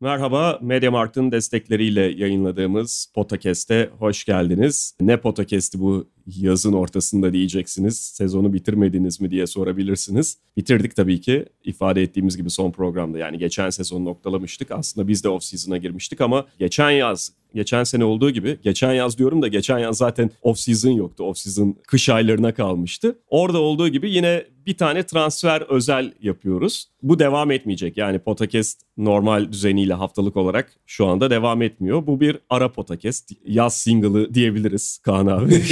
Merhaba, 0.00 0.58
Mediamarkt'ın 0.62 1.32
destekleriyle 1.32 2.00
yayınladığımız 2.00 3.12
Potakest'e 3.14 3.90
hoş 3.98 4.24
geldiniz. 4.24 4.94
Ne 5.00 5.20
Potakest'i 5.20 5.80
bu 5.80 6.08
yazın 6.26 6.72
ortasında 6.72 7.32
diyeceksiniz. 7.32 7.98
Sezonu 8.00 8.52
bitirmediniz 8.52 9.20
mi 9.20 9.30
diye 9.30 9.46
sorabilirsiniz. 9.46 10.38
Bitirdik 10.56 10.96
tabii 10.96 11.20
ki. 11.20 11.46
İfade 11.64 12.02
ettiğimiz 12.02 12.36
gibi 12.36 12.50
son 12.50 12.70
programda 12.70 13.18
yani 13.18 13.38
geçen 13.38 13.70
sezon 13.70 14.04
noktalamıştık. 14.04 14.70
Aslında 14.70 15.08
biz 15.08 15.24
de 15.24 15.28
off-season'a 15.28 15.76
girmiştik 15.76 16.20
ama 16.20 16.46
geçen 16.58 16.90
yaz 16.90 17.32
geçen 17.54 17.84
sene 17.84 18.04
olduğu 18.04 18.30
gibi 18.30 18.58
geçen 18.62 18.92
yaz 18.92 19.18
diyorum 19.18 19.42
da 19.42 19.48
geçen 19.48 19.78
yaz 19.78 19.96
zaten 19.96 20.30
off 20.42 20.58
season 20.58 20.90
yoktu. 20.90 21.24
Off 21.24 21.38
season 21.38 21.76
kış 21.86 22.08
aylarına 22.08 22.54
kalmıştı. 22.54 23.18
Orada 23.28 23.58
olduğu 23.58 23.88
gibi 23.88 24.10
yine 24.10 24.44
bir 24.68 24.76
tane 24.76 25.02
transfer 25.02 25.60
özel 25.60 26.12
yapıyoruz. 26.20 26.88
Bu 27.02 27.18
devam 27.18 27.50
etmeyecek. 27.50 27.96
Yani 27.96 28.18
podcast 28.18 28.80
normal 28.96 29.52
düzeniyle 29.52 29.94
haftalık 29.94 30.36
olarak 30.36 30.72
şu 30.86 31.06
anda 31.06 31.30
devam 31.30 31.62
etmiyor. 31.62 32.06
Bu 32.06 32.20
bir 32.20 32.38
ara 32.50 32.72
podcast. 32.72 33.32
Yaz 33.46 33.76
single'ı 33.76 34.34
diyebiliriz 34.34 34.98
Kaan 34.98 35.26
abi. 35.26 35.54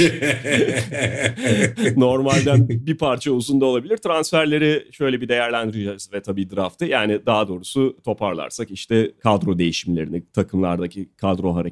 Normalden 1.97 2.69
bir 2.69 2.97
parça 2.97 3.31
uzun 3.31 3.61
da 3.61 3.65
olabilir. 3.65 3.97
Transferleri 3.97 4.87
şöyle 4.91 5.21
bir 5.21 5.29
değerlendireceğiz 5.29 6.13
ve 6.13 6.21
tabii 6.21 6.49
draftı. 6.49 6.85
Yani 6.85 7.25
daha 7.25 7.47
doğrusu 7.47 7.97
toparlarsak 8.05 8.71
işte 8.71 9.11
kadro 9.19 9.57
değişimlerini, 9.57 10.23
takımlardaki 10.33 11.09
kadro 11.17 11.55
hareketlerini 11.55 11.66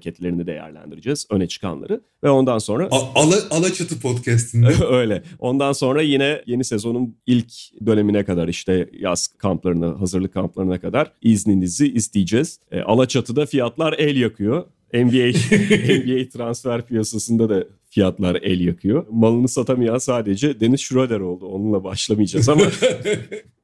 değerlendireceğiz. 0.47 1.27
Öne 1.29 1.47
çıkanları. 1.47 2.01
Ve 2.23 2.29
ondan 2.29 2.57
sonra... 2.57 2.87
A- 2.91 3.21
Ala, 3.21 3.35
Alaçatı 3.51 3.99
podcastinde. 3.99 4.67
Öyle. 4.89 5.23
Ondan 5.39 5.71
sonra 5.73 6.01
yine 6.01 6.41
yeni 6.45 6.63
sezonun 6.63 7.17
ilk 7.27 7.51
dönemine 7.85 8.23
kadar 8.25 8.47
işte 8.47 8.89
yaz 8.99 9.27
kamplarına, 9.27 10.01
hazırlık 10.01 10.33
kamplarına 10.33 10.79
kadar 10.79 11.11
izninizi 11.21 11.93
isteyeceğiz. 11.93 12.59
E, 12.71 12.81
Alaçatı'da 12.81 13.45
fiyatlar 13.45 13.93
el 13.93 14.17
yakıyor. 14.17 14.63
NBA 14.93 15.27
NBA 15.99 16.29
transfer 16.29 16.81
piyasasında 16.85 17.49
da 17.49 17.63
fiyatlar 17.89 18.35
el 18.35 18.59
yakıyor. 18.59 19.05
Malını 19.11 19.47
satamayan 19.47 19.97
sadece 19.97 20.59
Deniz 20.59 20.81
Schroeder 20.81 21.19
oldu. 21.19 21.45
Onunla 21.45 21.83
başlamayacağız 21.83 22.49
ama 22.49 22.63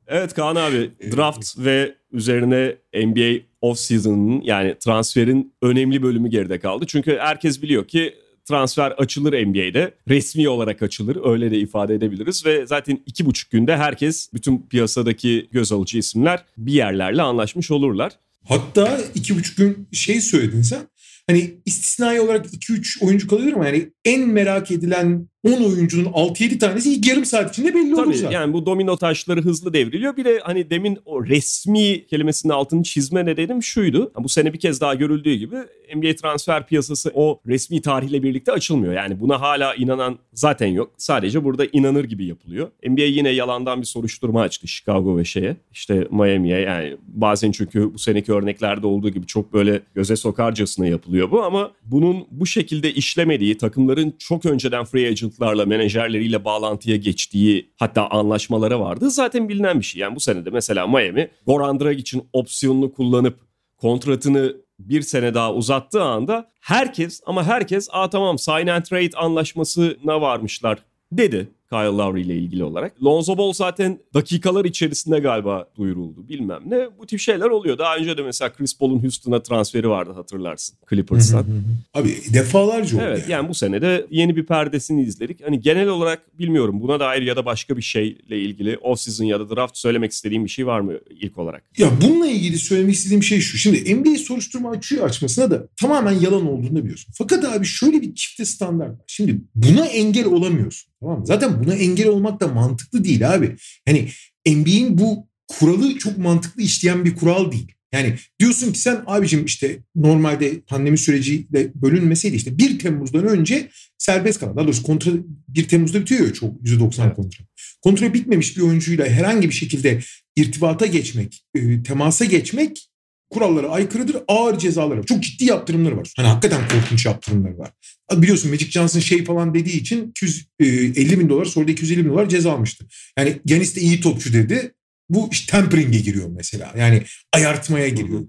Evet 0.08 0.34
Kaan 0.34 0.56
abi 0.56 0.92
draft 1.16 1.58
ve 1.58 1.95
üzerine 2.12 2.76
NBA 2.94 3.40
off-season'ın 3.62 4.42
yani 4.42 4.76
transferin 4.80 5.54
önemli 5.62 6.04
bölümü 6.04 6.30
geride 6.30 6.59
kaldı. 6.59 6.86
Çünkü 6.88 7.17
herkes 7.17 7.62
biliyor 7.62 7.88
ki 7.88 8.16
transfer 8.45 8.92
açılır 8.92 9.45
NBA'de. 9.45 9.94
Resmi 10.09 10.50
olarak 10.50 10.81
açılır. 10.81 11.17
Öyle 11.31 11.52
de 11.52 11.59
ifade 11.59 11.95
edebiliriz. 11.95 12.45
Ve 12.45 12.67
zaten 12.67 13.00
iki 13.06 13.26
buçuk 13.26 13.52
günde 13.52 13.78
herkes 13.78 14.34
bütün 14.34 14.67
piyasadaki 14.67 15.50
göz 15.52 15.72
alıcı 15.72 15.98
isimler 15.98 16.45
bir 16.58 16.73
yerlerle 16.73 17.22
anlaşmış 17.22 17.72
olurlar. 17.72 18.12
Hatta 18.48 19.00
iki 19.16 19.38
buçuk 19.38 19.58
gün 19.58 19.88
şey 19.92 20.22
söyledin 20.22 20.62
sen. 20.62 20.82
Hani 21.28 21.54
istisnai 21.66 22.22
olarak 22.22 22.45
2-3 22.45 23.06
oyuncu 23.06 23.28
kalıyor 23.28 23.54
ama 23.54 23.66
yani 23.66 23.89
en 24.06 24.30
merak 24.30 24.72
edilen 24.72 25.28
10 25.44 25.52
oyuncunun 25.52 26.06
6-7 26.06 26.58
tanesi 26.59 26.94
ilk 26.94 27.08
yarım 27.08 27.25
saat 27.25 27.50
içinde 27.50 27.75
belli 27.75 27.95
Tabii, 27.95 28.02
olur 28.02 28.14
zaten. 28.14 28.31
Yani 28.31 28.53
bu 28.53 28.66
domino 28.66 28.97
taşları 28.97 29.42
hızlı 29.42 29.73
devriliyor. 29.73 30.17
Bir 30.17 30.25
de 30.25 30.39
hani 30.44 30.70
demin 30.70 31.00
o 31.06 31.25
resmi 31.25 32.06
kelimesinin 32.06 32.53
altını 32.53 32.83
çizme 32.83 33.26
nedenim 33.26 33.64
şuydu. 33.64 34.11
Bu 34.20 34.30
sene 34.30 34.54
bir 34.54 34.60
kez 34.60 34.82
daha 34.82 34.95
görüldüğü 34.95 35.36
gibi 35.36 35.55
NBA 35.95 36.16
transfer 36.16 36.67
piyasası 36.67 37.11
o 37.14 37.39
resmi 37.48 37.82
tarihle 37.82 38.23
birlikte 38.23 38.52
açılmıyor. 38.52 38.93
Yani 38.93 39.20
buna 39.20 39.42
hala 39.42 39.76
inanan 39.76 40.20
zaten 40.33 40.67
yok. 40.67 40.92
Sadece 40.98 41.43
burada 41.43 41.66
inanır 41.73 42.04
gibi 42.04 42.26
yapılıyor. 42.26 42.71
NBA 42.87 43.02
yine 43.02 43.30
yalandan 43.30 43.82
bir 43.82 43.87
soruşturma 43.87 44.42
açtı 44.42 44.67
Chicago 44.67 45.17
ve 45.17 45.26
şeye. 45.26 45.58
İşte 45.71 46.08
Miami'ye 46.11 46.60
yani 46.60 46.98
bazen 47.08 47.52
çünkü 47.52 47.93
bu 47.93 47.99
seneki 47.99 48.33
örneklerde 48.33 48.87
olduğu 48.87 49.10
gibi 49.10 49.26
çok 49.26 49.54
böyle 49.54 49.82
göze 49.95 50.16
sokarcasına 50.16 50.87
yapılıyor 50.87 51.32
bu 51.32 51.43
ama 51.43 51.71
bunun 51.86 52.27
bu 52.32 52.45
şekilde 52.45 52.93
işlemediği 52.93 53.58
takımların 53.58 54.14
çok 54.20 54.45
önceden 54.45 54.86
free 54.86 55.02
agentlarla 55.31 55.65
menajerleriyle 55.65 56.45
bağlantıya 56.45 56.97
geçtiği 56.97 57.71
hatta 57.80 58.08
anlaşmalara 58.09 58.80
vardı. 58.80 59.09
Zaten 59.09 59.49
bilinen 59.49 59.80
bir 59.80 59.86
şey. 59.86 60.02
Yani 60.02 60.15
bu 60.15 60.19
senede 60.19 60.49
mesela 60.49 60.87
Miami 60.87 61.30
Goran 61.45 61.80
Dragic'in 61.80 62.23
opsiyonunu 62.33 62.93
kullanıp 62.93 63.39
kontratını 63.77 64.55
bir 64.80 65.02
sene 65.02 65.33
daha 65.33 65.53
uzattığı 65.53 66.03
anda 66.03 66.49
herkes 66.61 67.21
ama 67.25 67.43
herkes 67.43 67.87
aa 67.92 68.09
tamam 68.09 68.37
sign 68.37 68.67
and 68.67 68.83
trade 68.83 69.17
anlaşmasına 69.17 70.21
varmışlar 70.21 70.80
dedi. 71.11 71.48
Kyle 71.71 71.98
Lowry 71.98 72.21
ile 72.21 72.36
ilgili 72.36 72.64
olarak. 72.64 73.04
Lonzo 73.04 73.37
Ball 73.37 73.54
zaten 73.54 73.99
dakikalar 74.14 74.65
içerisinde 74.65 75.20
galiba 75.20 75.65
duyuruldu 75.77 76.30
bilmem 76.30 76.61
ne. 76.65 76.87
Bu 76.99 77.05
tip 77.05 77.20
şeyler 77.20 77.45
oluyor. 77.45 77.77
Daha 77.77 77.98
önce 77.98 78.17
de 78.17 78.21
mesela 78.21 78.54
Chris 78.54 78.77
Paul'un 78.77 78.99
Houston'a 78.99 79.43
transferi 79.43 79.89
vardı 79.89 80.11
hatırlarsın 80.11 80.77
Clippers'tan. 80.89 81.45
Abi 81.93 82.17
defalarca 82.33 82.98
oldu. 82.98 83.05
Evet 83.08 83.20
yani. 83.20 83.31
yani 83.31 83.49
bu 83.49 83.54
sene 83.54 83.81
de 83.81 84.05
yeni 84.10 84.36
bir 84.36 84.45
perdesini 84.45 85.04
izledik. 85.04 85.45
Hani 85.45 85.60
genel 85.60 85.87
olarak 85.87 86.39
bilmiyorum 86.39 86.81
buna 86.81 86.99
dair 86.99 87.21
ya 87.21 87.36
da 87.36 87.45
başka 87.45 87.77
bir 87.77 87.81
şeyle 87.81 88.39
ilgili 88.42 88.77
off 88.77 88.99
season 88.99 89.26
ya 89.26 89.39
da 89.39 89.55
draft 89.55 89.77
söylemek 89.77 90.11
istediğim 90.11 90.45
bir 90.45 90.49
şey 90.49 90.67
var 90.67 90.80
mı 90.80 90.93
ilk 91.10 91.37
olarak? 91.37 91.64
Ya 91.77 91.89
bununla 92.02 92.27
ilgili 92.27 92.58
söylemek 92.58 92.95
istediğim 92.95 93.23
şey 93.23 93.39
şu. 93.39 93.58
Şimdi 93.58 93.95
NBA 93.95 94.17
soruşturma 94.17 94.70
açıyor 94.70 95.05
açmasına 95.05 95.52
da 95.52 95.67
tamamen 95.81 96.20
yalan 96.20 96.48
olduğunu 96.48 96.83
biliyorsun. 96.83 97.14
Fakat 97.17 97.45
abi 97.45 97.65
şöyle 97.65 98.02
bir 98.02 98.15
çifte 98.15 98.45
standart 98.45 98.92
var. 98.92 99.05
Şimdi 99.08 99.42
buna 99.55 99.86
engel 99.86 100.26
olamıyorsun. 100.26 100.92
Tamam 100.99 101.20
mı? 101.20 101.26
Zaten 101.26 101.61
buna 101.64 101.76
engel 101.76 102.08
olmak 102.08 102.39
da 102.39 102.48
mantıklı 102.48 103.04
değil 103.04 103.33
abi. 103.33 103.55
Yani 103.88 104.08
NBA'in 104.48 104.98
bu 104.98 105.27
kuralı 105.48 105.98
çok 105.98 106.17
mantıklı 106.17 106.61
işleyen 106.61 107.05
bir 107.05 107.16
kural 107.16 107.52
değil. 107.52 107.72
Yani 107.94 108.16
diyorsun 108.39 108.73
ki 108.73 108.80
sen 108.80 109.04
abicim 109.08 109.45
işte 109.45 109.80
normalde 109.95 110.61
pandemi 110.61 110.98
süreciyle 110.98 111.72
bölünmeseydi 111.76 112.36
işte 112.36 112.58
1 112.58 112.80
Temmuz'dan 112.80 113.27
önce 113.27 113.70
serbest 113.98 114.39
kalan. 114.39 114.55
Daha 114.55 114.66
doğrusu 114.66 114.83
kontra 114.83 115.11
1 115.48 115.67
Temmuz'da 115.67 116.02
bitiyor 116.02 116.27
ya 116.27 116.33
çok 116.33 116.61
%90 116.61 117.05
Evet. 117.05 117.16
kontra. 117.16 117.44
Kontra 117.82 118.14
bitmemiş 118.14 118.58
bir 118.58 118.61
oyuncuyla 118.61 119.05
herhangi 119.05 119.49
bir 119.49 119.54
şekilde 119.54 119.99
irtibata 120.36 120.86
geçmek, 120.86 121.45
e, 121.55 121.83
temasa 121.83 122.26
geçmek 122.26 122.91
kurallara 123.31 123.69
aykırıdır. 123.69 124.17
Ağır 124.27 124.58
cezaları 124.58 124.99
var. 124.99 125.05
Çok 125.05 125.23
ciddi 125.23 125.45
yaptırımları 125.45 125.97
var. 125.97 126.14
Hani 126.17 126.27
hakikaten 126.27 126.67
korkunç 126.67 127.05
yaptırımları 127.05 127.58
var. 127.58 127.71
Biliyorsun 128.12 128.51
Magic 128.51 128.71
Johnson 128.71 129.00
şey 129.00 129.25
falan 129.25 129.53
dediği 129.53 129.81
için 129.81 130.09
250 130.09 131.19
bin 131.19 131.30
dolar 131.30 131.45
sonra 131.45 131.68
da 131.68 131.71
250 131.71 132.06
bin 132.06 132.09
dolar 132.09 132.30
ceza 132.30 132.51
almıştı. 132.51 132.86
Yani 133.18 133.39
Giannis 133.45 133.75
de 133.75 133.81
iyi 133.81 134.01
topçu 134.01 134.33
dedi. 134.33 134.74
Bu 135.09 135.30
işte 135.31 135.51
tempering'e 135.51 136.00
giriyor 136.00 136.27
mesela. 136.36 136.74
Yani 136.77 137.03
ayartmaya 137.33 137.89
giriyor. 137.89 138.21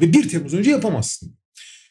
Ve 0.00 0.12
1 0.12 0.28
Temmuz 0.28 0.54
önce 0.54 0.70
yapamazsın. 0.70 1.36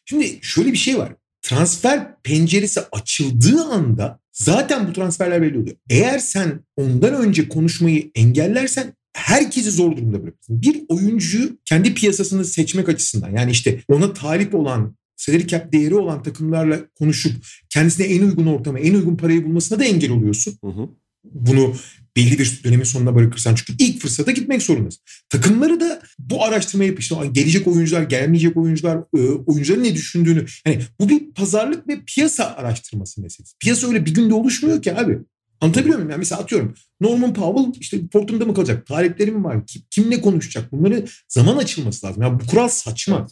Şimdi 0.05 0.39
şöyle 0.41 0.71
bir 0.71 0.77
şey 0.77 0.97
var. 0.97 1.13
Transfer 1.41 2.21
penceresi 2.23 2.79
açıldığı 2.91 3.63
anda 3.63 4.19
zaten 4.31 4.87
bu 4.87 4.93
transferler 4.93 5.41
belli 5.41 5.59
oluyor. 5.59 5.75
Eğer 5.89 6.19
sen 6.19 6.59
ondan 6.77 7.13
önce 7.13 7.49
konuşmayı 7.49 8.11
engellersen 8.15 8.93
herkesi 9.15 9.71
zor 9.71 9.97
durumda 9.97 10.23
bırakırsın. 10.23 10.61
Bir 10.61 10.83
oyuncuyu 10.89 11.57
kendi 11.65 11.93
piyasasını 11.93 12.45
seçmek 12.45 12.89
açısından 12.89 13.31
yani 13.31 13.51
işte 13.51 13.81
ona 13.87 14.13
talip 14.13 14.55
olan 14.55 14.95
salary 15.15 15.47
cap 15.47 15.71
değeri 15.71 15.95
olan 15.95 16.23
takımlarla 16.23 16.79
konuşup 16.95 17.31
kendisine 17.69 18.05
en 18.05 18.21
uygun 18.21 18.45
ortamı, 18.45 18.79
en 18.79 18.93
uygun 18.93 19.15
parayı 19.15 19.45
bulmasına 19.45 19.79
da 19.79 19.83
engel 19.85 20.11
oluyorsun. 20.11 20.57
Hı 20.63 20.67
hı. 20.67 20.89
Bunu 21.23 21.75
belli 22.15 22.39
bir 22.39 22.61
dönemin 22.63 22.83
sonuna 22.83 23.15
bırakırsan 23.15 23.55
çünkü 23.55 23.83
ilk 23.83 24.01
fırsata 24.01 24.31
gitmek 24.31 24.61
zorundasın. 24.61 25.03
Takımları 25.29 25.79
da 25.79 26.01
bu 26.19 26.43
araştırmayı 26.43 26.89
yapıp 26.89 27.01
işte 27.01 27.15
gelecek 27.31 27.67
oyuncular, 27.67 28.03
gelmeyecek 28.03 28.57
oyuncular, 28.57 28.99
oyuncuların 29.45 29.83
ne 29.83 29.95
düşündüğünü 29.95 30.45
yani 30.65 30.81
bu 30.99 31.09
bir 31.09 31.33
pazarlık 31.33 31.87
ve 31.87 31.99
piyasa 32.07 32.55
araştırması 32.55 33.21
meselesi. 33.21 33.55
Piyasa 33.59 33.87
öyle 33.87 34.05
bir 34.05 34.13
günde 34.13 34.33
oluşmuyor 34.33 34.81
ki 34.81 34.95
abi. 34.95 35.19
Anlatabiliyor 35.61 35.95
muyum? 35.95 36.09
Yani 36.09 36.19
mesela 36.19 36.41
atıyorum 36.41 36.73
Norman 37.01 37.33
Powell 37.33 37.81
işte 37.81 38.07
Portland'da 38.07 38.45
mı 38.45 38.53
kalacak? 38.53 38.87
Talepleri 38.87 39.31
mi 39.31 39.43
var? 39.43 39.65
Kim, 39.67 39.81
kimle 39.89 40.21
konuşacak? 40.21 40.71
Bunları 40.71 41.05
zaman 41.27 41.57
açılması 41.57 42.07
lazım. 42.07 42.23
Yani 42.23 42.39
bu 42.39 42.45
kural 42.47 42.67
saçma. 42.67 43.27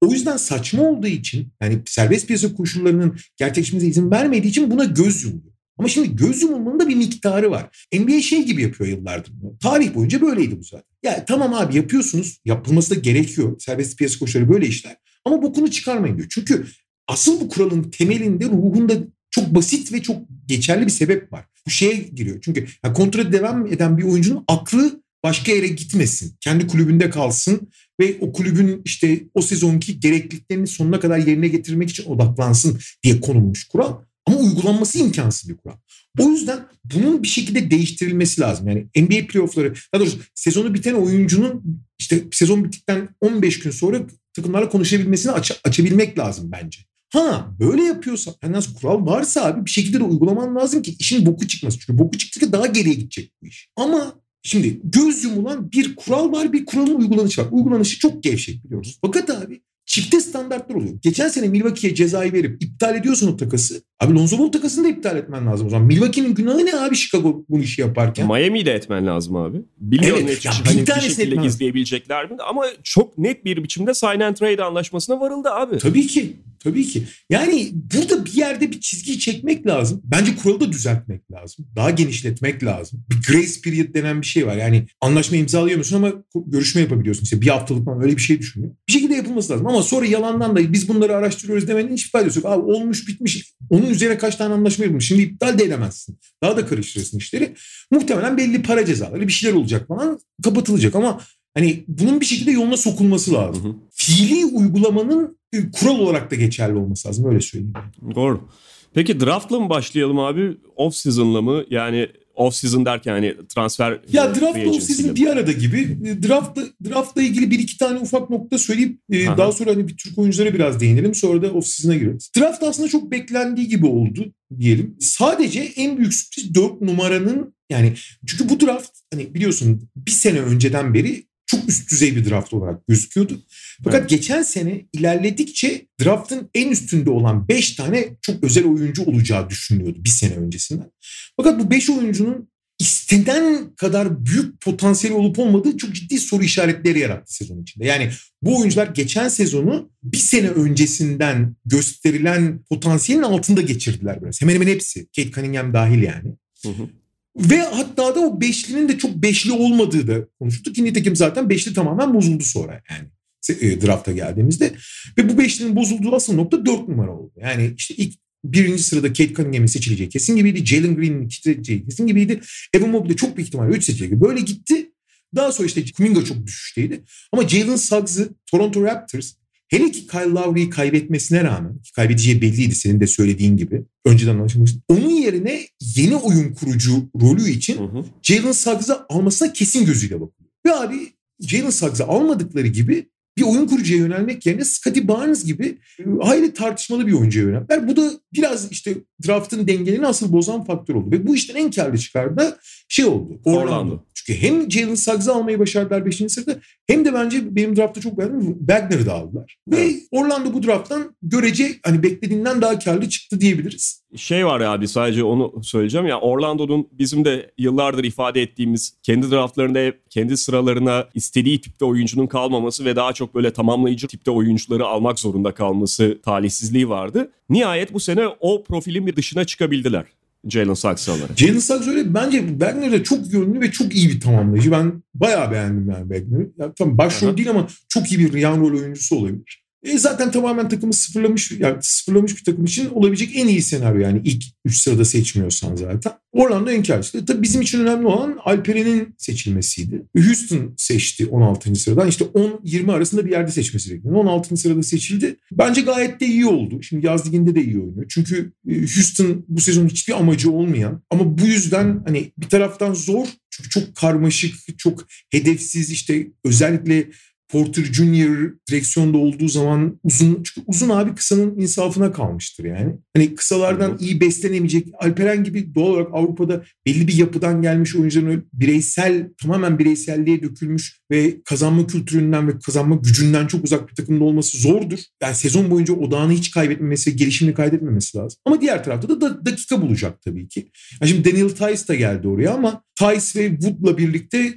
O 0.00 0.12
yüzden 0.12 0.36
saçma 0.36 0.82
olduğu 0.82 1.06
için 1.06 1.52
yani 1.62 1.78
serbest 1.86 2.26
piyasa 2.26 2.54
koşullarının 2.54 3.16
gerçekleşmesine 3.36 3.90
izin 3.90 4.10
vermediği 4.10 4.50
için 4.50 4.70
buna 4.70 4.84
göz 4.84 5.22
yumuluyor. 5.24 5.52
Ama 5.78 5.88
şimdi 5.88 6.16
göz 6.16 6.42
yumulmanın 6.42 6.80
da 6.80 6.88
bir 6.88 6.96
miktarı 6.96 7.50
var. 7.50 7.86
NBA 7.94 8.20
şey 8.20 8.46
gibi 8.46 8.62
yapıyor 8.62 8.90
yıllardır. 8.90 9.32
Tarih 9.60 9.94
boyunca 9.94 10.20
böyleydi 10.20 10.58
bu 10.58 10.62
zaten. 10.62 10.96
Ya 11.02 11.24
tamam 11.24 11.54
abi 11.54 11.76
yapıyorsunuz. 11.76 12.40
Yapılması 12.44 12.90
da 12.90 12.94
gerekiyor. 12.94 13.60
Serbest 13.60 13.98
piyasa 13.98 14.18
koşulları 14.18 14.52
böyle 14.52 14.66
işler. 14.66 14.96
Ama 15.24 15.42
bokunu 15.42 15.70
çıkarmayın 15.70 16.16
diyor. 16.16 16.28
Çünkü 16.30 16.66
asıl 17.08 17.40
bu 17.40 17.48
kuralın 17.48 17.82
temelinde, 17.82 18.44
ruhunda 18.44 18.94
çok 19.30 19.54
basit 19.54 19.92
ve 19.92 20.02
çok 20.02 20.16
geçerli 20.46 20.86
bir 20.86 20.90
sebep 20.90 21.32
var. 21.32 21.44
Bu 21.68 21.72
şeye 21.72 21.94
giriyor. 21.94 22.38
Çünkü 22.42 22.66
yani 22.84 22.94
kontrata 22.94 23.32
devam 23.32 23.66
eden 23.66 23.98
bir 23.98 24.02
oyuncunun 24.02 24.44
aklı 24.48 25.02
başka 25.24 25.52
yere 25.52 25.66
gitmesin. 25.66 26.36
Kendi 26.40 26.66
kulübünde 26.66 27.10
kalsın 27.10 27.68
ve 28.00 28.16
o 28.20 28.32
kulübün 28.32 28.82
işte 28.84 29.20
o 29.34 29.42
sezonki 29.42 30.00
gerekliliklerini 30.00 30.66
sonuna 30.66 31.00
kadar 31.00 31.18
yerine 31.18 31.48
getirmek 31.48 31.90
için 31.90 32.04
odaklansın 32.04 32.78
diye 33.02 33.20
konulmuş 33.20 33.64
kural. 33.64 33.96
Ama 34.26 34.38
uygulanması 34.38 34.98
imkansız 34.98 35.50
bir 35.50 35.56
kural. 35.56 35.76
O 36.18 36.30
yüzden 36.30 36.60
bunun 36.84 37.22
bir 37.22 37.28
şekilde 37.28 37.70
değiştirilmesi 37.70 38.40
lazım. 38.40 38.68
Yani 38.68 38.86
NBA 38.96 39.26
playoffları, 39.26 39.74
daha 39.94 40.00
doğrusu 40.00 40.18
sezonu 40.34 40.74
biten 40.74 40.94
oyuncunun 40.94 41.82
işte 41.98 42.24
sezon 42.32 42.64
bittikten 42.64 43.08
15 43.20 43.58
gün 43.58 43.70
sonra 43.70 44.00
takımlarla 44.32 44.68
konuşabilmesini 44.68 45.32
aç, 45.32 45.60
açabilmek 45.64 46.18
lazım 46.18 46.52
bence. 46.52 46.80
Ha 47.12 47.48
böyle 47.60 47.82
yapıyorsa 47.82 48.34
yani 48.42 48.52
nasıl 48.52 48.74
kural 48.74 49.06
varsa 49.06 49.44
abi 49.44 49.66
bir 49.66 49.70
şekilde 49.70 50.00
de 50.00 50.04
uygulaman 50.04 50.56
lazım 50.56 50.82
ki 50.82 50.96
işin 50.98 51.26
boku 51.26 51.46
çıkmasın. 51.46 51.80
Çünkü 51.86 51.98
boku 51.98 52.18
çıktıkça 52.18 52.52
daha 52.52 52.66
geriye 52.66 52.94
gidecek 52.94 53.32
bu 53.42 53.46
iş. 53.46 53.68
Ama 53.76 54.12
şimdi 54.42 54.80
göz 54.84 55.24
yumulan 55.24 55.72
bir 55.72 55.96
kural 55.96 56.32
var 56.32 56.52
bir 56.52 56.66
kuralın 56.66 56.94
uygulanışı 56.94 57.40
var. 57.42 57.48
Uygulanışı 57.50 57.98
çok 57.98 58.22
gevşek 58.22 58.64
biliyoruz. 58.64 58.98
Fakat 59.02 59.30
abi 59.30 59.60
çifte 59.88 60.20
standartlar 60.20 60.74
oluyor. 60.74 60.94
Geçen 61.02 61.28
sene 61.28 61.48
Milwaukee'ye 61.48 61.94
cezayı 61.94 62.32
verip 62.32 62.62
iptal 62.62 62.96
ediyorsun 62.96 63.32
o 63.32 63.36
takası. 63.36 63.82
Abi 64.00 64.14
Lonzo 64.14 64.38
Ball 64.38 64.52
takasını 64.52 64.84
da 64.84 64.88
iptal 64.88 65.16
etmen 65.16 65.46
lazım 65.46 65.66
o 65.66 65.70
zaman. 65.70 65.86
Milwaukee'nin 65.86 66.34
günahı 66.34 66.66
ne 66.66 66.76
abi 66.76 66.96
Chicago 66.96 67.44
bu 67.48 67.58
işi 67.58 67.80
yaparken? 67.80 68.26
Miami'yi 68.26 68.66
de 68.66 68.72
etmen 68.72 69.06
lazım 69.06 69.36
abi. 69.36 69.58
Bilmiyorum 69.78 70.24
Evet, 70.26 70.44
ya 70.44 70.52
hani 70.64 70.86
bir 70.86 71.00
şekilde 71.00 71.36
gizleyebilecekler 71.36 72.30
mi? 72.30 72.36
Ama 72.48 72.64
çok 72.82 73.18
net 73.18 73.44
bir 73.44 73.62
biçimde 73.64 73.94
sign 73.94 74.20
and 74.20 74.36
trade 74.36 74.64
anlaşmasına 74.64 75.20
varıldı 75.20 75.48
abi. 75.50 75.78
Tabii 75.78 76.06
ki. 76.06 76.36
Tabii 76.64 76.86
ki. 76.86 77.02
Yani 77.30 77.70
burada 77.72 78.24
bir 78.24 78.32
yerde 78.32 78.72
bir 78.72 78.80
çizgiyi 78.80 79.18
çekmek 79.18 79.66
lazım. 79.66 80.00
Bence 80.04 80.36
kuralı 80.36 80.60
da 80.60 80.72
düzeltmek 80.72 81.32
lazım. 81.32 81.66
Daha 81.76 81.90
genişletmek 81.90 82.64
lazım. 82.64 83.04
Bir 83.10 83.32
grace 83.32 83.60
period 83.64 83.94
denen 83.94 84.20
bir 84.20 84.26
şey 84.26 84.46
var. 84.46 84.56
Yani 84.56 84.86
anlaşma 85.00 85.36
imzalayamıyorsun 85.36 85.96
ama 85.96 86.12
görüşme 86.46 86.80
yapabiliyorsun. 86.80 87.22
İşte 87.22 87.40
bir 87.40 87.48
haftalık 87.48 87.84
falan 87.84 88.02
öyle 88.02 88.16
bir 88.16 88.22
şey 88.22 88.38
düşünüyor. 88.38 88.72
Bir 88.88 88.92
şekilde 88.92 89.14
yapılması 89.14 89.52
lazım. 89.52 89.66
Ama 89.66 89.82
sonra 89.82 90.06
yalandan 90.06 90.56
da 90.56 90.72
biz 90.72 90.88
bunları 90.88 91.16
araştırıyoruz 91.16 91.68
demenin 91.68 91.92
hiç 91.92 92.10
faydası 92.10 92.38
yok. 92.38 92.46
Abi 92.46 92.62
olmuş 92.62 93.08
bitmiş. 93.08 93.52
Onun 93.70 93.86
üzerine 93.86 94.18
kaç 94.18 94.36
tane 94.36 94.54
anlaşma 94.54 94.84
yapılmış. 94.84 95.08
Şimdi 95.08 95.22
iptal 95.22 95.58
de 95.58 95.64
edemezsin. 95.64 96.18
Daha 96.42 96.56
da 96.56 96.66
karıştırırsın 96.66 97.18
işleri. 97.18 97.54
Muhtemelen 97.90 98.36
belli 98.36 98.62
para 98.62 98.84
cezaları 98.84 99.28
bir 99.28 99.32
şeyler 99.32 99.54
olacak 99.54 99.88
falan 99.88 100.18
kapatılacak 100.42 100.94
ama 100.94 101.20
Hani 101.58 101.84
bunun 101.88 102.20
bir 102.20 102.26
şekilde 102.26 102.50
yoluna 102.50 102.76
sokulması 102.76 103.32
lazım. 103.32 103.64
Hı 103.64 103.68
hı. 103.68 103.74
Fiili 103.90 104.46
uygulamanın 104.46 105.37
kural 105.72 105.98
olarak 105.98 106.30
da 106.30 106.34
geçerli 106.34 106.78
olması 106.78 107.08
lazım. 107.08 107.24
Öyle 107.28 107.40
söyleyeyim. 107.40 107.72
Doğru. 108.14 108.48
Peki 108.94 109.20
draftla 109.20 109.60
mı 109.60 109.68
başlayalım 109.70 110.18
abi? 110.18 110.56
Off 110.76 110.94
season'la 110.94 111.42
mı? 111.42 111.64
Yani 111.70 112.08
off 112.34 112.54
season 112.54 112.84
derken 112.84 113.12
hani 113.12 113.34
transfer 113.54 114.00
Ya 114.12 114.32
free 114.32 114.40
draft 114.40 114.56
agency'yle 114.56 114.70
offseason 114.76 115.06
mi? 115.10 115.16
bir 115.16 115.26
arada 115.26 115.52
gibi. 115.52 115.98
E, 116.04 116.22
Draftla, 116.22 116.62
draftla 116.88 117.22
ilgili 117.22 117.50
bir 117.50 117.58
iki 117.58 117.78
tane 117.78 117.98
ufak 117.98 118.30
nokta 118.30 118.58
söyleyip 118.58 119.00
e, 119.12 119.28
Aha. 119.28 119.38
daha 119.38 119.52
sonra 119.52 119.70
hani 119.70 119.88
bir 119.88 119.96
Türk 119.96 120.18
oyunculara 120.18 120.54
biraz 120.54 120.80
değinelim. 120.80 121.14
Sonra 121.14 121.42
da 121.42 121.50
offseason'a 121.52 121.96
gireriz. 121.96 122.30
Draft 122.38 122.62
aslında 122.62 122.88
çok 122.88 123.10
beklendiği 123.10 123.68
gibi 123.68 123.86
oldu 123.86 124.32
diyelim. 124.58 124.96
Sadece 125.00 125.60
en 125.60 125.98
büyük 125.98 126.14
sürpriz 126.14 126.54
4 126.54 126.80
numaranın 126.80 127.54
yani 127.70 127.92
çünkü 128.26 128.48
bu 128.48 128.60
draft 128.66 128.90
hani 129.12 129.34
biliyorsun 129.34 129.88
bir 129.96 130.10
sene 130.10 130.40
önceden 130.40 130.94
beri 130.94 131.24
çok 131.46 131.68
üst 131.68 131.90
düzey 131.90 132.16
bir 132.16 132.30
draft 132.30 132.54
olarak 132.54 132.86
gözüküyordu. 132.86 133.38
Fakat 133.84 134.08
geçen 134.08 134.42
sene 134.42 134.84
ilerledikçe 134.92 135.86
draftın 136.04 136.50
en 136.54 136.70
üstünde 136.70 137.10
olan 137.10 137.48
5 137.48 137.72
tane 137.72 138.08
çok 138.22 138.44
özel 138.44 138.64
oyuncu 138.64 139.02
olacağı 139.02 139.50
düşünülüyordu 139.50 140.04
bir 140.04 140.08
sene 140.08 140.34
öncesinden. 140.34 140.90
Fakat 141.36 141.60
bu 141.60 141.70
5 141.70 141.90
oyuncunun 141.90 142.48
istenen 142.78 143.74
kadar 143.76 144.26
büyük 144.26 144.60
potansiyeli 144.60 145.16
olup 145.16 145.38
olmadığı 145.38 145.76
çok 145.76 145.94
ciddi 145.94 146.18
soru 146.18 146.44
işaretleri 146.44 146.98
yarattı 146.98 147.34
sezon 147.34 147.62
içinde. 147.62 147.86
Yani 147.86 148.10
bu 148.42 148.60
oyuncular 148.60 148.86
geçen 148.86 149.28
sezonu 149.28 149.90
bir 150.02 150.18
sene 150.18 150.48
öncesinden 150.48 151.56
gösterilen 151.64 152.64
potansiyelin 152.68 153.22
altında 153.22 153.60
geçirdiler 153.60 154.22
biraz. 154.22 154.42
Hemen 154.42 154.54
hemen 154.54 154.66
hepsi. 154.66 155.06
Kate 155.16 155.30
Cunningham 155.30 155.72
dahil 155.72 156.02
yani. 156.02 156.36
Hı 156.62 156.68
hı. 156.68 156.88
Ve 157.36 157.60
hatta 157.60 158.14
da 158.14 158.20
o 158.20 158.40
beşlinin 158.40 158.88
de 158.88 158.98
çok 158.98 159.14
beşli 159.14 159.52
olmadığı 159.52 160.08
da 160.08 160.26
konuştuk 160.38 160.74
ki 160.74 160.84
nitekim 160.84 161.16
zaten 161.16 161.50
beşli 161.50 161.74
tamamen 161.74 162.14
bozuldu 162.14 162.44
sonra 162.44 162.82
yani 162.90 163.08
drafta 163.54 164.12
geldiğimizde. 164.12 164.72
Ve 165.18 165.28
bu 165.28 165.38
beşlinin 165.38 165.76
bozulduğu 165.76 166.14
asıl 166.14 166.34
nokta 166.34 166.66
dört 166.66 166.88
numara 166.88 167.16
oldu. 167.16 167.32
Yani 167.36 167.74
işte 167.76 167.94
ilk 167.94 168.14
birinci 168.44 168.82
sırada 168.82 169.08
Kate 169.08 169.34
Cunningham'in 169.34 169.66
seçileceği 169.66 170.08
kesin 170.08 170.36
gibiydi. 170.36 170.66
Jalen 170.66 170.96
Green'in 170.96 171.28
seçileceği 171.28 171.84
kesin 171.84 172.06
gibiydi. 172.06 172.40
Evan 172.74 172.90
Mobley 172.90 173.16
çok 173.16 173.36
büyük 173.36 173.48
ihtimalle 173.48 173.76
üç 173.76 173.84
seçilecek 173.84 174.10
gibi. 174.10 174.20
Böyle 174.20 174.40
gitti. 174.40 174.92
Daha 175.36 175.52
sonra 175.52 175.66
işte 175.66 175.84
Kuminga 175.96 176.24
çok 176.24 176.46
düşüşteydi. 176.46 177.04
Ama 177.32 177.48
Jalen 177.48 177.76
Suggs'ı 177.76 178.28
Toronto 178.46 178.82
Raptors 178.82 179.34
hele 179.68 179.90
ki 179.90 180.06
Kyle 180.06 180.30
Lowry'yi 180.30 180.70
kaybetmesine 180.70 181.44
rağmen 181.44 181.78
ki 181.82 181.92
kaybedeceği 181.92 182.42
belliydi 182.42 182.74
senin 182.74 183.00
de 183.00 183.06
söylediğin 183.06 183.56
gibi. 183.56 183.82
Önceden 184.04 184.34
anlaşılmıştı. 184.34 184.80
Onun 184.88 185.10
yerine 185.10 185.60
yeni 185.96 186.16
oyun 186.16 186.54
kurucu 186.54 187.10
rolü 187.20 187.50
için 187.50 187.78
Hı 187.78 187.84
hı. 187.84 188.04
Jalen 188.22 188.52
Suggs'ı 188.52 189.06
almasına 189.08 189.52
kesin 189.52 189.86
gözüyle 189.86 190.14
bakılıyor. 190.14 190.52
Ve 190.66 190.74
abi 190.74 191.12
Jalen 191.40 191.70
Suggs'ı 191.70 192.04
almadıkları 192.04 192.66
gibi 192.66 193.08
bir 193.38 193.42
oyun 193.42 193.66
kurucuya 193.66 193.98
yönelmek 193.98 194.46
yerine 194.46 194.64
Scottie 194.64 195.08
Barnes 195.08 195.44
gibi 195.44 195.78
e, 195.98 196.04
hayli 196.22 196.54
tartışmalı 196.54 197.06
bir 197.06 197.12
oyuncuya 197.12 197.44
yöneldiler. 197.44 197.88
Bu 197.88 197.96
da 197.96 198.10
biraz 198.32 198.72
işte 198.72 198.94
draftın 199.26 199.68
dengelerini 199.68 200.06
asıl 200.06 200.32
bozan 200.32 200.64
faktör 200.64 200.94
oldu. 200.94 201.10
Ve 201.10 201.26
bu 201.26 201.34
işten 201.34 201.56
en 201.56 201.70
karlı 201.70 201.98
çıkar 201.98 202.36
da 202.36 202.58
şey 202.88 203.04
oldu. 203.04 203.40
Orlando. 203.44 203.62
Orlando. 203.62 203.98
Çünkü 204.14 204.40
hem 204.42 204.70
Jalen 204.70 204.94
Suggs'ı 204.94 205.34
almayı 205.34 205.58
başardılar 205.58 206.06
5. 206.06 206.16
sırada 206.28 206.56
hem 206.86 207.04
de 207.04 207.14
bence 207.14 207.56
benim 207.56 207.76
draftta 207.76 208.00
çok 208.00 208.18
beğendim 208.18 208.58
Wagner'ı 208.58 209.06
da 209.06 209.14
aldılar. 209.14 209.58
Ve 209.68 209.76
Evet. 209.80 210.02
Orlando 210.10 210.54
bu 210.54 210.62
drafttan 210.62 211.16
görece 211.22 211.76
hani 211.84 212.02
beklediğinden 212.02 212.62
daha 212.62 212.78
karlı 212.78 213.08
çıktı 213.08 213.40
diyebiliriz. 213.40 214.04
Şey 214.16 214.46
var 214.46 214.60
ya 214.60 214.72
abi 214.72 214.88
sadece 214.88 215.24
onu 215.24 215.62
söyleyeceğim 215.62 216.06
ya 216.06 216.20
Orlando'nun 216.20 216.88
bizim 216.92 217.24
de 217.24 217.50
yıllardır 217.58 218.04
ifade 218.04 218.42
ettiğimiz 218.42 218.94
kendi 219.02 219.30
draftlarında 219.30 219.92
kendi 220.10 220.36
sıralarına 220.36 221.08
istediği 221.14 221.60
tipte 221.60 221.84
oyuncunun 221.84 222.26
kalmaması 222.26 222.84
ve 222.84 222.96
daha 222.96 223.12
çok 223.12 223.27
böyle 223.34 223.52
tamamlayıcı 223.52 224.06
tipte 224.06 224.30
oyuncuları 224.30 224.86
almak 224.86 225.18
zorunda 225.18 225.54
kalması 225.54 226.18
talihsizliği 226.24 226.88
vardı. 226.88 227.30
Nihayet 227.50 227.92
bu 227.92 228.00
sene 228.00 228.26
o 228.40 228.64
profilin 228.64 229.06
bir 229.06 229.16
dışına 229.16 229.44
çıkabildiler 229.44 230.04
Jalen 230.48 230.74
Suggs'ı 230.74 231.12
alarak. 231.12 231.38
Jalen 231.38 231.58
Suggs 231.58 231.88
öyle 231.88 232.14
bence 232.14 232.38
Wagner 232.48 232.92
de 232.92 233.02
çok 233.02 233.32
yönlü 233.32 233.60
ve 233.60 233.70
çok 233.70 233.94
iyi 233.94 234.08
bir 234.08 234.20
tamamlayıcı. 234.20 234.70
Ben 234.70 235.02
bayağı 235.14 235.52
beğendim 235.52 235.90
yani 235.90 236.08
Wagner'ı. 236.08 236.50
Ya, 236.58 236.72
tamam 236.72 236.98
başrol 236.98 237.36
değil 237.36 237.50
ama 237.50 237.66
çok 237.88 238.12
iyi 238.12 238.18
bir 238.20 238.32
yan 238.38 238.60
rol 238.60 238.78
oyuncusu 238.80 239.16
olabilir. 239.16 239.67
E 239.82 239.98
zaten 239.98 240.30
tamamen 240.30 240.68
takımı 240.68 240.92
sıfırlamış 240.92 241.50
yani 241.50 241.76
sıfırlamış 241.80 242.36
bir 242.36 242.44
takım 242.44 242.64
için 242.64 242.90
olabilecek 242.90 243.36
en 243.36 243.48
iyi 243.48 243.62
senaryo 243.62 244.00
yani 244.00 244.20
ilk 244.24 244.44
3 244.64 244.78
sırada 244.78 245.04
seçmiyorsan 245.04 245.76
zaten. 245.76 246.12
Orlando 246.32 246.70
en 246.70 246.82
karşısı. 246.82 247.26
Tabii 247.26 247.42
bizim 247.42 247.62
için 247.62 247.80
önemli 247.80 248.06
olan 248.06 248.38
Alperen'in 248.44 249.14
seçilmesiydi. 249.18 250.06
Houston 250.16 250.74
seçti 250.76 251.26
16. 251.26 251.74
sıradan. 251.74 252.08
İşte 252.08 252.24
10-20 252.24 252.92
arasında 252.92 253.26
bir 253.26 253.30
yerde 253.30 253.50
seçmesi 253.50 253.90
bekleniyor. 253.90 254.20
16. 254.20 254.56
sırada 254.56 254.82
seçildi. 254.82 255.36
Bence 255.52 255.80
gayet 255.80 256.20
de 256.20 256.26
iyi 256.26 256.46
oldu. 256.46 256.82
Şimdi 256.82 257.06
yaz 257.06 257.26
liginde 257.26 257.54
de 257.54 257.64
iyi 257.64 257.80
oynuyor. 257.80 258.06
Çünkü 258.08 258.52
e, 258.68 258.74
Houston 258.80 259.44
bu 259.48 259.60
sezon 259.60 259.88
hiçbir 259.88 260.12
amacı 260.12 260.50
olmayan 260.50 261.02
ama 261.10 261.38
bu 261.38 261.46
yüzden 261.46 262.02
hani 262.06 262.32
bir 262.38 262.48
taraftan 262.48 262.94
zor 262.94 263.26
çünkü 263.50 263.70
çok 263.70 263.94
karmaşık, 263.94 264.78
çok 264.78 265.06
hedefsiz 265.30 265.90
işte 265.90 266.26
özellikle 266.44 267.10
Porter 267.48 267.84
Junior 267.84 268.52
direksiyonda 268.70 269.18
olduğu 269.18 269.48
zaman 269.48 270.00
uzun 270.04 270.42
çünkü 270.42 270.66
uzun 270.66 270.88
abi 270.88 271.14
kısanın 271.14 271.58
insafına 271.60 272.12
kalmıştır 272.12 272.64
yani. 272.64 272.96
Hani 273.16 273.34
kısalardan 273.34 273.98
iyi 274.00 274.20
beslenemeyecek 274.20 274.88
Alperen 274.98 275.44
gibi 275.44 275.74
doğal 275.74 275.90
olarak 275.90 276.08
Avrupa'da 276.12 276.64
belli 276.86 277.08
bir 277.08 277.14
yapıdan 277.14 277.62
gelmiş 277.62 277.96
oyuncuların 277.96 278.30
öyle 278.30 278.42
bireysel 278.52 279.28
tamamen 279.42 279.78
bireyselliğe 279.78 280.42
dökülmüş 280.42 281.00
ve 281.10 281.42
kazanma 281.42 281.86
kültüründen 281.86 282.48
ve 282.48 282.52
kazanma 282.66 282.94
gücünden 282.94 283.46
çok 283.46 283.64
uzak 283.64 283.90
bir 283.90 283.94
takımda 283.94 284.24
olması 284.24 284.58
zordur. 284.58 284.98
Yani 285.22 285.34
sezon 285.34 285.70
boyunca 285.70 285.94
odağını 285.94 286.32
hiç 286.32 286.50
kaybetmemesi, 286.50 287.16
gelişimini 287.16 287.54
kaybetmemesi 287.54 288.18
lazım. 288.18 288.40
Ama 288.44 288.60
diğer 288.60 288.84
tarafta 288.84 289.08
da, 289.08 289.20
da 289.20 289.46
dakika 289.46 289.82
bulacak 289.82 290.22
tabii 290.22 290.48
ki. 290.48 290.70
Yani 291.00 291.10
şimdi 291.10 291.32
Daniel 291.32 291.48
Tice 291.48 291.88
da 291.88 291.94
geldi 291.94 292.28
oraya 292.28 292.54
ama 292.54 292.82
Tice 292.98 293.40
ve 293.40 293.50
Wood'la 293.50 293.98
birlikte 293.98 294.54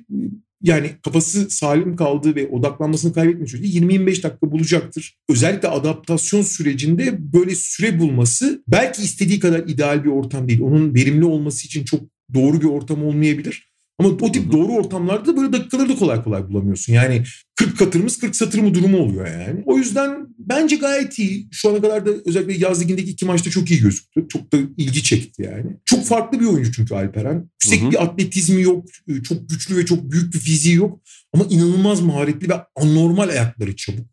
yani 0.61 0.89
kafası 1.03 1.49
salim 1.49 1.95
kaldığı 1.95 2.35
ve 2.35 2.47
odaklanmasını 2.47 3.13
kaybetmiyor 3.13 3.47
sürece 3.47 3.79
20-25 3.79 4.23
dakika 4.23 4.51
bulacaktır. 4.51 5.17
Özellikle 5.29 5.67
adaptasyon 5.67 6.41
sürecinde 6.41 7.33
böyle 7.33 7.55
süre 7.55 7.99
bulması 7.99 8.63
belki 8.67 9.01
istediği 9.01 9.39
kadar 9.39 9.59
ideal 9.59 10.03
bir 10.03 10.09
ortam 10.09 10.47
değil. 10.47 10.61
Onun 10.61 10.95
verimli 10.95 11.25
olması 11.25 11.67
için 11.67 11.85
çok 11.85 12.01
doğru 12.33 12.61
bir 12.61 12.65
ortam 12.65 13.03
olmayabilir. 13.03 13.70
Ama 13.99 14.09
o 14.09 14.31
tip 14.31 14.51
doğru 14.51 14.71
ortamlarda 14.71 15.37
böyle 15.37 15.53
dakikaları 15.53 15.89
da 15.89 15.95
kolay 15.95 16.23
kolay 16.23 16.47
bulamıyorsun. 16.47 16.93
Yani 16.93 17.23
40 17.55 17.77
katırımız 17.77 18.19
40 18.19 18.35
satır 18.35 18.59
mı 18.59 18.73
durumu 18.73 18.97
oluyor 18.97 19.27
yani. 19.27 19.63
O 19.65 19.77
yüzden 19.77 20.27
bence 20.39 20.75
gayet 20.75 21.19
iyi. 21.19 21.47
Şu 21.51 21.69
ana 21.69 21.81
kadar 21.81 22.05
da 22.05 22.09
özellikle 22.25 22.53
yaz 22.53 22.81
ligindeki 22.81 23.11
iki 23.11 23.25
maçta 23.25 23.49
çok 23.49 23.71
iyi 23.71 23.79
gözüktü. 23.79 24.25
Çok 24.29 24.53
da 24.53 24.57
ilgi 24.77 25.03
çekti 25.03 25.41
yani. 25.43 25.77
Çok 25.85 26.05
farklı 26.05 26.39
bir 26.39 26.45
oyuncu 26.45 26.71
çünkü 26.71 26.95
Alperen. 26.95 27.49
Yüksek 27.63 27.81
Hı 27.81 27.85
hı. 27.85 27.91
bir 27.91 28.03
atletizmi 28.03 28.61
yok. 28.61 28.85
Çok 29.23 29.49
güçlü 29.49 29.77
ve 29.77 29.85
çok 29.85 30.11
büyük 30.11 30.33
bir 30.33 30.39
fiziği 30.39 30.75
yok. 30.75 30.99
Ama 31.33 31.45
inanılmaz 31.49 32.01
maharetli 32.01 32.49
ve 32.49 32.53
anormal 32.75 33.29
ayakları 33.29 33.75
çabuk. 33.75 34.05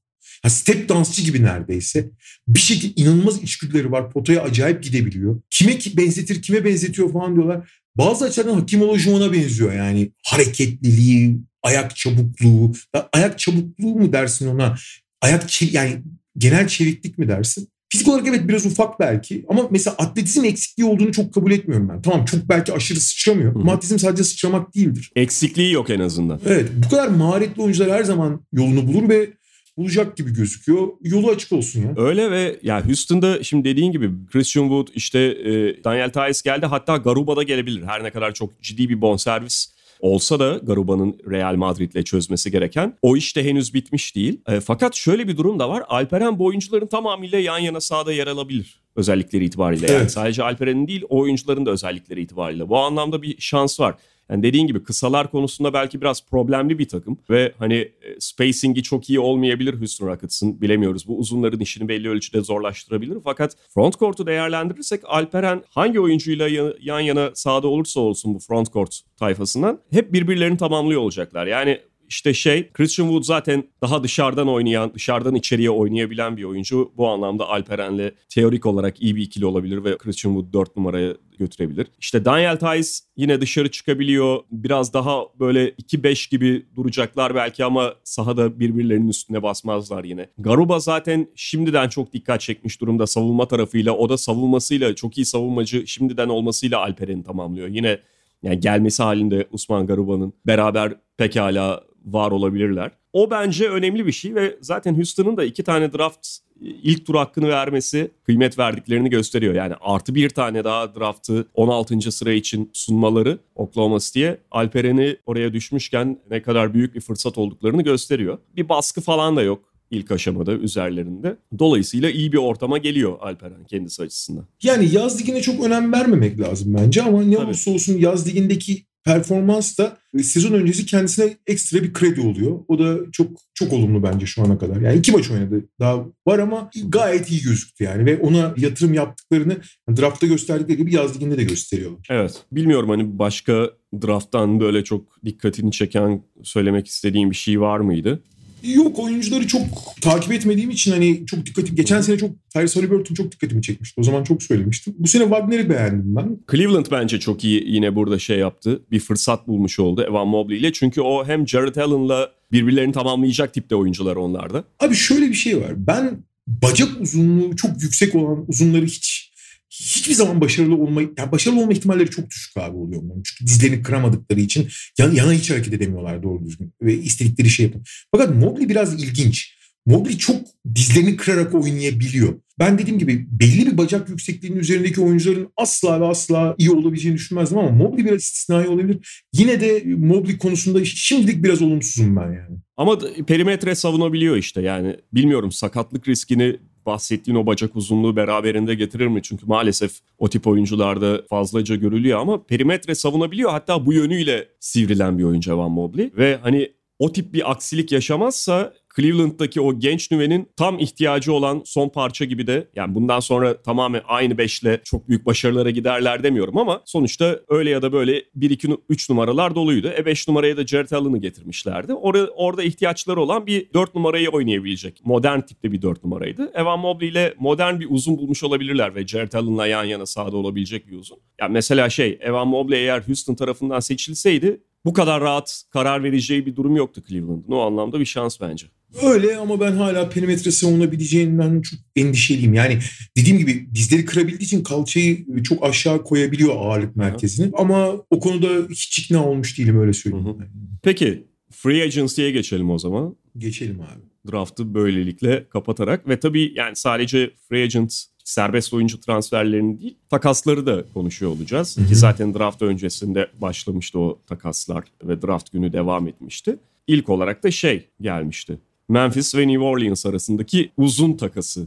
Ha, 0.42 0.50
step 0.50 0.88
dansçı 0.88 1.22
gibi 1.22 1.42
neredeyse. 1.42 2.10
Bir 2.48 2.58
şekilde 2.58 3.02
inanılmaz 3.02 3.42
içgüdüleri 3.42 3.92
var. 3.92 4.10
Potaya 4.10 4.42
acayip 4.42 4.82
gidebiliyor. 4.82 5.40
Kime 5.50 5.78
ki 5.78 5.96
benzetir, 5.96 6.42
kime 6.42 6.64
benzetiyor 6.64 7.12
falan 7.12 7.34
diyorlar. 7.34 7.77
Bazı 7.98 8.24
açılardan 8.24 8.54
Hakim 8.54 8.82
Olajuwon'a 8.82 9.32
benziyor 9.32 9.72
yani. 9.72 10.12
Hareketliliği, 10.24 11.38
ayak 11.62 11.96
çabukluğu. 11.96 12.72
Ya 12.94 13.08
ayak 13.12 13.38
çabukluğu 13.38 13.94
mu 13.94 14.12
dersin 14.12 14.48
ona? 14.48 14.74
Ayak 15.22 15.62
yani 15.72 16.02
genel 16.38 16.68
çeviklik 16.68 17.18
mi 17.18 17.28
dersin? 17.28 17.68
Fizik 17.92 18.08
olarak 18.08 18.26
evet 18.28 18.48
biraz 18.48 18.66
ufak 18.66 19.00
belki 19.00 19.44
ama 19.48 19.68
mesela 19.70 19.96
atletizm 19.98 20.44
eksikliği 20.44 20.88
olduğunu 20.88 21.12
çok 21.12 21.34
kabul 21.34 21.52
etmiyorum 21.52 21.88
ben. 21.88 22.02
Tamam 22.02 22.24
çok 22.24 22.48
belki 22.48 22.72
aşırı 22.72 23.00
sıçramıyor 23.00 23.54
ama 23.54 23.72
atletizm 23.72 23.98
sadece 23.98 24.24
sıçramak 24.24 24.74
değildir. 24.74 25.10
Eksikliği 25.16 25.72
yok 25.72 25.90
en 25.90 26.00
azından. 26.00 26.40
Evet 26.46 26.68
bu 26.74 26.88
kadar 26.88 27.08
maharetli 27.08 27.62
oyuncular 27.62 27.90
her 27.90 28.04
zaman 28.04 28.40
yolunu 28.52 28.86
bulur 28.86 29.08
ve 29.08 29.30
bulacak 29.78 30.16
gibi 30.16 30.34
gözüküyor. 30.34 30.88
Yolu 31.02 31.30
açık 31.30 31.52
olsun 31.52 31.80
ya. 31.82 31.94
Öyle 31.96 32.30
ve 32.30 32.60
ya 32.62 32.86
Houston'da 32.86 33.42
şimdi 33.42 33.68
dediğin 33.68 33.92
gibi 33.92 34.10
Christian 34.32 34.64
Wood 34.64 34.88
işte 34.94 35.18
e, 35.20 35.84
Daniel 35.84 36.10
Tice 36.10 36.40
geldi 36.44 36.66
hatta 36.66 36.96
Garuba 36.96 37.36
da 37.36 37.42
gelebilir. 37.42 37.82
Her 37.82 38.04
ne 38.04 38.10
kadar 38.10 38.34
çok 38.34 38.62
ciddi 38.62 38.88
bir 38.88 39.00
bonservis 39.00 39.78
olsa 40.00 40.40
da 40.40 40.60
Garuba'nın 40.62 41.18
Real 41.30 41.54
Madrid'le 41.54 42.04
çözmesi 42.04 42.50
gereken 42.50 42.94
o 43.02 43.16
iş 43.16 43.36
de 43.36 43.44
henüz 43.44 43.74
bitmiş 43.74 44.16
değil. 44.16 44.40
E, 44.48 44.60
fakat 44.60 44.94
şöyle 44.94 45.28
bir 45.28 45.36
durum 45.36 45.58
da 45.58 45.68
var. 45.68 45.82
Alperen 45.88 46.38
bu 46.38 46.44
oyuncuların 46.46 46.86
tamamıyla 46.86 47.38
yan 47.38 47.58
yana 47.58 47.80
sahada 47.80 48.12
yer 48.12 48.26
alabilir 48.26 48.80
özellikleri 48.98 49.44
itibariyle. 49.44 49.86
Yani 49.86 49.96
Evet. 50.00 50.10
sadece 50.12 50.42
Alperen'in 50.42 50.88
değil 50.88 51.02
o 51.08 51.18
oyuncuların 51.18 51.66
da 51.66 51.70
özellikleri 51.70 52.20
itibariyle. 52.22 52.68
Bu 52.68 52.78
anlamda 52.78 53.22
bir 53.22 53.36
şans 53.38 53.80
var. 53.80 53.94
Yani 54.30 54.42
dediğin 54.42 54.66
gibi 54.66 54.82
kısalar 54.82 55.30
konusunda 55.30 55.72
belki 55.72 56.00
biraz 56.00 56.26
problemli 56.26 56.78
bir 56.78 56.88
takım 56.88 57.18
ve 57.30 57.52
hani 57.58 57.74
e, 57.74 57.92
spacing'i 58.18 58.82
çok 58.82 59.10
iyi 59.10 59.20
olmayabilir 59.20 59.74
Houston 59.80 60.06
Rockets'ın 60.06 60.60
bilemiyoruz. 60.60 61.08
Bu 61.08 61.18
uzunların 61.18 61.60
işini 61.60 61.88
belli 61.88 62.08
ölçüde 62.08 62.40
zorlaştırabilir. 62.40 63.18
Fakat 63.24 63.56
front 63.74 63.98
court'u 63.98 64.26
değerlendirirsek 64.26 65.00
Alperen 65.04 65.62
hangi 65.70 66.00
oyuncuyla 66.00 66.48
ya- 66.48 66.72
yan 66.80 67.00
yana 67.00 67.30
sahada 67.34 67.68
olursa 67.68 68.00
olsun 68.00 68.34
bu 68.34 68.38
front 68.38 68.72
court 68.72 69.00
tayfasından 69.16 69.78
hep 69.90 70.12
birbirlerini 70.12 70.56
tamamlıyor 70.56 71.00
olacaklar. 71.00 71.46
Yani 71.46 71.78
işte 72.08 72.34
şey 72.34 72.72
Christian 72.72 73.06
Wood 73.06 73.22
zaten 73.22 73.64
daha 73.82 74.02
dışarıdan 74.02 74.48
oynayan, 74.48 74.94
dışarıdan 74.94 75.34
içeriye 75.34 75.70
oynayabilen 75.70 76.36
bir 76.36 76.44
oyuncu. 76.44 76.92
Bu 76.96 77.08
anlamda 77.08 77.48
Alperen'le 77.48 78.10
teorik 78.28 78.66
olarak 78.66 79.02
iyi 79.02 79.16
bir 79.16 79.22
ikili 79.22 79.46
olabilir 79.46 79.84
ve 79.84 79.98
Christian 79.98 80.32
Wood 80.32 80.52
4 80.52 80.76
numaraya 80.76 81.14
götürebilir. 81.38 81.86
İşte 82.00 82.24
Daniel 82.24 82.56
Tice 82.56 82.90
yine 83.16 83.40
dışarı 83.40 83.70
çıkabiliyor. 83.70 84.40
Biraz 84.50 84.94
daha 84.94 85.22
böyle 85.40 85.70
2-5 85.70 86.30
gibi 86.30 86.66
duracaklar 86.76 87.34
belki 87.34 87.64
ama 87.64 87.94
sahada 88.04 88.60
birbirlerinin 88.60 89.08
üstüne 89.08 89.42
basmazlar 89.42 90.04
yine. 90.04 90.28
Garuba 90.38 90.80
zaten 90.80 91.28
şimdiden 91.34 91.88
çok 91.88 92.12
dikkat 92.12 92.40
çekmiş 92.40 92.80
durumda 92.80 93.06
savunma 93.06 93.48
tarafıyla. 93.48 93.92
O 93.92 94.08
da 94.08 94.18
savunmasıyla 94.18 94.94
çok 94.94 95.18
iyi 95.18 95.24
savunmacı 95.24 95.86
şimdiden 95.86 96.28
olmasıyla 96.28 96.78
Alperen'i 96.78 97.24
tamamlıyor. 97.24 97.68
Yine 97.68 97.98
yani 98.42 98.60
gelmesi 98.60 99.02
halinde 99.02 99.46
Usman 99.52 99.86
Garuba'nın 99.86 100.32
beraber 100.46 100.94
pekala 101.16 101.88
var 102.12 102.30
olabilirler. 102.30 102.90
O 103.12 103.30
bence 103.30 103.68
önemli 103.68 104.06
bir 104.06 104.12
şey 104.12 104.34
ve 104.34 104.56
zaten 104.60 104.94
Houston'ın 104.94 105.36
da 105.36 105.44
iki 105.44 105.62
tane 105.62 105.92
draft 105.92 106.28
ilk 106.60 107.06
tur 107.06 107.14
hakkını 107.14 107.48
vermesi 107.48 108.10
kıymet 108.26 108.58
verdiklerini 108.58 109.10
gösteriyor. 109.10 109.54
Yani 109.54 109.74
artı 109.80 110.14
bir 110.14 110.30
tane 110.30 110.64
daha 110.64 110.94
draftı 110.94 111.46
16. 111.54 112.12
sıra 112.12 112.32
için 112.32 112.70
sunmaları 112.72 113.38
Oklahoma 113.54 113.98
City'ye 113.98 114.38
Alperen'i 114.50 115.16
oraya 115.26 115.52
düşmüşken 115.52 116.18
ne 116.30 116.42
kadar 116.42 116.74
büyük 116.74 116.94
bir 116.94 117.00
fırsat 117.00 117.38
olduklarını 117.38 117.82
gösteriyor. 117.82 118.38
Bir 118.56 118.68
baskı 118.68 119.00
falan 119.00 119.36
da 119.36 119.42
yok 119.42 119.68
ilk 119.90 120.10
aşamada 120.10 120.52
üzerlerinde. 120.52 121.36
Dolayısıyla 121.58 122.10
iyi 122.10 122.32
bir 122.32 122.38
ortama 122.38 122.78
geliyor 122.78 123.16
Alperen 123.20 123.64
kendisi 123.64 124.02
açısından. 124.02 124.44
Yani 124.62 124.94
yaz 124.94 125.20
ligine 125.20 125.40
çok 125.40 125.64
önem 125.64 125.92
vermemek 125.92 126.40
lazım 126.40 126.74
bence 126.74 127.02
ama 127.02 127.22
ne 127.22 127.34
Tabii. 127.34 127.46
olursa 127.46 127.70
olsun 127.70 127.98
yaz 127.98 128.28
ligindeki 128.28 128.87
performans 129.08 129.78
da 129.78 129.98
e, 130.14 130.22
sezon 130.22 130.52
öncesi 130.52 130.86
kendisine 130.86 131.36
ekstra 131.46 131.82
bir 131.82 131.92
kredi 131.92 132.20
oluyor. 132.20 132.60
O 132.68 132.78
da 132.78 132.98
çok 133.12 133.30
çok 133.54 133.72
olumlu 133.72 134.02
bence 134.02 134.26
şu 134.26 134.42
ana 134.42 134.58
kadar. 134.58 134.80
Yani 134.80 134.98
iki 134.98 135.12
maç 135.12 135.30
oynadı 135.30 135.64
daha 135.80 136.06
var 136.26 136.38
ama 136.38 136.70
gayet 136.88 137.30
iyi 137.30 137.42
gözüktü 137.42 137.84
yani 137.84 138.06
ve 138.06 138.18
ona 138.18 138.54
yatırım 138.56 138.94
yaptıklarını 138.94 139.56
draftta 139.96 140.26
gösterdikleri 140.26 140.78
gibi 140.78 140.94
yaz 140.94 141.16
liginde 141.16 141.38
de 141.38 141.44
gösteriyorlar. 141.44 142.06
Evet. 142.10 142.42
Bilmiyorum 142.52 142.88
hani 142.88 143.18
başka 143.18 143.70
drafttan 144.02 144.60
böyle 144.60 144.84
çok 144.84 145.24
dikkatini 145.24 145.72
çeken 145.72 146.22
söylemek 146.42 146.86
istediğim 146.86 147.30
bir 147.30 147.36
şey 147.36 147.60
var 147.60 147.80
mıydı? 147.80 148.22
Yok 148.62 148.98
oyuncuları 148.98 149.46
çok 149.46 149.62
takip 150.00 150.32
etmediğim 150.32 150.70
için 150.70 150.92
hani 150.92 151.26
çok 151.26 151.46
dikkatim 151.46 151.76
geçen 151.76 152.00
sene 152.00 152.18
çok 152.18 152.30
Tyrese 152.50 152.80
Haliburton 152.80 153.14
çok 153.14 153.32
dikkatimi 153.32 153.62
çekmişti. 153.62 154.00
O 154.00 154.04
zaman 154.04 154.24
çok 154.24 154.42
söylemiştim. 154.42 154.94
Bu 154.98 155.08
sene 155.08 155.22
Wagner'i 155.22 155.70
beğendim 155.70 156.16
ben. 156.16 156.38
Cleveland 156.50 156.86
bence 156.90 157.20
çok 157.20 157.44
iyi 157.44 157.64
yine 157.66 157.94
burada 157.94 158.18
şey 158.18 158.38
yaptı. 158.38 158.82
Bir 158.90 159.00
fırsat 159.00 159.48
bulmuş 159.48 159.78
oldu 159.78 160.02
Evan 160.02 160.28
Mobley 160.28 160.58
ile. 160.58 160.72
Çünkü 160.72 161.00
o 161.00 161.26
hem 161.26 161.48
Jared 161.48 161.76
Allen'la 161.76 162.30
birbirlerini 162.52 162.92
tamamlayacak 162.92 163.54
tipte 163.54 163.74
oyuncular 163.76 164.16
onlarda. 164.16 164.64
Abi 164.80 164.94
şöyle 164.94 165.28
bir 165.28 165.34
şey 165.34 165.60
var. 165.60 165.72
Ben 165.76 166.18
bacak 166.46 166.88
uzunluğu 167.00 167.56
çok 167.56 167.82
yüksek 167.82 168.14
olan 168.14 168.44
uzunları 168.48 168.86
hiç 168.86 169.27
hiçbir 169.70 170.14
zaman 170.14 170.40
başarılı 170.40 170.76
olma 170.76 171.02
yani 171.02 171.32
başarılı 171.32 171.60
olma 171.60 171.72
ihtimalleri 171.72 172.10
çok 172.10 172.30
düşük 172.30 172.56
abi 172.56 172.76
oluyor 172.76 173.02
onların. 173.02 173.22
Çünkü 173.22 173.46
dizlerini 173.46 173.82
kıramadıkları 173.82 174.40
için 174.40 174.68
yan, 174.98 175.12
yana 175.12 175.32
hiç 175.32 175.50
hareket 175.50 175.74
edemiyorlar 175.74 176.22
doğru 176.22 176.44
düzgün 176.44 176.72
ve 176.82 176.94
istedikleri 176.94 177.50
şey 177.50 177.66
yapın. 177.66 177.82
Fakat 178.14 178.34
Mobley 178.34 178.68
biraz 178.68 179.02
ilginç. 179.02 179.58
Mobley 179.86 180.18
çok 180.18 180.36
dizlerini 180.74 181.16
kırarak 181.16 181.54
oynayabiliyor. 181.54 182.34
Ben 182.58 182.78
dediğim 182.78 182.98
gibi 182.98 183.26
belli 183.30 183.66
bir 183.66 183.78
bacak 183.78 184.08
yüksekliğinin 184.08 184.58
üzerindeki 184.58 185.00
oyuncuların 185.00 185.52
asla 185.56 186.00
ve 186.00 186.04
asla 186.04 186.54
iyi 186.58 186.70
olabileceğini 186.70 187.16
düşünmezdim 187.16 187.58
ama 187.58 187.70
Mobley 187.70 188.04
biraz 188.04 188.20
istisnai 188.20 188.68
olabilir. 188.68 189.24
Yine 189.32 189.60
de 189.60 189.82
Mobley 189.86 190.38
konusunda 190.38 190.84
şimdilik 190.84 191.44
biraz 191.44 191.62
olumsuzum 191.62 192.16
ben 192.16 192.26
yani. 192.26 192.58
Ama 192.76 192.98
perimetre 193.26 193.74
savunabiliyor 193.74 194.36
işte 194.36 194.60
yani. 194.60 194.96
Bilmiyorum 195.12 195.52
sakatlık 195.52 196.08
riskini 196.08 196.56
bahsettiğin 196.88 197.38
o 197.38 197.46
bacak 197.46 197.76
uzunluğu 197.76 198.16
beraberinde 198.16 198.74
getirir 198.74 199.06
mi? 199.06 199.22
Çünkü 199.22 199.46
maalesef 199.46 199.92
o 200.18 200.28
tip 200.28 200.46
oyuncularda 200.46 201.22
fazlaca 201.30 201.74
görülüyor 201.74 202.20
ama 202.20 202.42
perimetre 202.42 202.94
savunabiliyor. 202.94 203.50
Hatta 203.50 203.86
bu 203.86 203.92
yönüyle 203.92 204.48
sivrilen 204.60 205.18
bir 205.18 205.24
oyuncu 205.24 205.52
Evan 205.52 205.70
Mobley. 205.70 206.10
Ve 206.16 206.38
hani 206.42 206.72
o 206.98 207.12
tip 207.12 207.32
bir 207.32 207.50
aksilik 207.50 207.92
yaşamazsa 207.92 208.72
Cleveland'daki 208.98 209.60
o 209.60 209.78
genç 209.78 210.10
nüvenin 210.10 210.48
tam 210.56 210.78
ihtiyacı 210.78 211.32
olan 211.32 211.62
son 211.64 211.88
parça 211.88 212.24
gibi 212.24 212.46
de 212.46 212.68
yani 212.76 212.94
bundan 212.94 213.20
sonra 213.20 213.62
tamamen 213.62 214.02
aynı 214.08 214.38
beşle 214.38 214.80
çok 214.84 215.08
büyük 215.08 215.26
başarılara 215.26 215.70
giderler 215.70 216.22
demiyorum 216.22 216.58
ama 216.58 216.82
sonuçta 216.84 217.40
öyle 217.48 217.70
ya 217.70 217.82
da 217.82 217.92
böyle 217.92 218.22
1-2-3 218.38 219.12
numaralar 219.12 219.54
doluydu. 219.54 219.92
E 219.98 220.06
5 220.06 220.28
numaraya 220.28 220.56
da 220.56 220.66
Jared 220.66 220.90
Allen'ı 220.90 221.18
getirmişlerdi. 221.18 221.94
Orada, 221.94 222.30
orada 222.36 222.62
ihtiyaçları 222.62 223.20
olan 223.20 223.46
bir 223.46 223.72
4 223.74 223.94
numarayı 223.94 224.28
oynayabilecek. 224.28 225.00
Modern 225.04 225.40
tipte 225.40 225.72
bir 225.72 225.82
4 225.82 226.04
numaraydı. 226.04 226.50
Evan 226.54 226.78
Mobley 226.78 227.08
ile 227.08 227.34
modern 227.38 227.80
bir 227.80 227.86
uzun 227.90 228.18
bulmuş 228.18 228.44
olabilirler 228.44 228.94
ve 228.94 229.06
Jared 229.06 229.32
Allen'la 229.32 229.66
yan 229.66 229.84
yana 229.84 230.06
sahada 230.06 230.36
olabilecek 230.36 230.88
bir 230.88 230.96
uzun. 230.96 231.18
Yani 231.40 231.52
mesela 231.52 231.90
şey 231.90 232.18
Evan 232.20 232.48
Mobley 232.48 232.80
eğer 232.80 233.00
Houston 233.00 233.34
tarafından 233.34 233.80
seçilseydi 233.80 234.60
bu 234.88 234.92
kadar 234.92 235.20
rahat 235.20 235.62
karar 235.70 236.02
vereceği 236.02 236.46
bir 236.46 236.56
durum 236.56 236.76
yoktu 236.76 237.02
Cleveland'ın. 237.08 237.52
O 237.52 237.60
anlamda 237.60 238.00
bir 238.00 238.04
şans 238.04 238.40
bence. 238.40 238.66
Öyle 239.02 239.36
ama 239.36 239.60
ben 239.60 239.72
hala 239.72 240.08
perimetre 240.08 240.50
savunabileceğinden 240.50 241.60
çok 241.60 241.80
endişeliyim. 241.96 242.54
Yani 242.54 242.78
dediğim 243.16 243.38
gibi 243.38 243.68
dizleri 243.74 244.04
kırabildiği 244.04 244.46
için 244.46 244.62
kalçayı 244.62 245.42
çok 245.42 245.64
aşağı 245.64 246.04
koyabiliyor 246.04 246.56
ağırlık 246.56 246.96
merkezini. 246.96 247.50
Ama 247.54 247.92
o 248.10 248.20
konuda 248.20 248.48
hiç 248.70 248.98
ikna 248.98 249.26
olmuş 249.26 249.58
değilim 249.58 249.80
öyle 249.80 249.92
söyleyeyim. 249.92 250.26
Hı 250.26 250.30
hı. 250.30 250.48
Peki 250.82 251.26
Free 251.50 251.82
Agency'ye 251.82 252.30
geçelim 252.30 252.70
o 252.70 252.78
zaman. 252.78 253.16
Geçelim 253.38 253.80
abi. 253.80 254.32
Draft'ı 254.32 254.74
böylelikle 254.74 255.48
kapatarak 255.48 256.08
ve 256.08 256.20
tabii 256.20 256.52
yani 256.56 256.76
sadece 256.76 257.30
free 257.48 257.62
agent 257.62 258.04
serbest 258.28 258.74
oyuncu 258.74 259.00
transferlerini 259.00 259.80
değil 259.80 259.96
takasları 260.10 260.66
da 260.66 260.84
konuşuyor 260.94 261.32
olacağız. 261.32 261.76
Hı 261.76 261.80
hı. 261.80 261.88
Ki 261.88 261.96
zaten 261.96 262.34
draft 262.34 262.62
öncesinde 262.62 263.28
başlamıştı 263.40 263.98
o 263.98 264.18
takaslar 264.26 264.84
ve 265.04 265.22
draft 265.22 265.52
günü 265.52 265.72
devam 265.72 266.08
etmişti. 266.08 266.56
İlk 266.86 267.08
olarak 267.08 267.44
da 267.44 267.50
şey 267.50 267.88
gelmişti. 268.00 268.58
Memphis 268.88 269.34
ve 269.34 269.48
New 269.48 269.64
Orleans 269.64 270.06
arasındaki 270.06 270.70
uzun 270.76 271.12
takası 271.12 271.66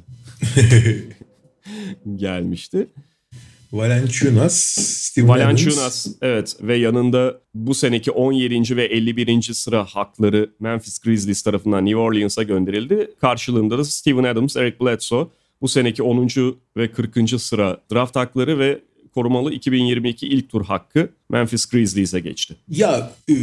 gelmişti. 2.15 2.87
Valanciunas, 3.71 4.53
Steven 4.77 5.27
Valanciunas 5.27 6.07
Adams. 6.07 6.17
evet 6.21 6.57
ve 6.61 6.75
yanında 6.75 7.39
bu 7.53 7.73
seneki 7.73 8.11
17. 8.11 8.75
ve 8.77 8.85
51. 8.85 9.41
sıra 9.53 9.85
hakları 9.85 10.49
Memphis 10.59 10.99
Grizzlies 10.99 11.41
tarafından 11.41 11.85
New 11.85 11.97
Orleans'a 11.97 12.43
gönderildi. 12.43 13.11
Karşılığında 13.21 13.77
da 13.77 13.83
Steven 13.83 14.23
Adams, 14.23 14.55
Eric 14.55 14.77
Bledsoe 14.81 15.27
bu 15.61 15.67
seneki 15.67 16.03
10. 16.03 16.29
ve 16.77 16.91
40. 16.91 17.41
sıra 17.41 17.81
draft 17.93 18.15
hakları 18.15 18.59
ve 18.59 18.81
korumalı 19.15 19.53
2022 19.53 20.27
ilk 20.27 20.49
tur 20.49 20.65
hakkı 20.65 21.09
Memphis 21.29 21.65
Grizzlies'e 21.65 22.19
geçti. 22.19 22.55
Ya 22.67 23.11
e, 23.29 23.35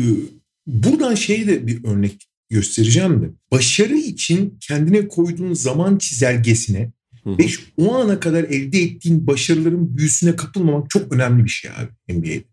buradan 0.66 1.14
şey 1.14 1.46
de 1.46 1.66
bir 1.66 1.84
örnek 1.84 2.28
göstereceğim 2.50 3.22
de. 3.22 3.30
Başarı 3.52 3.96
için 3.96 4.58
kendine 4.60 5.08
koyduğun 5.08 5.52
zaman 5.52 5.98
çizelgesine 5.98 6.92
ve 7.26 7.46
o 7.76 7.94
ana 7.94 8.20
kadar 8.20 8.44
elde 8.44 8.82
ettiğin 8.82 9.26
başarıların 9.26 9.96
büyüsüne 9.96 10.37
kapılmamak 10.37 10.90
çok 10.90 11.12
önemli 11.12 11.44
bir 11.44 11.50
şey 11.50 11.70
abi 11.70 12.18
NBA'de. 12.18 12.44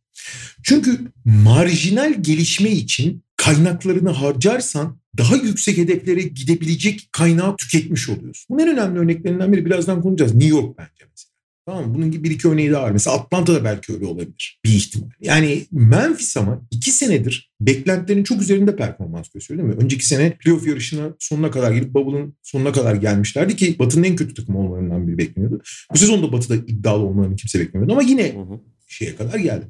Çünkü 0.64 1.00
marjinal 1.26 2.14
gelişme 2.22 2.70
için 2.72 3.24
kaynaklarını 3.38 4.10
harcarsan 4.10 4.98
daha 5.18 5.36
yüksek 5.36 5.78
hedeflere 5.78 6.22
gidebilecek 6.22 7.10
kaynağı 7.12 7.58
tüketmiş 7.58 8.10
oluyorsun. 8.10 8.46
Bunun 8.50 8.60
en 8.60 8.74
önemli 8.74 9.00
örneklerinden 9.00 9.54
biri 9.54 9.66
birazdan 9.66 10.02
konuşacağız. 10.02 10.34
New 10.34 10.50
York 10.50 10.78
bence 10.78 11.06
mesela. 11.12 11.36
Tamam 11.68 11.88
mı? 11.88 11.96
Bunun 11.96 12.12
gibi 12.12 12.24
bir 12.24 12.32
iki 12.32 12.48
örneği 12.48 12.72
daha 12.72 12.84
var. 12.84 12.92
Mesela 12.92 13.16
Atlanta'da 13.16 13.64
belki 13.64 13.94
öyle 13.94 14.06
olabilir. 14.06 14.60
Bir 14.66 14.70
ihtimal. 14.70 15.10
Yani 15.22 15.66
Memphis 15.72 16.38
ama 16.38 16.62
iki 16.72 16.92
senedir 16.92 17.52
beklentilerin 17.62 18.24
çok 18.24 18.42
üzerinde 18.42 18.76
performans 18.76 19.30
gösteriyor 19.30 19.66
değil 19.66 19.78
mi? 19.78 19.84
Önceki 19.84 20.08
sene 20.08 20.32
playoff 20.38 20.68
yarışına 20.68 21.16
sonuna 21.20 21.52
kadar 21.52 21.72
gelip 21.72 21.94
Bubble'ın 21.94 22.36
sonuna 22.44 22.72
kadar 22.72 22.96
gelmişlerdi 22.96 23.56
ki 23.56 23.76
Batı'nın 23.80 24.04
en 24.04 24.16
kötü 24.16 24.34
takımı 24.34 24.60
olmalarından 24.60 25.08
biri 25.08 25.18
bekleniyordu. 25.18 25.62
Bu 25.94 25.98
sezon 25.98 26.24
da 26.24 26.32
Batı'da 26.32 26.56
iddialı 26.56 27.04
olmalarını 27.04 27.36
kimse 27.36 27.60
beklemiyordu 27.60 27.94
ama 27.94 28.02
yine 28.02 28.36
şeye 28.88 29.16
kadar 29.16 29.40
geldi. 29.40 29.66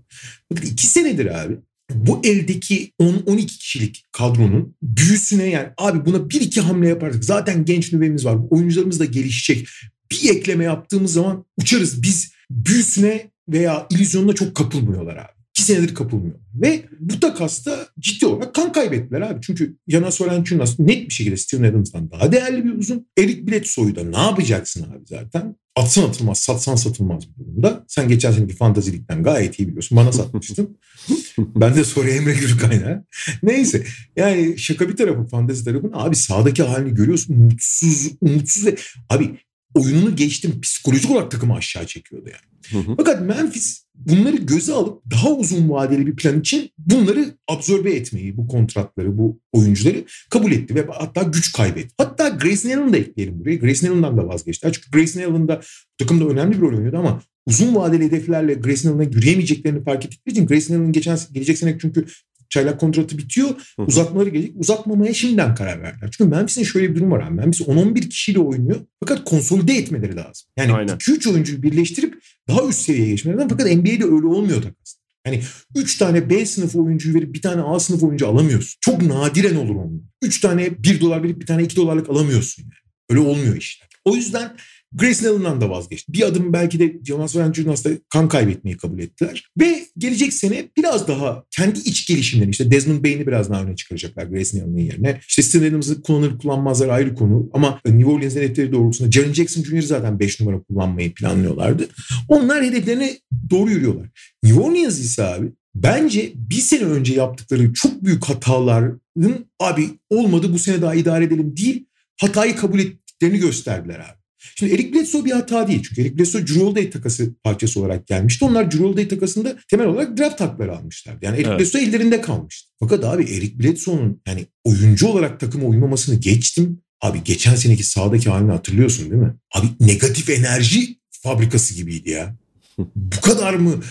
Bakın 0.52 0.68
iki 0.68 0.88
senedir 0.88 1.44
abi 1.44 1.58
bu 1.94 2.22
eldeki 2.24 2.92
10-12 3.02 3.46
kişilik 3.46 4.06
kadronun 4.12 4.76
büyüsüne 4.82 5.50
yani 5.50 5.68
abi 5.78 6.06
buna 6.06 6.30
bir 6.30 6.42
iki 6.42 6.62
hamle 6.62 6.90
yaparsak 6.90 7.26
zaten 7.26 7.66
genç 7.66 7.94
nüvemiz 7.94 8.26
var. 8.26 8.38
Oyuncularımız 8.50 9.00
da 9.00 9.06
gelişecek. 9.06 9.68
Bir 10.12 10.30
ekleme 10.30 10.64
yaptığımız 10.64 11.14
zaman 11.14 11.46
uçarız. 11.58 12.04
Biz 12.04 12.32
büyüsüne 12.52 13.32
veya 13.50 13.88
illüzyonuna 13.90 14.34
çok 14.34 14.56
kapılmıyorlar 14.56 15.16
abi. 15.16 15.32
İki 15.52 15.64
senedir 15.64 15.96
kapılmıyor. 15.96 16.36
Ve 16.54 16.86
bu 17.00 17.20
takasta 17.20 17.88
ciddi 18.00 18.26
olarak 18.26 18.56
kan 18.56 18.72
kaybettiler 18.72 19.22
abi. 19.22 19.42
Çünkü 19.42 19.78
Jonas 19.88 20.22
Valanciunas 20.22 20.80
net 20.80 21.10
bir 21.10 21.14
şekilde 21.14 21.38
Steven 21.38 21.72
Adams'tan 21.72 22.12
daha 22.12 22.32
değerli 22.32 22.66
bir 22.66 22.78
uzun. 22.78 23.08
Eric 23.18 23.48
Bledsoe'yu 23.48 23.96
da 23.96 24.04
ne 24.04 24.18
yapacaksın 24.18 24.84
abi 24.84 25.06
zaten? 25.06 25.56
Atsan 25.76 26.04
atılmaz, 26.04 26.40
satsan 26.40 26.76
satılmaz 26.76 27.24
bir 27.30 27.46
durumda. 27.46 27.86
Sen 27.88 28.08
geçen 28.08 28.32
seneki 28.32 28.56
fantazilikten 28.56 29.24
gayet 29.24 29.60
iyi 29.60 29.68
biliyorsun. 29.68 29.98
Bana 29.98 30.12
satmıştın. 30.12 30.78
ben 31.38 31.76
de 31.76 31.84
sonra 31.84 32.10
Emre 32.10 32.34
Gürkaynağı. 32.34 33.06
Neyse 33.44 33.84
yani 34.16 34.58
şaka 34.58 34.90
bir 34.90 34.96
tarafı 34.96 35.26
fantezi 35.26 35.66
tarafı. 35.66 35.90
Abi 35.94 36.16
sahadaki 36.16 36.64
halini 36.64 36.94
görüyorsun. 36.94 37.38
Mutsuz, 37.38 38.12
umutsuz 38.22 38.74
abi 39.10 39.40
oyununu 39.76 40.16
geçtim 40.16 40.62
psikolojik 40.62 41.12
olarak 41.12 41.32
takımı 41.32 41.56
aşağı 41.56 41.86
çekiyordu 41.86 42.30
yani. 42.30 42.84
Hı 42.84 42.92
hı. 42.92 42.96
Fakat 42.98 43.22
Memphis 43.22 43.86
bunları 43.96 44.36
göze 44.36 44.74
alıp 44.74 45.02
daha 45.12 45.32
uzun 45.32 45.70
vadeli 45.70 46.08
bir 46.08 46.16
plan 46.16 46.40
için 46.40 46.70
bunları 46.78 47.38
absorbe 47.48 47.92
etmeyi, 47.92 48.38
bu 48.38 48.48
kontratları, 48.48 49.18
bu 49.18 49.40
oyuncuları 49.52 50.06
kabul 50.30 50.52
etti 50.52 50.76
ve 50.76 50.86
hatta 50.92 51.24
güç 51.24 51.54
kaybetti. 51.54 51.94
Hatta 51.98 52.30
Grayson 52.30 52.70
Allen'ı 52.70 52.94
da 52.94 52.98
ekleyelim 52.98 53.40
buraya. 53.40 53.56
Grayson 53.56 53.88
Allen'dan 53.88 54.18
da 54.18 54.28
vazgeçti. 54.28 54.72
Çünkü 54.74 54.92
Grayson 54.92 55.22
Allen 55.22 55.48
da 55.48 55.62
takımda 55.98 56.26
önemli 56.26 56.56
bir 56.56 56.62
rol 56.62 56.74
oynuyordu 56.74 56.98
ama 56.98 57.22
uzun 57.46 57.76
vadeli 57.76 58.04
hedeflerle 58.04 58.54
Grayson 58.54 58.90
Allen'a 58.90 59.04
yürüyemeyeceklerini 59.04 59.84
fark 59.84 60.06
ettikleri 60.06 60.36
için 60.36 60.48
Grayson 60.48 60.76
Allen'ın 60.76 60.92
geçen 60.92 61.18
gelecek 61.32 61.58
sene 61.58 61.78
çünkü 61.82 62.06
çaylak 62.50 62.80
kontratı 62.80 63.18
bitiyor. 63.18 63.50
Hı 63.50 63.82
hı. 63.82 63.86
Uzatmaları 63.86 64.30
gelecek. 64.30 64.54
Uzatmamaya 64.56 65.14
şimdiden 65.14 65.56
karar 65.56 65.82
verdiler. 65.82 66.10
Çünkü 66.18 66.30
Memphis'in 66.30 66.64
şöyle 66.64 66.90
bir 66.90 66.96
durum 66.96 67.12
var. 67.12 67.28
Abi. 67.28 67.36
Memphis 67.36 67.62
10-11 67.62 68.10
kişiyle 68.10 68.40
oynuyor. 68.40 68.80
Fakat 69.00 69.26
konsolide 69.26 69.74
etmeleri 69.74 70.16
lazım. 70.16 70.48
Yani 70.58 70.74
Aynen. 70.74 70.96
2-3 70.96 71.32
oyuncuyu 71.32 71.64
birleştirip 71.64 72.24
daha 72.48 72.68
üst 72.68 72.80
seviyeye 72.80 73.10
geçmeleri 73.10 73.38
lazım. 73.38 73.58
Fakat 73.58 73.76
NBA'de 73.76 74.04
öyle 74.04 74.28
olmuyor 74.28 74.62
takas. 74.62 74.96
Yani 75.26 75.42
3 75.76 75.98
tane 75.98 76.30
B 76.30 76.46
sınıf 76.46 76.76
oyuncuyu 76.76 77.16
verip 77.16 77.34
bir 77.34 77.42
tane 77.42 77.62
A 77.62 77.80
sınıf 77.80 78.04
oyuncu 78.04 78.28
alamıyorsun. 78.28 78.78
Çok 78.82 79.02
nadiren 79.02 79.56
olur 79.56 79.76
onlar. 79.76 80.02
3 80.22 80.42
tane 80.42 80.84
1 80.84 81.02
dolar 81.02 81.24
verip 81.24 81.42
bir 81.42 81.46
tane 81.46 81.64
2 81.64 81.76
dolarlık 81.76 82.10
alamıyorsun 82.10 82.64
yani. 82.64 82.74
Öyle 83.10 83.20
olmuyor 83.20 83.56
işler. 83.58 83.90
O 84.06 84.16
yüzden 84.16 84.56
Grayson 84.94 85.30
Allen'dan 85.30 85.62
da 85.62 85.70
vazgeçti. 85.70 86.14
Bir 86.14 86.22
adım 86.22 86.54
belki 86.54 86.80
de 86.80 87.00
Jonas 87.04 87.36
Valanciunas'ta 87.36 87.90
kan 88.10 88.30
kaybetmeyi 88.30 88.78
kabul 88.78 89.00
ettiler. 89.00 89.52
Ve 89.60 89.86
gelecek 89.98 90.34
sene 90.34 90.70
biraz 90.78 91.08
daha 91.08 91.44
kendi 91.52 91.80
iç 91.80 92.08
gelişimlerini 92.08 92.52
işte 92.52 92.72
Desmond 92.72 93.04
Bain'i 93.04 93.28
biraz 93.28 93.50
daha 93.50 93.64
öne 93.64 93.76
çıkaracaklar 93.76 94.24
Grayson 94.24 94.60
Allen'ın 94.60 94.78
yerine. 94.78 95.20
İşte 95.28 95.42
Steven 95.42 95.82
kullanır 96.04 96.38
kullanmazlar 96.38 96.90
ayrı 96.90 97.16
konu. 97.16 97.50
Ama 97.54 97.80
New 97.86 98.12
Orleans 98.12 98.36
hedefleri 98.36 98.72
doğrultusunda 98.72 99.12
Jaren 99.12 99.34
Jackson 99.34 99.64
Jr. 99.64 99.82
zaten 99.82 100.20
5 100.20 100.40
numara 100.40 100.64
kullanmayı 100.64 101.14
planlıyorlardı. 101.14 101.88
Onlar 102.28 102.64
hedeflerine 102.64 103.18
doğru 103.50 103.70
yürüyorlar. 103.70 104.10
New 104.44 104.62
Orleans 104.62 105.00
ise 105.00 105.24
abi 105.24 105.52
bence 105.76 106.32
bir 106.36 106.56
sene 106.56 106.84
önce 106.84 107.14
yaptıkları 107.14 107.74
çok 107.74 108.04
büyük 108.04 108.26
hataların 108.26 109.46
abi 109.60 109.90
olmadı 110.10 110.54
bu 110.54 110.60
sene 110.60 110.82
daha 110.82 110.96
idare 110.96 111.24
edelim 111.24 111.58
değil 111.58 111.86
hatayı 112.18 112.56
kabul 112.56 112.80
ettiklerini 112.80 113.38
gösterdiler 113.38 114.00
abi. 114.00 114.25
Şimdi 114.56 114.74
Eric 114.74 114.94
Bledsoe 114.94 115.26
bir 115.26 115.32
hata 115.32 115.68
değil. 115.68 115.84
Çünkü 115.84 116.02
Eric 116.02 116.18
Bledsoe 116.18 116.48
Drew 116.48 116.60
Holiday 116.60 116.90
takası 116.90 117.34
parçası 117.44 117.80
olarak 117.80 118.08
gelmişti. 118.08 118.46
Onlar 118.46 118.72
Drew 118.72 118.84
Holiday 118.84 119.08
takasında 119.08 119.58
temel 119.70 119.88
olarak 119.88 120.18
draft 120.18 120.42
hakları 120.42 120.78
almışlardı. 120.78 121.26
Yani 121.26 121.36
Eric 121.36 121.50
Evet. 121.50 121.60
Bledsoe 121.60 121.82
ellerinde 121.82 122.22
kalmıştı. 122.22 122.70
Fakat 122.80 123.04
abi 123.04 123.24
Eric 123.24 123.60
Bledsoe'nun 123.60 124.22
yani 124.28 124.46
oyuncu 124.64 125.08
olarak 125.08 125.40
takıma 125.40 125.66
uymamasını 125.68 126.16
geçtim. 126.16 126.82
Abi 127.02 127.24
geçen 127.24 127.56
seneki 127.56 127.84
sahadaki 127.84 128.30
halini 128.30 128.52
hatırlıyorsun 128.52 129.12
değil 129.12 129.22
mi? 129.22 129.36
Abi 129.56 129.68
negatif 129.80 130.30
enerji 130.30 130.98
fabrikası 131.12 131.74
gibiydi 131.76 132.10
ya. 132.10 132.36
bu 132.96 133.22
kadar 133.22 133.54
mı 133.54 133.82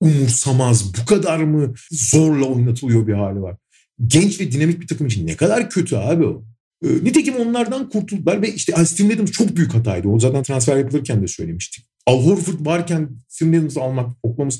umursamaz, 0.00 0.94
bu 0.94 1.06
kadar 1.06 1.38
mı 1.38 1.74
zorla 1.90 2.44
oynatılıyor 2.44 3.06
bir 3.06 3.12
hali 3.12 3.42
var? 3.42 3.56
Genç 4.06 4.40
ve 4.40 4.52
dinamik 4.52 4.80
bir 4.80 4.86
takım 4.86 5.06
için 5.06 5.26
ne 5.26 5.36
kadar 5.36 5.70
kötü 5.70 5.96
abi 5.96 6.26
o. 6.26 6.44
Ee, 6.84 6.88
Nitekim 7.04 7.36
onlardan 7.36 7.88
kurtuldular 7.90 8.42
ve 8.42 8.54
işte 8.54 8.74
Adams 8.74 9.30
çok 9.30 9.56
büyük 9.56 9.74
hataydı. 9.74 10.08
O 10.08 10.20
zaten 10.20 10.42
transfer 10.42 10.76
yapılırken 10.76 11.22
de 11.22 11.28
söylemiştik. 11.28 11.84
Al 12.06 12.24
Horford 12.24 12.66
varken 12.66 13.08
Steven 13.28 13.58
Adams'ı 13.58 13.80
almak, 13.80 14.10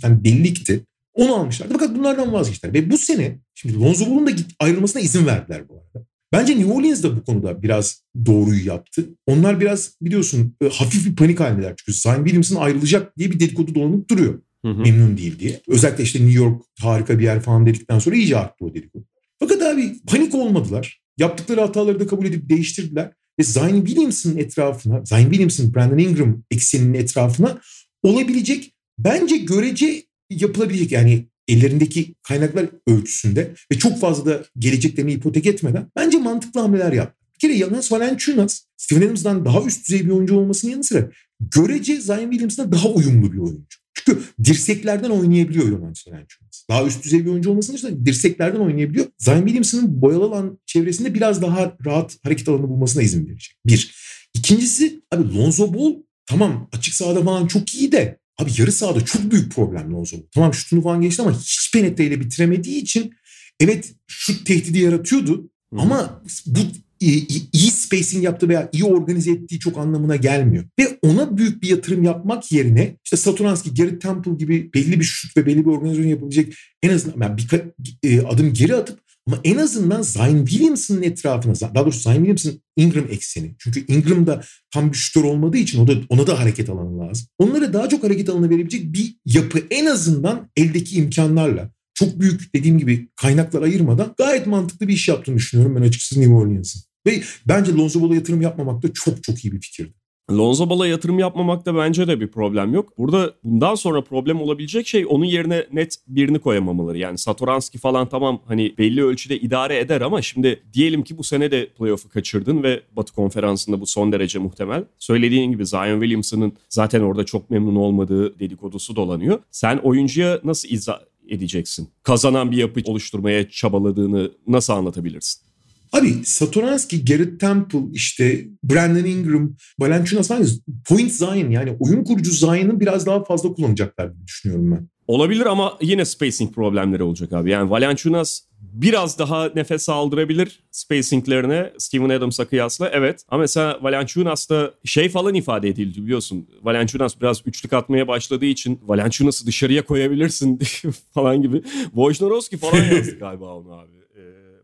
yani 0.02 0.24
delikti. 0.24 0.80
Onu 1.14 1.34
almışlardı. 1.34 1.72
Fakat 1.72 1.96
bunlardan 1.96 2.32
vazgeçtiler. 2.32 2.74
Ve 2.74 2.90
bu 2.90 2.98
sene 2.98 3.38
şimdi 3.54 3.80
Lonzo 3.80 4.06
Ball'un 4.06 4.26
da 4.26 4.30
git- 4.30 4.54
ayrılmasına 4.60 5.02
izin 5.02 5.26
verdiler 5.26 5.68
bu 5.68 5.74
arada. 5.74 6.06
Bence 6.32 6.56
New 6.58 6.72
Orleans 6.72 7.02
da 7.02 7.16
bu 7.16 7.24
konuda 7.24 7.62
biraz 7.62 8.02
doğruyu 8.26 8.66
yaptı. 8.66 9.08
Onlar 9.26 9.60
biraz 9.60 9.90
biliyorsun 10.02 10.56
e, 10.62 10.68
hafif 10.68 11.06
bir 11.06 11.16
panik 11.16 11.40
halindeler. 11.40 11.74
Çünkü 11.76 11.98
Zion 11.98 12.16
Williamson 12.16 12.56
ayrılacak 12.56 13.18
diye 13.18 13.30
bir 13.30 13.40
dedikodu 13.40 13.74
dolanıp 13.74 14.10
duruyor. 14.10 14.42
Hı 14.64 14.70
hı. 14.70 14.82
Memnun 14.82 15.16
değil 15.16 15.38
diye. 15.38 15.60
Özellikle 15.68 16.04
işte 16.04 16.18
New 16.18 16.32
York 16.32 16.62
harika 16.80 17.18
bir 17.18 17.24
yer 17.24 17.40
falan 17.40 17.66
dedikten 17.66 17.98
sonra 17.98 18.16
iyice 18.16 18.36
arttı 18.36 18.64
o 18.64 18.74
dedikodu. 18.74 19.04
Fakat 19.38 19.62
abi 19.62 19.94
panik 20.06 20.34
olmadılar. 20.34 21.01
Yaptıkları 21.18 21.60
hataları 21.60 22.00
da 22.00 22.06
kabul 22.06 22.26
edip 22.26 22.48
değiştirdiler. 22.48 23.12
Ve 23.38 23.42
Zion 23.42 23.84
Williamson'ın 23.84 24.36
etrafına, 24.36 25.04
Zion 25.04 25.22
Williamson, 25.22 25.74
Brandon 25.74 25.98
Ingram 25.98 26.42
ekseninin 26.50 26.94
etrafına 26.94 27.60
olabilecek 28.02 28.74
bence 28.98 29.36
görece 29.36 30.04
yapılabilecek 30.30 30.92
yani 30.92 31.26
ellerindeki 31.48 32.14
kaynaklar 32.22 32.66
ölçüsünde 32.86 33.54
ve 33.72 33.78
çok 33.78 34.00
fazla 34.00 34.26
da 34.26 34.44
geleceklerini 34.58 35.12
ipotek 35.12 35.46
etmeden 35.46 35.90
bence 35.96 36.18
mantıklı 36.18 36.60
hamleler 36.60 36.92
yaptı. 36.92 37.26
Bir 37.34 37.38
kere 37.38 37.58
Jonas 37.58 37.92
Valanciunas 37.92 38.60
Steven 38.76 39.06
Adams'dan 39.06 39.44
daha 39.44 39.62
üst 39.62 39.88
düzey 39.88 40.04
bir 40.04 40.10
oyuncu 40.10 40.36
olmasının 40.36 40.72
yanı 40.72 40.84
sıra 40.84 41.10
görece 41.40 42.00
Zion 42.00 42.30
Williamson'a 42.30 42.72
daha 42.72 42.88
uyumlu 42.88 43.32
bir 43.32 43.38
oyuncu. 43.38 43.81
Çünkü 44.06 44.22
dirseklerden 44.44 45.10
oynayabiliyor 45.10 45.68
Jonas 45.68 46.06
Valanciunas. 46.06 46.68
Daha 46.70 46.86
üst 46.86 47.04
düzey 47.04 47.24
bir 47.24 47.30
oyuncu 47.30 47.50
olmasının 47.50 47.76
dışında 47.76 48.06
dirseklerden 48.06 48.60
oynayabiliyor. 48.60 49.06
Zion 49.18 49.38
Williamson'ın 49.38 50.02
boyalı 50.02 50.24
alan 50.24 50.58
çevresinde 50.66 51.14
biraz 51.14 51.42
daha 51.42 51.76
rahat 51.86 52.18
hareket 52.24 52.48
alanı 52.48 52.68
bulmasına 52.68 53.02
izin 53.02 53.26
verecek. 53.28 53.56
Bir. 53.66 53.94
İkincisi 54.34 55.02
abi 55.10 55.34
Lonzo 55.34 55.74
Ball 55.74 55.94
tamam 56.26 56.68
açık 56.72 56.94
sahada 56.94 57.22
falan 57.22 57.46
çok 57.46 57.74
iyi 57.74 57.92
de 57.92 58.18
abi 58.38 58.50
yarı 58.58 58.72
sahada 58.72 59.04
çok 59.04 59.30
büyük 59.30 59.52
problem 59.52 59.92
Lonzo 59.92 60.16
Ball. 60.16 60.26
Tamam 60.34 60.54
şutunu 60.54 60.82
falan 60.82 61.00
geçti 61.00 61.22
ama 61.22 61.40
hiç 61.40 61.72
penetreyle 61.72 62.20
bitiremediği 62.20 62.76
için 62.82 63.12
evet 63.60 63.94
şut 64.06 64.46
tehdidi 64.46 64.78
yaratıyordu 64.78 65.50
hı. 65.74 65.80
ama 65.80 66.22
bu 66.46 66.58
iyi, 67.02 67.26
iyi- 67.26 67.48
iyi 67.52 67.70
spacing 67.70 68.24
yaptığı 68.24 68.48
veya 68.48 68.68
iyi 68.72 68.84
organize 68.84 69.30
ettiği 69.30 69.58
çok 69.58 69.78
anlamına 69.78 70.16
gelmiyor. 70.16 70.64
Ve 70.78 70.98
ona 71.02 71.38
büyük 71.38 71.62
bir 71.62 71.68
yatırım 71.68 72.02
yapmak 72.02 72.52
yerine 72.52 72.96
işte 73.04 73.16
Saturanski, 73.16 73.74
Gary 73.74 73.98
Temple 73.98 74.32
gibi 74.38 74.70
belli 74.74 75.00
bir 75.00 75.04
şut 75.04 75.36
ve 75.36 75.46
belli 75.46 75.64
bir 75.64 75.70
organizasyon 75.70 76.10
yapabilecek 76.10 76.54
en 76.82 76.90
azından 76.90 77.28
yani 77.28 77.38
bir 77.38 78.10
e, 78.10 78.22
adım 78.22 78.52
geri 78.52 78.74
atıp 78.74 78.98
Ama 79.26 79.38
en 79.44 79.56
azından 79.56 80.02
Zion 80.02 80.46
Williamson'ın 80.46 81.02
etrafına, 81.02 81.54
daha 81.74 81.84
doğrusu 81.84 82.00
Zion 82.00 82.14
Williamson'ın 82.14 82.60
Ingram 82.76 83.04
ekseni. 83.10 83.54
Çünkü 83.58 83.84
Ingram 83.88 84.26
da 84.26 84.42
tam 84.70 84.92
bir 84.92 84.96
şütör 84.96 85.24
olmadığı 85.24 85.56
için 85.56 85.80
o 85.80 85.86
da, 85.86 85.92
ona 86.08 86.26
da 86.26 86.40
hareket 86.40 86.68
alanı 86.68 86.98
lazım. 86.98 87.26
Onlara 87.38 87.72
daha 87.72 87.88
çok 87.88 88.04
hareket 88.04 88.28
alanı 88.28 88.50
verebilecek 88.50 88.92
bir 88.92 89.16
yapı 89.26 89.58
en 89.70 89.86
azından 89.86 90.50
eldeki 90.56 90.96
imkanlarla 90.96 91.70
çok 91.94 92.20
büyük 92.20 92.54
dediğim 92.54 92.78
gibi 92.78 93.08
kaynaklar 93.16 93.62
ayırmadan 93.62 94.14
gayet 94.18 94.46
mantıklı 94.46 94.88
bir 94.88 94.92
iş 94.92 95.08
yaptığını 95.08 95.36
düşünüyorum 95.36 95.76
ben 95.76 95.82
açıkçası 95.82 96.20
New 96.20 96.34
Orleans'ın. 96.34 96.82
Ve 97.06 97.22
bence 97.48 97.72
Lonzo 97.72 98.02
Ball'a 98.02 98.14
yatırım 98.14 98.40
yapmamak 98.40 98.82
da 98.82 98.92
çok 98.92 99.22
çok 99.24 99.44
iyi 99.44 99.52
bir 99.52 99.60
fikirdi. 99.60 99.94
Lonzo 100.30 100.70
Ball'a 100.70 100.86
yatırım 100.86 101.18
yapmamakta 101.18 101.76
bence 101.76 102.08
de 102.08 102.20
bir 102.20 102.28
problem 102.28 102.74
yok. 102.74 102.98
Burada 102.98 103.34
bundan 103.44 103.74
sonra 103.74 104.00
problem 104.04 104.40
olabilecek 104.40 104.86
şey 104.86 105.06
onun 105.08 105.24
yerine 105.24 105.66
net 105.72 105.96
birini 106.08 106.38
koyamamaları. 106.38 106.98
Yani 106.98 107.18
Satoranski 107.18 107.78
falan 107.78 108.08
tamam 108.08 108.42
hani 108.46 108.74
belli 108.78 109.04
ölçüde 109.04 109.40
idare 109.40 109.78
eder 109.78 110.00
ama 110.00 110.22
şimdi 110.22 110.62
diyelim 110.72 111.02
ki 111.02 111.18
bu 111.18 111.24
sene 111.24 111.50
de 111.50 111.68
playoff'u 111.68 112.08
kaçırdın 112.08 112.62
ve 112.62 112.80
Batı 112.96 113.12
konferansında 113.14 113.80
bu 113.80 113.86
son 113.86 114.12
derece 114.12 114.38
muhtemel. 114.38 114.84
Söylediğin 114.98 115.52
gibi 115.52 115.66
Zion 115.66 116.00
Williamson'ın 116.00 116.52
zaten 116.68 117.00
orada 117.00 117.24
çok 117.24 117.50
memnun 117.50 117.76
olmadığı 117.76 118.38
dedikodusu 118.38 118.96
dolanıyor. 118.96 119.38
Sen 119.50 119.78
oyuncuya 119.78 120.40
nasıl 120.44 120.68
izah 120.68 121.00
edeceksin? 121.28 121.88
Kazanan 122.02 122.50
bir 122.50 122.56
yapı 122.56 122.80
oluşturmaya 122.84 123.50
çabaladığını 123.50 124.32
nasıl 124.46 124.72
anlatabilirsin? 124.72 125.51
Abi 125.92 126.24
Satoranski, 126.24 127.04
Garrett 127.04 127.40
Temple, 127.40 127.78
işte 127.92 128.44
Brandon 128.64 129.04
Ingram, 129.04 129.56
Valanciunas 129.78 130.30
aynı 130.30 130.46
point 130.88 131.12
Zion 131.12 131.50
yani 131.50 131.76
oyun 131.80 132.04
kurucu 132.04 132.30
Zion'ı 132.30 132.80
biraz 132.80 133.06
daha 133.06 133.24
fazla 133.24 133.52
kullanacaklar 133.52 134.06
gibi 134.06 134.26
düşünüyorum 134.26 134.70
ben. 134.72 134.88
Olabilir 135.08 135.46
ama 135.46 135.78
yine 135.80 136.04
spacing 136.04 136.54
problemleri 136.54 137.02
olacak 137.02 137.32
abi. 137.32 137.50
Yani 137.50 137.70
Valanciunas 137.70 138.40
biraz 138.60 139.18
daha 139.18 139.50
nefes 139.54 139.88
aldırabilir 139.88 140.64
spacinglerine 140.70 141.72
Steven 141.78 142.08
Adams'a 142.08 142.44
kıyasla 142.44 142.88
evet. 142.88 143.24
Ama 143.28 143.40
mesela 143.40 143.78
Valanciunas'ta 143.82 144.74
şey 144.84 145.08
falan 145.08 145.34
ifade 145.34 145.68
edildi 145.68 146.02
biliyorsun. 146.02 146.48
Valanciunas 146.62 147.20
biraz 147.20 147.42
üçlük 147.46 147.72
atmaya 147.72 148.08
başladığı 148.08 148.44
için 148.44 148.80
Valanciunas'ı 148.82 149.46
dışarıya 149.46 149.84
koyabilirsin 149.84 150.60
falan 151.14 151.42
gibi. 151.42 151.62
Wojnarowski 151.84 152.56
falan 152.56 152.84
yazdı 152.96 153.18
galiba 153.18 153.54
onu 153.54 153.72
abi. 153.72 154.01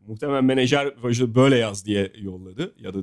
Muhtemelen 0.08 0.44
menajer 0.44 0.94
böyle 1.34 1.56
yaz 1.56 1.86
diye 1.86 2.12
yolladı 2.20 2.74
ya 2.78 2.94
da 2.94 2.98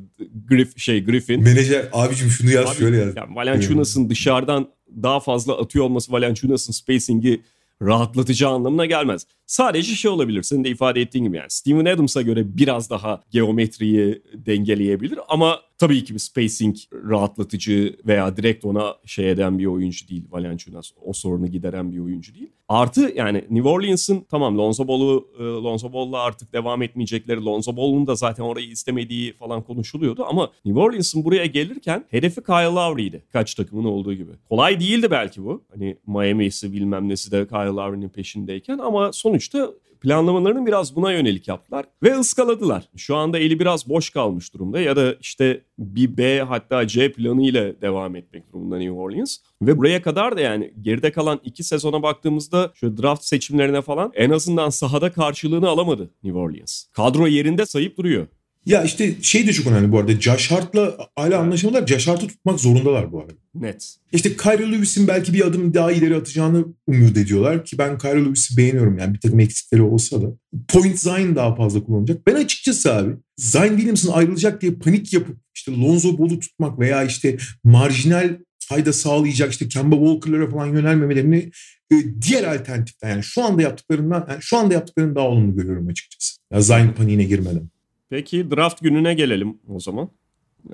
Griff 0.47 0.77
şey 0.77 1.03
Griffin. 1.05 1.43
Menajer 1.43 1.89
abicim 1.93 2.29
şunu 2.29 2.51
yaz 2.51 2.69
Abi, 2.69 2.75
şöyle 2.75 2.97
yaz. 2.97 3.15
Yani 3.15 3.35
Valanciunas'ın 3.35 4.09
dışarıdan 4.09 4.67
daha 5.03 5.19
fazla 5.19 5.57
atıyor 5.61 5.85
olması 5.85 6.11
Valanciunas'ın 6.11 6.73
spacing'i 6.73 7.41
rahatlatıcı 7.81 8.47
anlamına 8.47 8.85
gelmez. 8.85 9.27
Sadece 9.45 9.95
şey 9.95 10.11
olabilir 10.11 10.43
senin 10.43 10.63
de 10.63 10.69
ifade 10.69 11.01
ettiğin 11.01 11.25
gibi 11.25 11.37
yani 11.37 11.49
Steven 11.49 11.85
Adams'a 11.85 12.21
göre 12.21 12.57
biraz 12.57 12.89
daha 12.89 13.21
geometriyi 13.31 14.21
dengeleyebilir 14.33 15.19
ama 15.27 15.59
tabii 15.77 16.03
ki 16.03 16.13
bir 16.13 16.19
spacing 16.19 16.75
rahatlatıcı 17.09 17.95
veya 18.05 18.37
direkt 18.37 18.65
ona 18.65 18.95
şey 19.05 19.31
eden 19.31 19.59
bir 19.59 19.65
oyuncu 19.65 20.07
değil 20.07 20.23
Valanciunas. 20.31 20.91
O 21.01 21.13
sorunu 21.13 21.47
gideren 21.47 21.91
bir 21.91 21.99
oyuncu 21.99 22.35
değil. 22.35 22.51
Artı 22.67 23.11
yani 23.15 23.43
New 23.49 23.69
Orleans'ın 23.69 24.25
tamam 24.29 24.57
Lonzo 24.57 24.87
Ball'u 24.87 25.27
e, 25.39 25.43
Lonzo 25.43 25.93
Ball'la 25.93 26.19
artık 26.19 26.53
devam 26.53 26.81
etmeyecekleri 26.81 27.45
Lonzo 27.45 27.77
Ball'un 27.77 28.07
da 28.07 28.15
zaten 28.15 28.43
orayı 28.43 28.67
istemediği 28.67 29.33
falan 29.33 29.63
konuşuluyordu 29.63 30.25
ama 30.29 30.51
New 30.65 30.81
Orleans'ın 30.81 31.25
buraya 31.25 31.45
gelirken 31.45 32.05
hedefi 32.09 32.43
Kyle 32.43 32.65
Lowry'ydi. 32.65 33.23
Kaç 33.33 33.55
takımın 33.55 33.85
olduğu 33.85 34.13
gibi. 34.13 34.31
Kolay 34.49 34.79
değildi 34.79 35.11
belki 35.11 35.43
bu. 35.43 35.63
Hani 35.73 35.97
Miami'si 36.07 36.73
bilmem 36.73 37.09
nesi 37.09 37.31
de 37.31 37.47
Kyle 37.47 37.65
Lowry'nin 37.65 38.09
peşindeyken 38.09 38.77
ama 38.77 39.13
sonuçta 39.13 39.71
planlamalarını 40.01 40.65
biraz 40.65 40.95
buna 40.95 41.11
yönelik 41.11 41.47
yaptılar 41.47 41.85
ve 42.03 42.19
ıskaladılar. 42.19 42.89
Şu 42.97 43.15
anda 43.15 43.39
eli 43.39 43.59
biraz 43.59 43.89
boş 43.89 44.09
kalmış 44.09 44.53
durumda 44.53 44.79
ya 44.79 44.95
da 44.95 45.15
işte 45.21 45.61
bir 45.79 46.17
B 46.17 46.39
hatta 46.41 46.87
C 46.87 47.11
planı 47.11 47.43
ile 47.43 47.81
devam 47.81 48.15
etmek 48.15 48.53
durumunda 48.53 48.77
New 48.77 48.93
Orleans. 48.93 49.37
Ve 49.61 49.77
buraya 49.77 50.01
kadar 50.01 50.37
da 50.37 50.41
yani 50.41 50.73
geride 50.81 51.11
kalan 51.11 51.39
iki 51.43 51.63
sezona 51.63 52.03
baktığımızda 52.03 52.71
şu 52.75 52.97
draft 52.97 53.23
seçimlerine 53.23 53.81
falan 53.81 54.11
en 54.15 54.29
azından 54.29 54.69
sahada 54.69 55.11
karşılığını 55.11 55.69
alamadı 55.69 56.09
New 56.23 56.39
Orleans. 56.39 56.85
Kadro 56.93 57.27
yerinde 57.27 57.65
sayıp 57.65 57.97
duruyor. 57.97 58.27
Ya 58.65 58.83
işte 58.83 59.15
şey 59.21 59.47
de 59.47 59.53
çok 59.53 59.67
önemli 59.67 59.91
bu 59.91 59.99
arada. 59.99 60.11
Josh 60.11 60.51
Hart'la 60.51 60.97
hala 61.15 61.39
anlaşamadılar. 61.39 61.87
Josh 61.87 62.07
Hart'ı 62.07 62.27
tutmak 62.27 62.59
zorundalar 62.59 63.11
bu 63.11 63.19
arada. 63.19 63.33
Net. 63.55 63.95
İşte 64.11 64.37
Kyrie 64.37 64.71
Lewis'in 64.71 65.07
belki 65.07 65.33
bir 65.33 65.47
adım 65.47 65.73
daha 65.73 65.91
ileri 65.91 66.15
atacağını 66.15 66.65
umut 66.87 67.17
ediyorlar 67.17 67.65
ki 67.65 67.77
ben 67.77 67.97
Kyrie 67.97 68.25
Lewis'i 68.25 68.57
beğeniyorum 68.57 68.97
yani 68.97 69.13
bir 69.13 69.19
takım 69.19 69.39
eksikleri 69.39 69.81
olsa 69.81 70.21
da. 70.21 70.25
Point 70.67 70.99
Zion 70.99 71.35
daha 71.35 71.55
fazla 71.55 71.83
kullanacak. 71.83 72.27
Ben 72.27 72.35
açıkçası 72.35 72.93
abi 72.93 73.11
Zion 73.37 73.67
Williamson 73.67 74.13
ayrılacak 74.13 74.61
diye 74.61 74.73
panik 74.73 75.13
yapıp 75.13 75.37
işte 75.55 75.71
Lonzo 75.71 76.17
Ball'u 76.17 76.39
tutmak 76.39 76.79
veya 76.79 77.03
işte 77.03 77.37
marjinal 77.63 78.37
fayda 78.59 78.93
sağlayacak 78.93 79.51
işte 79.51 79.67
Kemba 79.67 79.95
Walker'lara 79.95 80.49
falan 80.49 80.65
yönelmemelerini 80.65 81.51
e, 81.91 81.95
diğer 82.21 82.43
alternatiften 82.55 83.09
yani 83.09 83.23
şu 83.23 83.43
anda 83.43 83.61
yaptıklarından 83.61 84.27
yani 84.29 84.41
şu 84.41 84.57
anda 84.57 84.73
yaptıklarını 84.73 85.15
daha 85.15 85.27
olumlu 85.27 85.55
görüyorum 85.55 85.87
açıkçası. 85.87 86.37
Ya 86.53 86.61
Zion 86.61 86.93
paniğine 86.97 87.23
girmeden. 87.23 87.69
Peki 88.09 88.51
draft 88.51 88.81
gününe 88.81 89.13
gelelim 89.13 89.57
o 89.75 89.79
zaman. 89.79 90.09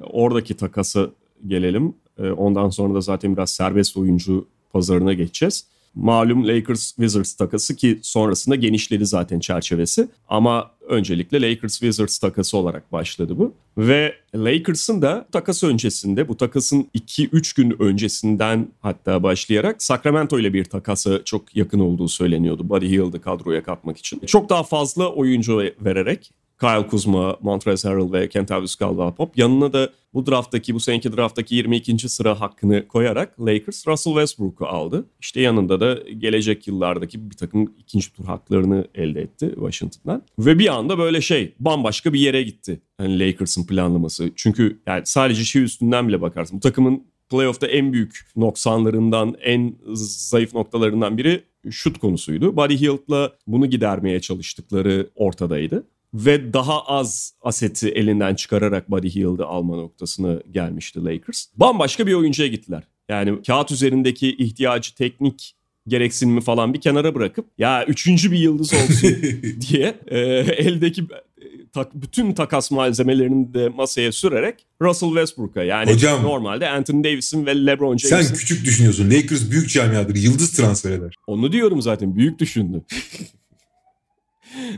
Oradaki 0.02 0.54
takası 0.54 1.12
gelelim. 1.48 1.94
Ee, 2.18 2.30
ondan 2.30 2.70
sonra 2.70 2.94
da 2.94 3.02
zaten 3.02 3.36
biraz 3.36 3.52
serbest 3.52 3.98
oyuncu 3.98 4.48
pazarına 4.74 5.14
geçeceğiz. 5.14 5.66
Malum 5.96 6.48
Lakers 6.48 6.88
Wizards 6.96 7.34
takası 7.34 7.76
ki 7.76 8.00
sonrasında 8.02 8.56
genişledi 8.56 9.06
zaten 9.06 9.40
çerçevesi. 9.40 10.08
Ama 10.28 10.72
öncelikle 10.88 11.42
Lakers 11.42 11.80
Wizards 11.80 12.18
takası 12.18 12.58
olarak 12.58 12.92
başladı 12.92 13.38
bu. 13.38 13.54
Ve 13.78 14.16
Lakers'ın 14.36 15.02
da 15.02 15.28
takas 15.32 15.64
öncesinde 15.64 16.28
bu 16.28 16.38
takasın 16.38 16.88
2-3 16.96 17.56
gün 17.58 17.76
öncesinden 17.80 18.68
hatta 18.80 19.24
başlayarak 19.24 19.84
Sacramento 19.84 20.40
ile 20.40 20.54
bir 20.54 20.66
takası 20.66 21.22
çok 21.26 21.56
yakın 21.56 21.80
olduğu 21.80 22.08
söyleniyordu. 22.08 22.70
Buddy 22.70 22.90
Hield'ı 22.90 23.22
kadroya 23.22 23.64
katmak 23.64 23.98
için. 23.98 24.20
Çok 24.26 24.50
daha 24.50 24.64
fazla 24.64 25.10
oyuncu 25.10 25.58
vererek 25.82 26.32
Kyle 26.62 26.88
Kuzma, 26.88 27.38
Montrezl 27.42 27.88
Harrell 27.88 28.12
ve 28.12 28.30
Kentavious 28.30 28.76
Caldwell-Pop. 28.76 29.30
Yanına 29.36 29.74
da 29.74 29.90
bu 30.14 30.26
drafttaki, 30.26 30.76
bu 30.76 30.80
seneki 30.80 31.18
drafttaki 31.18 31.56
22. 31.56 32.10
sıra 32.10 32.42
hakkını 32.42 32.88
koyarak 32.88 33.40
Lakers 33.40 33.88
Russell 33.88 34.14
Westbrook'u 34.14 34.66
aldı. 34.66 35.06
İşte 35.20 35.42
yanında 35.42 35.80
da 35.80 36.00
gelecek 36.18 36.68
yıllardaki 36.68 37.32
bir 37.32 37.36
takım 37.36 37.74
ikinci 37.80 38.14
tur 38.14 38.26
haklarını 38.26 38.88
elde 38.96 39.22
etti 39.22 39.52
Washington'dan. 39.56 40.24
Ve 40.40 40.60
bir 40.60 40.68
anda 40.68 40.98
böyle 40.98 41.22
şey 41.22 41.54
bambaşka 41.60 42.14
bir 42.14 42.20
yere 42.20 42.44
gitti. 42.44 42.82
Hani 42.98 43.20
Lakers'ın 43.20 43.66
planlaması. 43.66 44.32
Çünkü 44.36 44.80
yani 44.88 45.02
sadece 45.06 45.44
şey 45.44 45.64
üstünden 45.64 46.08
bile 46.08 46.22
bakarsın. 46.22 46.58
Bu 46.58 46.62
takımın 46.62 47.04
playoff'ta 47.30 47.68
en 47.68 47.94
büyük 47.94 48.20
noksanlarından, 48.36 49.36
en 49.44 49.76
zayıf 49.94 50.54
noktalarından 50.54 51.18
biri 51.18 51.44
şut 51.70 51.98
konusuydu. 51.98 52.58
Buddy 52.58 52.78
Hield'la 52.78 53.32
bunu 53.48 53.66
gidermeye 53.66 54.20
çalıştıkları 54.20 55.10
ortadaydı 55.16 55.84
ve 56.14 56.54
daha 56.54 56.82
az 56.82 57.34
aseti 57.42 57.90
elinden 57.90 58.36
çıkararak 58.36 58.92
Buddy 58.92 59.10
Hield'ı 59.10 59.46
alma 59.46 59.76
noktasına 59.76 60.40
gelmişti 60.52 61.06
Lakers. 61.06 61.46
Bambaşka 61.56 62.08
bir 62.08 62.14
oyuncuya 62.14 62.48
gittiler. 62.48 62.84
Yani 63.10 63.42
kağıt 63.44 63.72
üzerindeki 63.72 64.36
ihtiyacı 64.36 64.96
teknik 64.96 65.56
gereksinimi 65.88 66.42
falan 66.42 66.74
bir 66.74 66.82
kenara 66.82 67.16
bırakıp 67.16 67.46
ya 67.58 67.86
üçüncü 67.86 68.32
bir 68.32 68.40
yıldız 68.40 68.74
olsun 68.74 69.10
diye 69.70 70.00
e, 70.08 70.20
eldeki 70.40 71.08
tak, 71.74 72.02
bütün 72.02 72.34
takas 72.34 72.72
malzemelerini 72.72 73.54
de 73.54 73.70
masaya 73.70 74.12
sürerek 74.12 74.66
Russell 74.82 75.10
Westbrook'a 75.10 75.64
yani 75.64 75.94
Hocam, 75.94 76.24
normalde 76.24 76.70
Anthony 76.70 77.04
Davis'in 77.04 77.46
ve 77.46 77.66
LeBron 77.66 77.98
James'in. 77.98 78.28
Sen 78.28 78.36
küçük 78.36 78.66
düşünüyorsun. 78.66 79.12
Lakers 79.12 79.52
büyük 79.52 79.70
camiadır. 79.70 80.16
Yıldız 80.16 80.52
transfer 80.52 80.92
eder. 80.92 81.16
Onu 81.28 81.52
diyorum 81.52 81.82
zaten. 81.82 82.16
Büyük 82.16 82.40
düşündü. 82.40 82.82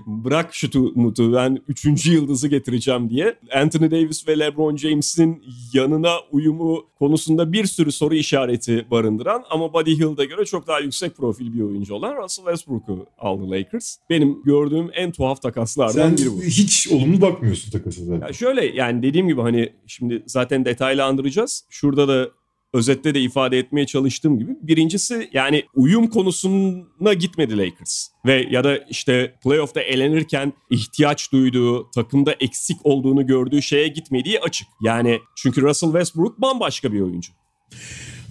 Bırak 0.06 0.56
şutu 0.56 0.92
mutu 0.96 1.34
ben 1.34 1.58
üçüncü 1.68 2.14
yıldızı 2.14 2.48
getireceğim 2.48 3.10
diye 3.10 3.36
Anthony 3.56 3.92
Davis 3.92 4.28
ve 4.28 4.40
LeBron 4.40 4.76
James'in 4.76 5.44
yanına 5.74 6.14
uyumu 6.32 6.86
konusunda 7.00 7.54
bir 7.54 7.66
sürü 7.66 7.92
soru 7.92 8.16
işareti 8.16 8.86
barındıran 8.92 9.44
ama 9.50 9.74
Buddy 9.74 9.96
Hield'a 10.00 10.24
göre 10.24 10.46
çok 10.46 10.68
daha 10.68 10.80
yüksek 10.80 11.18
profil 11.18 11.54
bir 11.54 11.62
oyuncu 11.62 11.94
olan 11.96 12.16
Russell 12.24 12.46
Westbrook'u 12.46 13.06
aldı 13.20 13.52
Lakers. 13.52 13.98
Benim 14.10 14.44
gördüğüm 14.44 14.90
en 14.94 15.12
tuhaf 15.12 15.42
takaslardan 15.42 15.94
Sen 15.94 16.18
biri 16.18 16.32
bu. 16.32 16.42
hiç 16.44 16.88
olumlu 16.92 17.22
bakmıyorsun 17.22 17.72
takası 17.72 18.06
zaten. 18.06 18.28
Ya 18.28 18.34
şöyle 18.34 18.66
yani 18.66 19.04
dediğim 19.04 19.28
gibi 19.28 19.42
hani 19.42 19.74
şimdi 19.88 20.24
zaten 20.26 20.66
detaylandıracağız. 20.66 21.66
Şurada 21.70 22.08
da 22.08 22.30
özette 22.74 23.16
de 23.16 23.22
ifade 23.22 23.60
etmeye 23.60 23.86
çalıştığım 23.86 24.40
gibi 24.40 24.52
birincisi 24.62 25.30
yani 25.34 25.64
uyum 25.74 26.08
konusuna 26.08 27.14
gitmedi 27.14 27.58
Lakers. 27.58 28.08
Ve 28.26 28.48
ya 28.52 28.64
da 28.64 28.78
işte 28.78 29.36
playoff'ta 29.44 29.82
elenirken 29.82 30.54
ihtiyaç 30.70 31.32
duyduğu, 31.32 31.92
takımda 31.92 32.36
eksik 32.40 32.78
olduğunu 32.86 33.28
gördüğü 33.28 33.62
şeye 33.62 33.88
gitmediği 33.88 34.40
açık. 34.40 34.68
Yani 34.82 35.20
çünkü 35.36 35.62
Russell 35.62 35.92
Westbrook 35.92 36.42
bambaşka 36.42 36.94
bir 36.94 37.02
oyuncu. 37.02 37.32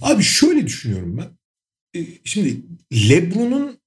Abi 0.01 0.23
şöyle 0.23 0.67
düşünüyorum 0.67 1.17
ben. 1.17 1.37
Ee, 1.99 2.05
şimdi 2.23 2.61
LeBron'un 3.09 3.77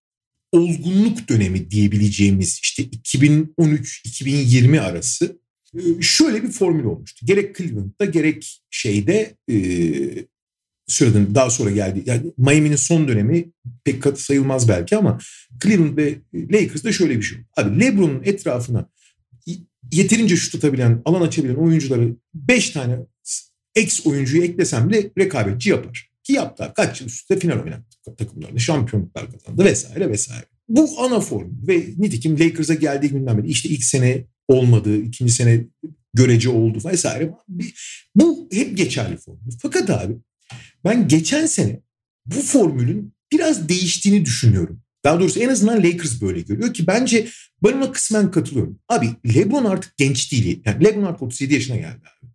olgunluk 0.53 1.29
dönemi 1.29 1.71
diyebileceğimiz 1.71 2.61
işte 2.63 2.83
2013-2020 2.83 4.81
arası 4.81 5.39
e, 5.75 6.03
şöyle 6.03 6.43
bir 6.43 6.49
formül 6.49 6.85
olmuştu. 6.85 7.27
Gerek 7.27 7.57
Cleveland'da 7.57 8.05
gerek 8.05 8.63
şeyde 8.71 9.37
e, 9.51 9.57
sıradan 10.87 11.35
daha 11.35 11.51
sonra 11.51 11.71
geldi. 11.71 12.03
Yani 12.07 12.23
Miami'nin 12.39 12.77
son 12.77 13.09
dönemi 13.09 13.45
pek 13.85 14.03
katı 14.03 14.23
sayılmaz 14.23 14.69
belki 14.69 14.97
ama 14.97 15.19
Cleveland 15.63 15.97
ve 15.97 16.15
Lakers'da 16.35 16.93
şöyle 16.93 17.17
bir 17.17 17.23
şey. 17.23 17.39
Abi 17.57 17.81
LeBron'un 17.81 18.23
etrafına 18.25 18.89
yeterince 19.93 20.37
şut 20.37 20.55
atabilen, 20.55 21.03
alan 21.05 21.21
açabilen 21.21 21.55
oyuncuları 21.55 22.17
5 22.35 22.71
tane 22.71 22.99
ex 23.75 24.07
oyuncuyu 24.07 24.43
eklesem 24.43 24.93
de 24.93 25.11
rekabetçi 25.19 25.71
yapar. 25.71 26.11
Ki 26.23 26.33
yaptılar. 26.33 26.75
Kaç 26.75 27.01
yıl 27.01 27.09
üstte 27.09 27.39
final 27.39 27.63
oynadı 27.63 27.85
takımlarında. 28.19 28.59
Şampiyonluklar 28.59 29.33
kazandı 29.33 29.65
vesaire 29.65 30.11
vesaire. 30.11 30.45
Bu 30.69 31.01
ana 31.01 31.21
formül 31.21 31.69
ve 31.69 31.85
nitekim 31.99 32.39
Lakers'a 32.41 32.75
geldiği 32.75 33.09
günden 33.09 33.39
beri 33.39 33.49
işte 33.49 33.69
ilk 33.69 33.85
sene 33.85 34.25
olmadı, 34.49 34.97
ikinci 34.97 35.33
sene 35.33 35.65
görece 36.15 36.49
oldu 36.49 36.79
vesaire. 36.85 37.31
Bu 38.15 38.49
hep 38.53 38.77
geçerli 38.77 39.17
formül. 39.17 39.41
Fakat 39.63 39.91
abi 39.91 40.17
ben 40.87 41.09
geçen 41.09 41.47
sene 41.47 41.81
bu 42.27 42.41
formülün 42.41 43.13
biraz 43.33 43.69
değiştiğini 43.69 44.25
düşünüyorum. 44.25 44.83
Daha 45.05 45.21
doğrusu 45.21 45.41
en 45.41 45.49
azından 45.49 45.83
Lakers 45.83 46.23
böyle 46.23 46.41
görüyor 46.41 46.75
ki 46.75 46.87
bence 46.87 47.29
ben 47.63 47.73
ona 47.73 47.93
kısmen 47.93 48.31
katılıyorum. 48.31 48.79
Abi 48.89 49.09
LeBron 49.35 49.65
artık 49.65 49.97
genç 49.97 50.33
değil. 50.33 50.63
Yani 50.65 50.85
LeBron 50.85 51.03
artık 51.05 51.23
37 51.23 51.55
yaşına 51.55 51.77
geldi 51.77 52.03
abi. 52.23 52.31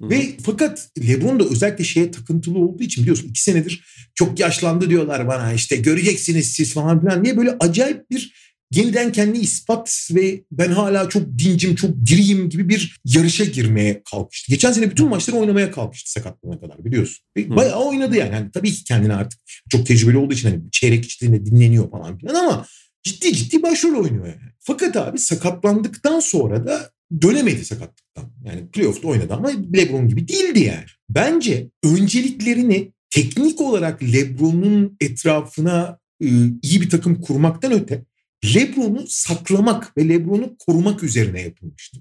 Hı. 0.00 0.10
Ve 0.10 0.36
fakat 0.42 0.88
LeBron 1.08 1.40
da 1.40 1.44
özellikle 1.44 1.84
şeye 1.84 2.10
takıntılı 2.10 2.58
olduğu 2.58 2.82
için 2.82 3.02
biliyorsun 3.02 3.28
iki 3.28 3.42
senedir 3.42 3.84
çok 4.14 4.40
yaşlandı 4.40 4.90
diyorlar 4.90 5.28
bana 5.28 5.52
işte 5.52 5.76
göreceksiniz 5.76 6.52
siz 6.52 6.74
falan 6.74 7.00
filan 7.00 7.24
diye 7.24 7.36
böyle 7.36 7.56
acayip 7.60 8.10
bir 8.10 8.41
yeniden 8.74 9.12
kendini 9.12 9.38
ispat 9.38 10.08
ve 10.10 10.44
ben 10.50 10.68
hala 10.72 11.08
çok 11.08 11.22
dincim, 11.38 11.74
çok 11.74 11.90
diriyim 12.06 12.50
gibi 12.50 12.68
bir 12.68 13.00
yarışa 13.04 13.44
girmeye 13.44 14.02
kalkıştı. 14.10 14.52
Geçen 14.52 14.72
sene 14.72 14.90
bütün 14.90 15.08
maçları 15.08 15.36
oynamaya 15.36 15.70
kalkıştı 15.70 16.10
sakatlığına 16.10 16.60
kadar 16.60 16.84
biliyorsun. 16.84 17.24
Ve 17.36 17.56
bayağı 17.56 17.84
oynadı 17.84 18.16
yani. 18.16 18.34
yani. 18.34 18.50
Tabii 18.50 18.72
ki 18.72 18.84
kendini 18.84 19.14
artık 19.14 19.40
çok 19.70 19.86
tecrübeli 19.86 20.16
olduğu 20.16 20.34
için 20.34 20.50
hani 20.50 20.62
çeyrek 20.72 21.04
içtiğinde 21.04 21.46
dinleniyor 21.46 21.90
falan 21.90 22.18
filan 22.18 22.34
ama 22.34 22.66
ciddi 23.02 23.32
ciddi 23.32 23.62
başrol 23.62 24.04
oynuyor 24.04 24.26
yani. 24.26 24.52
Fakat 24.60 24.96
abi 24.96 25.18
sakatlandıktan 25.18 26.20
sonra 26.20 26.66
da 26.66 26.90
dönemedi 27.22 27.64
sakatlıktan. 27.64 28.32
Yani 28.44 28.68
playoff'ta 28.68 29.08
oynadı 29.08 29.34
ama 29.34 29.50
LeBron 29.76 30.08
gibi 30.08 30.28
değildi 30.28 30.60
yani. 30.60 30.84
Bence 31.08 31.70
önceliklerini 31.84 32.92
teknik 33.10 33.60
olarak 33.60 34.02
LeBron'un 34.02 34.96
etrafına 35.00 35.98
iyi 36.62 36.80
bir 36.80 36.90
takım 36.90 37.20
kurmaktan 37.20 37.72
öte 37.72 38.04
Lebron'u 38.44 39.04
saklamak 39.08 39.96
ve 39.96 40.08
Lebron'u 40.08 40.56
korumak 40.58 41.02
üzerine 41.02 41.40
yapılmıştı. 41.42 41.98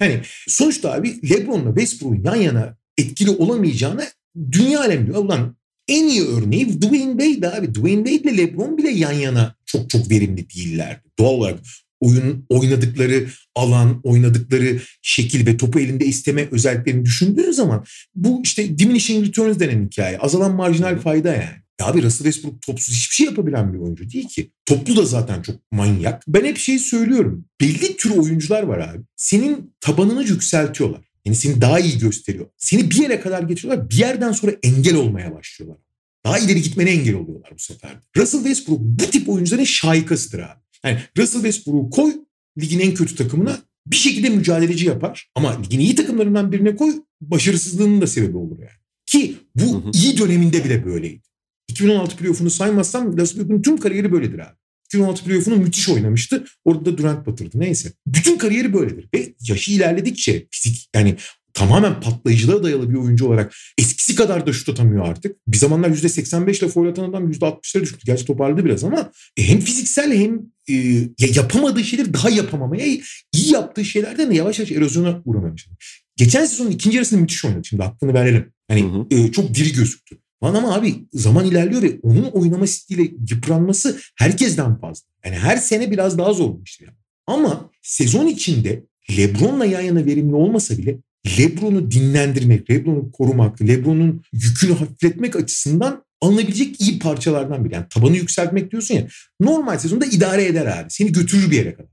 Yani 0.00 0.20
sonuçta 0.48 0.92
abi 0.92 1.30
Lebron'la 1.30 1.68
Westbrook'un 1.68 2.24
yan 2.24 2.36
yana 2.36 2.76
etkili 2.98 3.30
olamayacağını 3.30 4.06
dünya 4.52 4.80
alemi 4.80 5.06
diyor. 5.06 5.24
Ulan 5.24 5.56
en 5.88 6.08
iyi 6.08 6.22
örneği 6.22 6.82
Dwayne 6.82 7.24
Wade 7.24 7.56
abi. 7.56 7.74
Dwayne 7.74 8.10
Wade 8.10 8.32
ile 8.32 8.42
LeBron 8.42 8.78
bile 8.78 8.90
yan 8.90 9.12
yana 9.12 9.56
çok 9.66 9.90
çok 9.90 10.10
verimli 10.10 10.50
değiller. 10.50 11.00
Doğal 11.18 11.34
olarak 11.34 11.60
oyun 12.00 12.46
oynadıkları 12.48 13.26
alan, 13.54 14.00
oynadıkları 14.02 14.80
şekil 15.02 15.46
ve 15.46 15.56
topu 15.56 15.80
elinde 15.80 16.04
isteme 16.06 16.48
özelliklerini 16.50 17.04
düşündüğün 17.04 17.50
zaman 17.50 17.84
bu 18.14 18.40
işte 18.44 18.78
diminishing 18.78 19.26
returns 19.26 19.58
denen 19.58 19.86
hikaye. 19.86 20.18
Azalan 20.18 20.54
marjinal 20.54 20.98
fayda 20.98 21.34
yani. 21.34 21.63
Ya 21.80 21.86
abi 21.86 22.02
Russell 22.02 22.24
Westbrook 22.24 22.62
topsuz 22.62 22.94
hiçbir 22.96 23.14
şey 23.14 23.26
yapabilen 23.26 23.72
bir 23.72 23.78
oyuncu 23.78 24.10
değil 24.10 24.28
ki. 24.28 24.50
Toplu 24.66 24.96
da 24.96 25.04
zaten 25.04 25.42
çok 25.42 25.56
manyak. 25.72 26.22
Ben 26.28 26.44
hep 26.44 26.58
şey 26.58 26.78
söylüyorum. 26.78 27.44
Belli 27.60 27.96
tür 27.96 28.10
oyuncular 28.10 28.62
var 28.62 28.78
abi. 28.78 29.02
Senin 29.16 29.74
tabanını 29.80 30.24
yükseltiyorlar. 30.24 31.00
Yani 31.24 31.36
seni 31.36 31.60
daha 31.60 31.80
iyi 31.80 31.98
gösteriyor. 31.98 32.46
Seni 32.56 32.90
bir 32.90 32.96
yere 32.96 33.20
kadar 33.20 33.42
getiriyorlar. 33.42 33.90
Bir 33.90 33.96
yerden 33.96 34.32
sonra 34.32 34.52
engel 34.62 34.94
olmaya 34.94 35.34
başlıyorlar. 35.34 35.78
Daha 36.24 36.38
ileri 36.38 36.62
gitmene 36.62 36.90
engel 36.90 37.14
oluyorlar 37.14 37.50
bu 37.54 37.58
sefer. 37.58 37.96
Russell 38.16 38.40
Westbrook 38.40 38.80
bu 38.80 39.10
tip 39.10 39.28
oyuncuların 39.28 39.64
şaikasıdır 39.64 40.38
abi. 40.38 40.60
Yani 40.84 40.98
Russell 41.18 41.42
Westbrook'u 41.42 41.90
koy 41.90 42.14
ligin 42.60 42.80
en 42.80 42.94
kötü 42.94 43.14
takımına 43.14 43.58
bir 43.86 43.96
şekilde 43.96 44.28
mücadeleci 44.28 44.86
yapar. 44.86 45.30
Ama 45.34 45.60
ligin 45.62 45.80
iyi 45.80 45.94
takımlarından 45.94 46.52
birine 46.52 46.76
koy 46.76 46.94
başarısızlığının 47.20 48.00
da 48.00 48.06
sebebi 48.06 48.36
olur 48.36 48.58
yani. 48.58 48.70
Ki 49.06 49.36
bu 49.54 49.74
hı 49.74 49.76
hı. 49.76 49.90
iyi 49.94 50.18
döneminde 50.18 50.64
bile 50.64 50.84
böyleydi. 50.84 51.22
2016 51.68 52.16
playoff'unu 52.16 52.50
saymazsam 52.50 53.06
Russell 53.06 53.18
Westbrook'un 53.18 53.62
tüm 53.62 53.76
kariyeri 53.76 54.12
böyledir 54.12 54.38
abi. 54.38 54.56
2016 54.84 55.24
playoff'unu 55.24 55.56
müthiş 55.56 55.88
oynamıştı. 55.88 56.44
Orada 56.64 56.84
da 56.84 56.98
Durant 56.98 57.26
batırdı. 57.26 57.60
Neyse. 57.60 57.92
Bütün 58.06 58.38
kariyeri 58.38 58.74
böyledir. 58.74 59.08
Ve 59.14 59.34
yaşı 59.48 59.72
ilerledikçe 59.72 60.46
fizik 60.50 60.88
yani 60.94 61.16
tamamen 61.54 62.00
patlayıcılığa 62.00 62.62
dayalı 62.62 62.90
bir 62.90 62.94
oyuncu 62.94 63.26
olarak 63.26 63.54
eskisi 63.78 64.14
kadar 64.14 64.46
da 64.46 64.52
şut 64.52 64.68
atamıyor 64.68 65.08
artık. 65.08 65.36
Bir 65.48 65.56
zamanlar 65.56 65.88
%85 65.90 66.58
ile 66.58 66.68
foul 66.68 66.88
atan 66.88 67.10
adam 67.10 67.32
%60'lara 67.32 67.82
düştü. 67.82 67.98
Gerçi 68.04 68.24
toparladı 68.24 68.64
biraz 68.64 68.84
ama 68.84 69.12
e, 69.36 69.48
hem 69.48 69.60
fiziksel 69.60 70.14
hem 70.14 70.40
e, 70.70 70.74
yapamadığı 71.18 71.84
şeyleri 71.84 72.14
daha 72.14 72.30
yapamamaya, 72.30 72.86
iyi 73.32 73.52
yaptığı 73.52 73.84
şeylerden 73.84 74.30
de 74.30 74.34
yavaş 74.34 74.58
yavaş 74.58 74.72
erozyona 74.72 75.22
uğramaya 75.24 75.52
başladı. 75.52 75.76
Geçen 76.16 76.44
sezonun 76.44 76.70
ikinci 76.70 76.96
yarısında 76.96 77.20
müthiş 77.20 77.44
oynadı. 77.44 77.64
Şimdi 77.64 77.82
hakkını 77.82 78.14
verelim. 78.14 78.52
Hani 78.68 78.82
hı 78.82 78.86
hı. 78.86 79.06
E, 79.10 79.32
çok 79.32 79.54
diri 79.54 79.72
gözüktü. 79.72 80.18
Lan 80.42 80.54
ama 80.54 80.74
abi 80.74 80.94
zaman 81.12 81.44
ilerliyor 81.44 81.82
ve 81.82 81.98
onun 82.02 82.24
oynama 82.24 82.66
stiliyle 82.66 83.14
yıpranması 83.30 84.00
herkesten 84.16 84.80
fazla. 84.80 85.06
Yani 85.24 85.36
her 85.36 85.56
sene 85.56 85.90
biraz 85.90 86.18
daha 86.18 86.32
zorlaştı. 86.32 86.84
Yani. 86.84 86.96
Ama 87.26 87.70
sezon 87.82 88.26
içinde 88.26 88.84
Lebron'la 89.16 89.64
yan 89.64 89.80
yana 89.80 90.06
verimli 90.06 90.34
olmasa 90.34 90.78
bile 90.78 90.98
Lebron'u 91.38 91.90
dinlendirmek, 91.90 92.70
Lebron'u 92.70 93.12
korumak, 93.12 93.62
Lebron'un 93.62 94.22
yükünü 94.32 94.72
hafifletmek 94.72 95.36
açısından 95.36 96.04
alınabilecek 96.20 96.80
iyi 96.80 96.98
parçalardan 96.98 97.64
biri. 97.64 97.74
Yani 97.74 97.86
tabanı 97.90 98.16
yükseltmek 98.16 98.70
diyorsun 98.70 98.94
ya. 98.94 99.06
Normal 99.40 99.78
sezonda 99.78 100.04
idare 100.04 100.44
eder 100.44 100.66
abi. 100.66 100.90
Seni 100.90 101.12
götürür 101.12 101.50
bir 101.50 101.56
yere 101.56 101.74
kadar. 101.74 101.90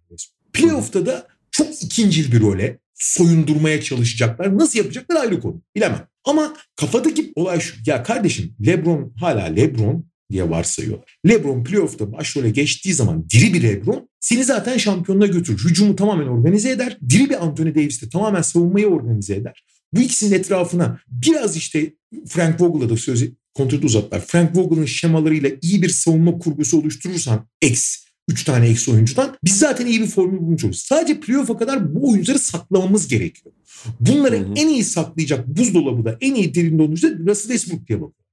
Playoff'ta 0.53 1.05
da 1.05 1.27
çok 1.51 1.83
ikincil 1.83 2.31
bir 2.31 2.41
role 2.41 2.77
soyundurmaya 2.93 3.81
çalışacaklar. 3.81 4.57
Nasıl 4.57 4.79
yapacaklar 4.79 5.21
ayrı 5.21 5.39
konu. 5.39 5.61
Bilemem. 5.75 6.07
Ama 6.25 6.53
kafadaki 6.75 7.31
olay 7.35 7.59
şu. 7.59 7.75
Ya 7.85 8.03
kardeşim 8.03 8.55
Lebron 8.65 9.13
hala 9.19 9.43
Lebron 9.45 10.05
diye 10.31 10.49
varsayıyorlar. 10.49 11.17
Lebron 11.27 11.63
playoff'ta 11.63 12.11
başrole 12.11 12.49
geçtiği 12.49 12.93
zaman 12.93 13.29
diri 13.29 13.53
bir 13.53 13.63
Lebron 13.63 14.09
seni 14.19 14.43
zaten 14.43 14.77
şampiyonluğa 14.77 15.27
götürür. 15.27 15.65
Hücumu 15.69 15.95
tamamen 15.95 16.27
organize 16.27 16.69
eder. 16.69 16.97
Diri 17.09 17.29
bir 17.29 17.43
Anthony 17.45 17.75
Davis 17.75 18.01
de 18.01 18.09
tamamen 18.09 18.41
savunmayı 18.41 18.87
organize 18.87 19.35
eder. 19.35 19.63
Bu 19.93 20.01
ikisinin 20.01 20.35
etrafına 20.35 20.99
biraz 21.07 21.57
işte 21.57 21.93
Frank 22.27 22.61
Vogel'a 22.61 22.89
da 22.89 22.97
sözü 22.97 23.35
kontratı 23.53 23.85
uzatlar. 23.85 24.21
Frank 24.27 24.57
Vogel'ın 24.57 24.85
şemalarıyla 24.85 25.49
iyi 25.61 25.81
bir 25.81 25.89
savunma 25.89 26.37
kurgusu 26.37 26.79
oluşturursan 26.79 27.47
X 27.61 27.97
3 28.29 28.43
tane 28.43 28.67
eksi 28.67 28.91
oyuncudan 28.91 29.37
biz 29.43 29.59
zaten 29.59 29.85
iyi 29.85 30.01
bir 30.01 30.07
formül 30.07 30.39
bulmuş 30.39 30.63
oluruz. 30.63 30.79
Sadece 30.79 31.19
playoff'a 31.19 31.57
kadar 31.57 31.95
bu 31.95 32.11
oyuncuları 32.11 32.39
saklamamız 32.39 33.07
gerekiyor. 33.07 33.55
Bunları 33.99 34.39
hı 34.39 34.45
hı. 34.45 34.53
en 34.55 34.67
iyi 34.67 34.83
saklayacak 34.83 35.47
buzdolabı 35.47 36.05
da 36.05 36.17
en 36.21 36.35
iyi 36.35 36.55
derinde 36.55 36.81
oyuncu 36.81 37.09
da 37.09 37.31
Russell 37.31 37.51
Westbrook 37.51 37.87
diye 37.87 38.01
bakıyor. 38.01 38.25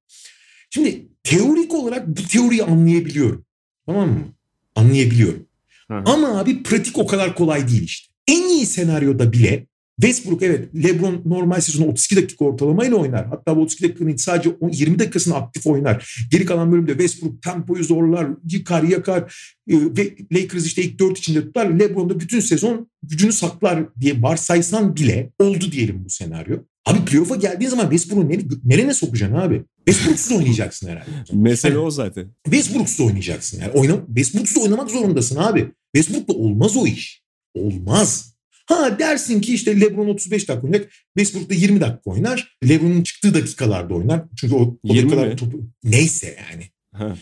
Şimdi 0.71 1.09
teorik 1.23 1.75
olarak 1.75 2.09
bu 2.09 2.23
teoriyi 2.29 2.65
anlayabiliyorum. 2.65 3.45
Tamam 3.87 4.09
mı? 4.09 4.35
Anlayabiliyorum. 4.75 5.47
Hı 5.89 5.95
hı. 5.95 6.03
Ama 6.07 6.39
abi 6.39 6.63
pratik 6.63 6.99
o 6.99 7.07
kadar 7.07 7.35
kolay 7.35 7.69
değil 7.69 7.83
işte. 7.83 8.13
En 8.29 8.49
iyi 8.49 8.67
senaryoda 8.67 9.33
bile 9.33 9.67
Westbrook 10.01 10.43
evet 10.43 10.69
LeBron 10.75 11.23
normal 11.27 11.61
sezonu 11.61 11.87
32 11.87 12.17
dakika 12.17 12.45
ortalamayla 12.45 12.97
oynar. 12.97 13.27
Hatta 13.27 13.57
bu 13.57 13.61
32 13.61 13.89
dakikanın 13.89 14.17
sadece 14.17 14.51
20 14.73 14.99
dakikasını 14.99 15.35
aktif 15.35 15.67
oynar. 15.67 16.27
Geri 16.31 16.45
kalan 16.45 16.73
bölümde 16.73 16.93
Westbrook 16.93 17.43
tempoyu 17.43 17.85
zorlar, 17.85 18.29
yıkar 18.51 18.83
yakar 18.83 19.23
e, 19.71 19.75
ve 19.75 20.17
Lakers 20.33 20.67
işte 20.67 20.83
ilk 20.83 20.99
4 20.99 21.19
içinde 21.19 21.41
tutar. 21.41 21.79
LeBron 21.81 22.11
da 22.11 22.21
bütün 22.21 22.41
sezon 22.41 22.91
gücünü 23.03 23.33
saklar 23.33 23.85
diye 24.01 24.23
varsaysan 24.23 24.97
bile 24.97 25.33
oldu 25.39 25.73
diyelim 25.73 26.05
bu 26.05 26.11
senaryo. 26.11 26.59
Abi 26.87 27.05
playoff'a 27.05 27.37
geldiğin 27.37 27.71
zaman 27.71 27.91
Westbrook'u 27.91 28.29
nere, 28.29 28.41
nerene 28.65 28.95
sokacaksın 28.95 29.37
abi? 29.37 29.63
Westbrook'suz 29.89 30.37
oynayacaksın 30.37 30.89
herhalde. 30.89 31.11
Mesele 31.33 31.75
yani, 31.75 31.83
o 31.83 31.91
zaten. 31.91 32.29
Westbrook'suz 32.45 33.07
oynayacaksın. 33.07 33.61
Yani 33.61 33.73
oyna, 33.73 34.07
Westbrook'suz 34.07 34.63
oynamak 34.63 34.91
zorundasın 34.91 35.37
abi. 35.37 35.73
Westbrook'la 35.97 36.35
olmaz 36.35 36.77
o 36.77 36.87
iş. 36.87 37.23
Olmaz. 37.55 38.28
Ha 38.69 38.99
dersin 38.99 39.41
ki 39.41 39.55
işte 39.55 39.81
LeBron 39.81 40.09
35 40.09 40.49
dakika 40.49 40.67
oynayacak. 40.67 40.93
Westbrook 41.19 41.51
da 41.51 41.55
20 41.55 41.81
dakika 41.81 42.11
oynar. 42.11 42.59
LeBron'un 42.69 43.03
çıktığı 43.03 43.35
dakikalarda 43.35 43.95
oynar. 43.95 44.25
Çünkü 44.37 44.55
o, 44.55 44.79
o 44.85 44.89
dakikalar 44.89 45.37
topu 45.37 45.61
neyse 45.85 46.37
yani. 46.51 46.65
Ha. 46.95 47.17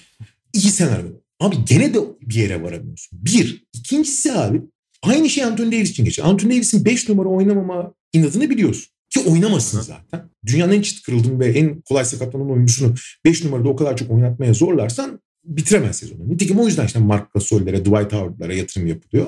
İyi 0.53 0.71
senaryo. 0.71 1.11
Abi 1.41 1.57
gene 1.69 1.95
de 1.95 1.99
bir 2.23 2.35
yere 2.35 2.63
varamıyorsun. 2.63 3.19
Bir. 3.25 3.65
ikincisi 3.73 4.33
abi 4.33 4.63
aynı 5.03 5.31
şey 5.31 5.45
Anthony 5.45 5.73
Davis 5.73 5.91
için 5.91 6.05
geçer. 6.05 6.25
Anthony 6.25 6.51
Davis'in 6.51 6.85
5 6.85 7.09
numara 7.09 7.29
oynamama 7.29 7.95
inadını 8.13 8.51
biliyorsun. 8.51 8.93
Ki 9.11 9.21
oynamasın 9.21 9.81
zaten. 9.81 10.31
Dünyanın 10.47 10.73
en 10.73 10.83
çıt 10.83 11.03
kırıldığım 11.03 11.41
ve 11.41 11.47
en 11.47 11.81
kolay 11.81 12.05
sakatlanan 12.05 12.51
oyuncusunu 12.51 12.95
5 13.25 13.45
numarada 13.45 13.69
o 13.69 13.77
kadar 13.77 13.97
çok 13.97 14.11
oynatmaya 14.11 14.55
zorlarsan 14.55 15.21
bitiremez 15.47 15.97
sezonu. 15.97 16.29
Nitekim 16.29 16.59
o 16.59 16.67
yüzden 16.67 16.87
işte 16.87 16.99
Mark 16.99 17.35
Gasol'lere, 17.35 17.85
Dwight 17.85 18.13
Howard'lara 18.13 18.55
yatırım 18.55 18.87
yapılıyor. 18.87 19.27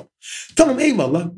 Tamam 0.57 0.81
eyvallah. 0.81 1.31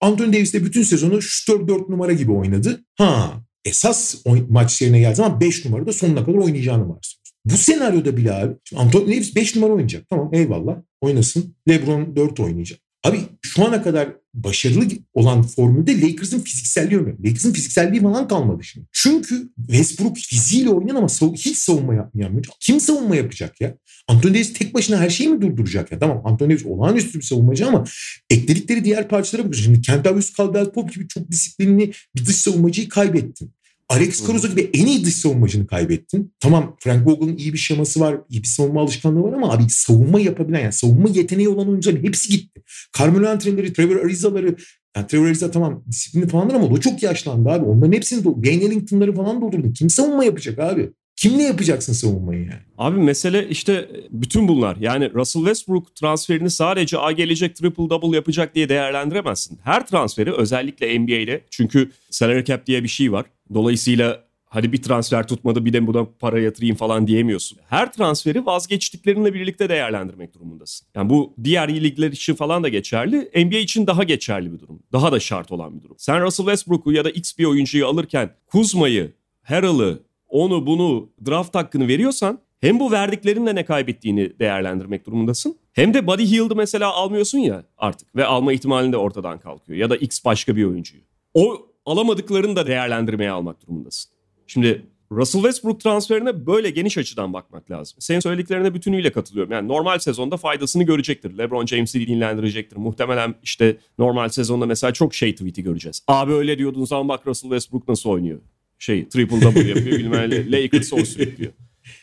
Anthony 0.00 0.32
Davis 0.32 0.54
de 0.54 0.64
bütün 0.64 0.82
sezonu 0.82 1.22
şu 1.22 1.68
4 1.68 1.88
numara 1.88 2.12
gibi 2.12 2.32
oynadı. 2.32 2.84
Ha 2.98 3.42
esas 3.64 4.14
maç 4.48 4.82
yerine 4.82 5.00
geldi 5.00 5.14
zaman 5.14 5.40
5 5.40 5.64
numarada 5.64 5.92
sonuna 5.92 6.24
kadar 6.24 6.38
oynayacağını 6.38 6.82
varsayıyoruz. 6.82 7.20
Bu 7.44 7.56
senaryoda 7.56 8.16
bile 8.16 8.32
abi 8.32 8.54
Anthony 8.76 9.06
Davis 9.06 9.36
5 9.36 9.56
numara 9.56 9.72
oynayacak. 9.72 10.08
Tamam 10.08 10.30
eyvallah 10.34 10.76
oynasın. 11.00 11.54
LeBron 11.68 12.16
4 12.16 12.40
oynayacak. 12.40 12.80
Abi 13.04 13.20
şu 13.42 13.64
ana 13.66 13.82
kadar 13.82 14.08
başarılı 14.34 14.88
olan 15.14 15.42
formülde 15.42 16.00
Lakers'ın 16.00 16.40
fizikselliği 16.40 17.00
önemli. 17.00 17.28
Lakers'ın 17.28 17.52
fizikselliği 17.52 18.02
falan 18.02 18.28
kalmadı 18.28 18.64
şimdi. 18.64 18.86
Çünkü 18.92 19.48
Westbrook 19.56 20.16
fiziğiyle 20.16 20.70
oynayan 20.70 20.96
ama 20.96 21.08
hiç 21.34 21.56
savunma 21.56 21.94
yapmayan. 21.94 22.42
Kim 22.60 22.80
savunma 22.80 23.16
yapacak 23.16 23.60
ya? 23.60 23.76
Anthony 24.08 24.34
Davis 24.34 24.52
tek 24.52 24.74
başına 24.74 25.00
her 25.00 25.10
şeyi 25.10 25.28
mi 25.28 25.42
durduracak 25.42 25.92
ya? 25.92 25.98
Tamam 25.98 26.22
Anthony 26.24 26.50
Davis 26.50 26.66
olağanüstü 26.66 27.18
bir 27.18 27.24
savunmacı 27.24 27.66
ama 27.66 27.84
ekledikleri 28.30 28.84
diğer 28.84 29.08
parçalara 29.08 29.46
bakıyorsun. 29.46 29.72
Şimdi 29.72 29.86
Kentavius 29.86 30.34
Caldwell 30.36 30.70
Pope 30.70 30.92
gibi 30.94 31.08
çok 31.08 31.30
disiplinli 31.30 31.92
bir 32.16 32.26
dış 32.26 32.36
savunmacıyı 32.36 32.88
kaybettin. 32.88 33.52
Alex 33.90 34.26
Caruso 34.26 34.48
gibi 34.48 34.70
en 34.74 34.86
iyi 34.86 35.04
dış 35.04 35.14
savunmacını 35.14 35.66
kaybettin. 35.66 36.34
Tamam 36.40 36.76
Frank 36.80 37.06
Vogel'ın 37.06 37.36
iyi 37.36 37.52
bir 37.52 37.58
şeması 37.58 38.00
var, 38.00 38.16
iyi 38.28 38.42
bir 38.42 38.48
savunma 38.48 38.80
alışkanlığı 38.80 39.22
var 39.22 39.32
ama 39.32 39.52
abi 39.52 39.62
savunma 39.68 40.20
yapabilen 40.20 40.60
yani 40.60 40.72
savunma 40.72 41.08
yeteneği 41.08 41.48
olan 41.48 41.68
oyuncuların 41.68 42.04
hepsi 42.04 42.28
gitti. 42.28 42.62
Carmelo 42.98 43.28
Anthony'leri, 43.28 43.72
Trevor 43.72 43.96
Ariza'ları 43.96 44.56
yani 44.96 45.06
Trevor 45.06 45.26
Ariza 45.26 45.50
tamam 45.50 45.84
disiplinli 45.88 46.28
falandır 46.28 46.54
ama 46.54 46.66
o 46.66 46.80
çok 46.80 47.02
yaşlandı 47.02 47.48
abi. 47.48 47.64
Onların 47.64 47.92
hepsini 47.92 48.22
Wayne 48.22 48.64
Ellington'ları 48.64 49.14
falan 49.14 49.40
doldurdu. 49.40 49.72
Kim 49.72 49.90
savunma 49.90 50.24
yapacak 50.24 50.58
abi? 50.58 50.90
Kimle 51.16 51.42
yapacaksın 51.42 51.92
savunmayı 51.92 52.40
yani? 52.40 52.62
Abi 52.78 53.00
mesele 53.00 53.48
işte 53.48 53.88
bütün 54.10 54.48
bunlar. 54.48 54.76
Yani 54.76 55.14
Russell 55.14 55.42
Westbrook 55.42 55.96
transferini 55.96 56.50
sadece 56.50 56.98
a 56.98 57.12
gelecek 57.12 57.56
triple 57.56 57.90
double 57.90 58.16
yapacak 58.16 58.54
diye 58.54 58.68
değerlendiremezsin. 58.68 59.58
Her 59.64 59.86
transferi 59.86 60.32
özellikle 60.32 61.00
NBA'de 61.00 61.44
çünkü 61.50 61.90
salary 62.10 62.44
cap 62.44 62.66
diye 62.66 62.82
bir 62.82 62.88
şey 62.88 63.12
var. 63.12 63.26
Dolayısıyla 63.54 64.24
hadi 64.44 64.72
bir 64.72 64.82
transfer 64.82 65.28
tutmadı 65.28 65.64
bir 65.64 65.72
de 65.72 65.86
buna 65.86 66.04
para 66.04 66.40
yatırayım 66.40 66.76
falan 66.76 67.06
diyemiyorsun. 67.06 67.58
Her 67.68 67.92
transferi 67.92 68.46
vazgeçtiklerinle 68.46 69.34
birlikte 69.34 69.68
değerlendirmek 69.68 70.34
durumundasın. 70.34 70.86
Yani 70.94 71.10
bu 71.10 71.34
diğer 71.44 71.74
ligler 71.74 72.12
için 72.12 72.34
falan 72.34 72.62
da 72.62 72.68
geçerli. 72.68 73.30
NBA 73.36 73.58
için 73.58 73.86
daha 73.86 74.04
geçerli 74.04 74.52
bir 74.52 74.58
durum. 74.58 74.82
Daha 74.92 75.12
da 75.12 75.20
şart 75.20 75.52
olan 75.52 75.76
bir 75.76 75.82
durum. 75.82 75.96
Sen 75.98 76.22
Russell 76.22 76.46
Westbrook'u 76.46 76.92
ya 76.92 77.04
da 77.04 77.10
X 77.10 77.38
bir 77.38 77.44
oyuncuyu 77.44 77.86
alırken 77.86 78.34
Kuzma'yı, 78.46 79.12
Harrell'ı, 79.42 80.02
onu 80.28 80.66
bunu 80.66 81.10
draft 81.26 81.54
hakkını 81.54 81.88
veriyorsan 81.88 82.38
hem 82.60 82.80
bu 82.80 82.92
verdiklerinle 82.92 83.54
ne 83.54 83.64
kaybettiğini 83.64 84.38
değerlendirmek 84.38 85.06
durumundasın. 85.06 85.56
Hem 85.72 85.94
de 85.94 86.06
Buddy 86.06 86.24
Hield'ı 86.24 86.56
mesela 86.56 86.92
almıyorsun 86.92 87.38
ya 87.38 87.64
artık 87.78 88.16
ve 88.16 88.24
alma 88.24 88.52
ihtimalin 88.52 88.92
de 88.92 88.96
ortadan 88.96 89.38
kalkıyor. 89.38 89.78
Ya 89.78 89.90
da 89.90 89.96
X 89.96 90.24
başka 90.24 90.56
bir 90.56 90.64
oyuncuyu. 90.64 91.02
O 91.34 91.69
alamadıklarını 91.90 92.56
da 92.56 92.66
değerlendirmeye 92.66 93.30
almak 93.30 93.62
durumundasın. 93.62 94.10
Şimdi 94.46 94.86
Russell 95.12 95.42
Westbrook 95.42 95.80
transferine 95.80 96.46
böyle 96.46 96.70
geniş 96.70 96.98
açıdan 96.98 97.32
bakmak 97.32 97.70
lazım. 97.70 97.96
Senin 98.00 98.20
söylediklerine 98.20 98.74
bütünüyle 98.74 99.12
katılıyorum. 99.12 99.52
Yani 99.52 99.68
normal 99.68 99.98
sezonda 99.98 100.36
faydasını 100.36 100.82
görecektir. 100.82 101.38
LeBron 101.38 101.66
James'i 101.66 102.06
dinlendirecektir. 102.06 102.76
Muhtemelen 102.76 103.34
işte 103.42 103.76
normal 103.98 104.28
sezonda 104.28 104.66
mesela 104.66 104.92
çok 104.92 105.14
şey 105.14 105.32
tweet'i 105.34 105.62
göreceğiz. 105.62 106.02
Abi 106.08 106.32
öyle 106.32 106.58
diyordun 106.58 106.84
zaman 106.84 107.08
bak 107.08 107.26
Russell 107.26 107.50
Westbrook 107.50 107.88
nasıl 107.88 108.10
oynuyor. 108.10 108.38
Şey 108.78 109.08
triple 109.08 109.40
double 109.40 109.68
yapıyor 109.68 109.98
bilmem 109.98 110.52
Lakers 110.52 110.92
o 110.92 111.04
sürüklüyor. 111.04 111.52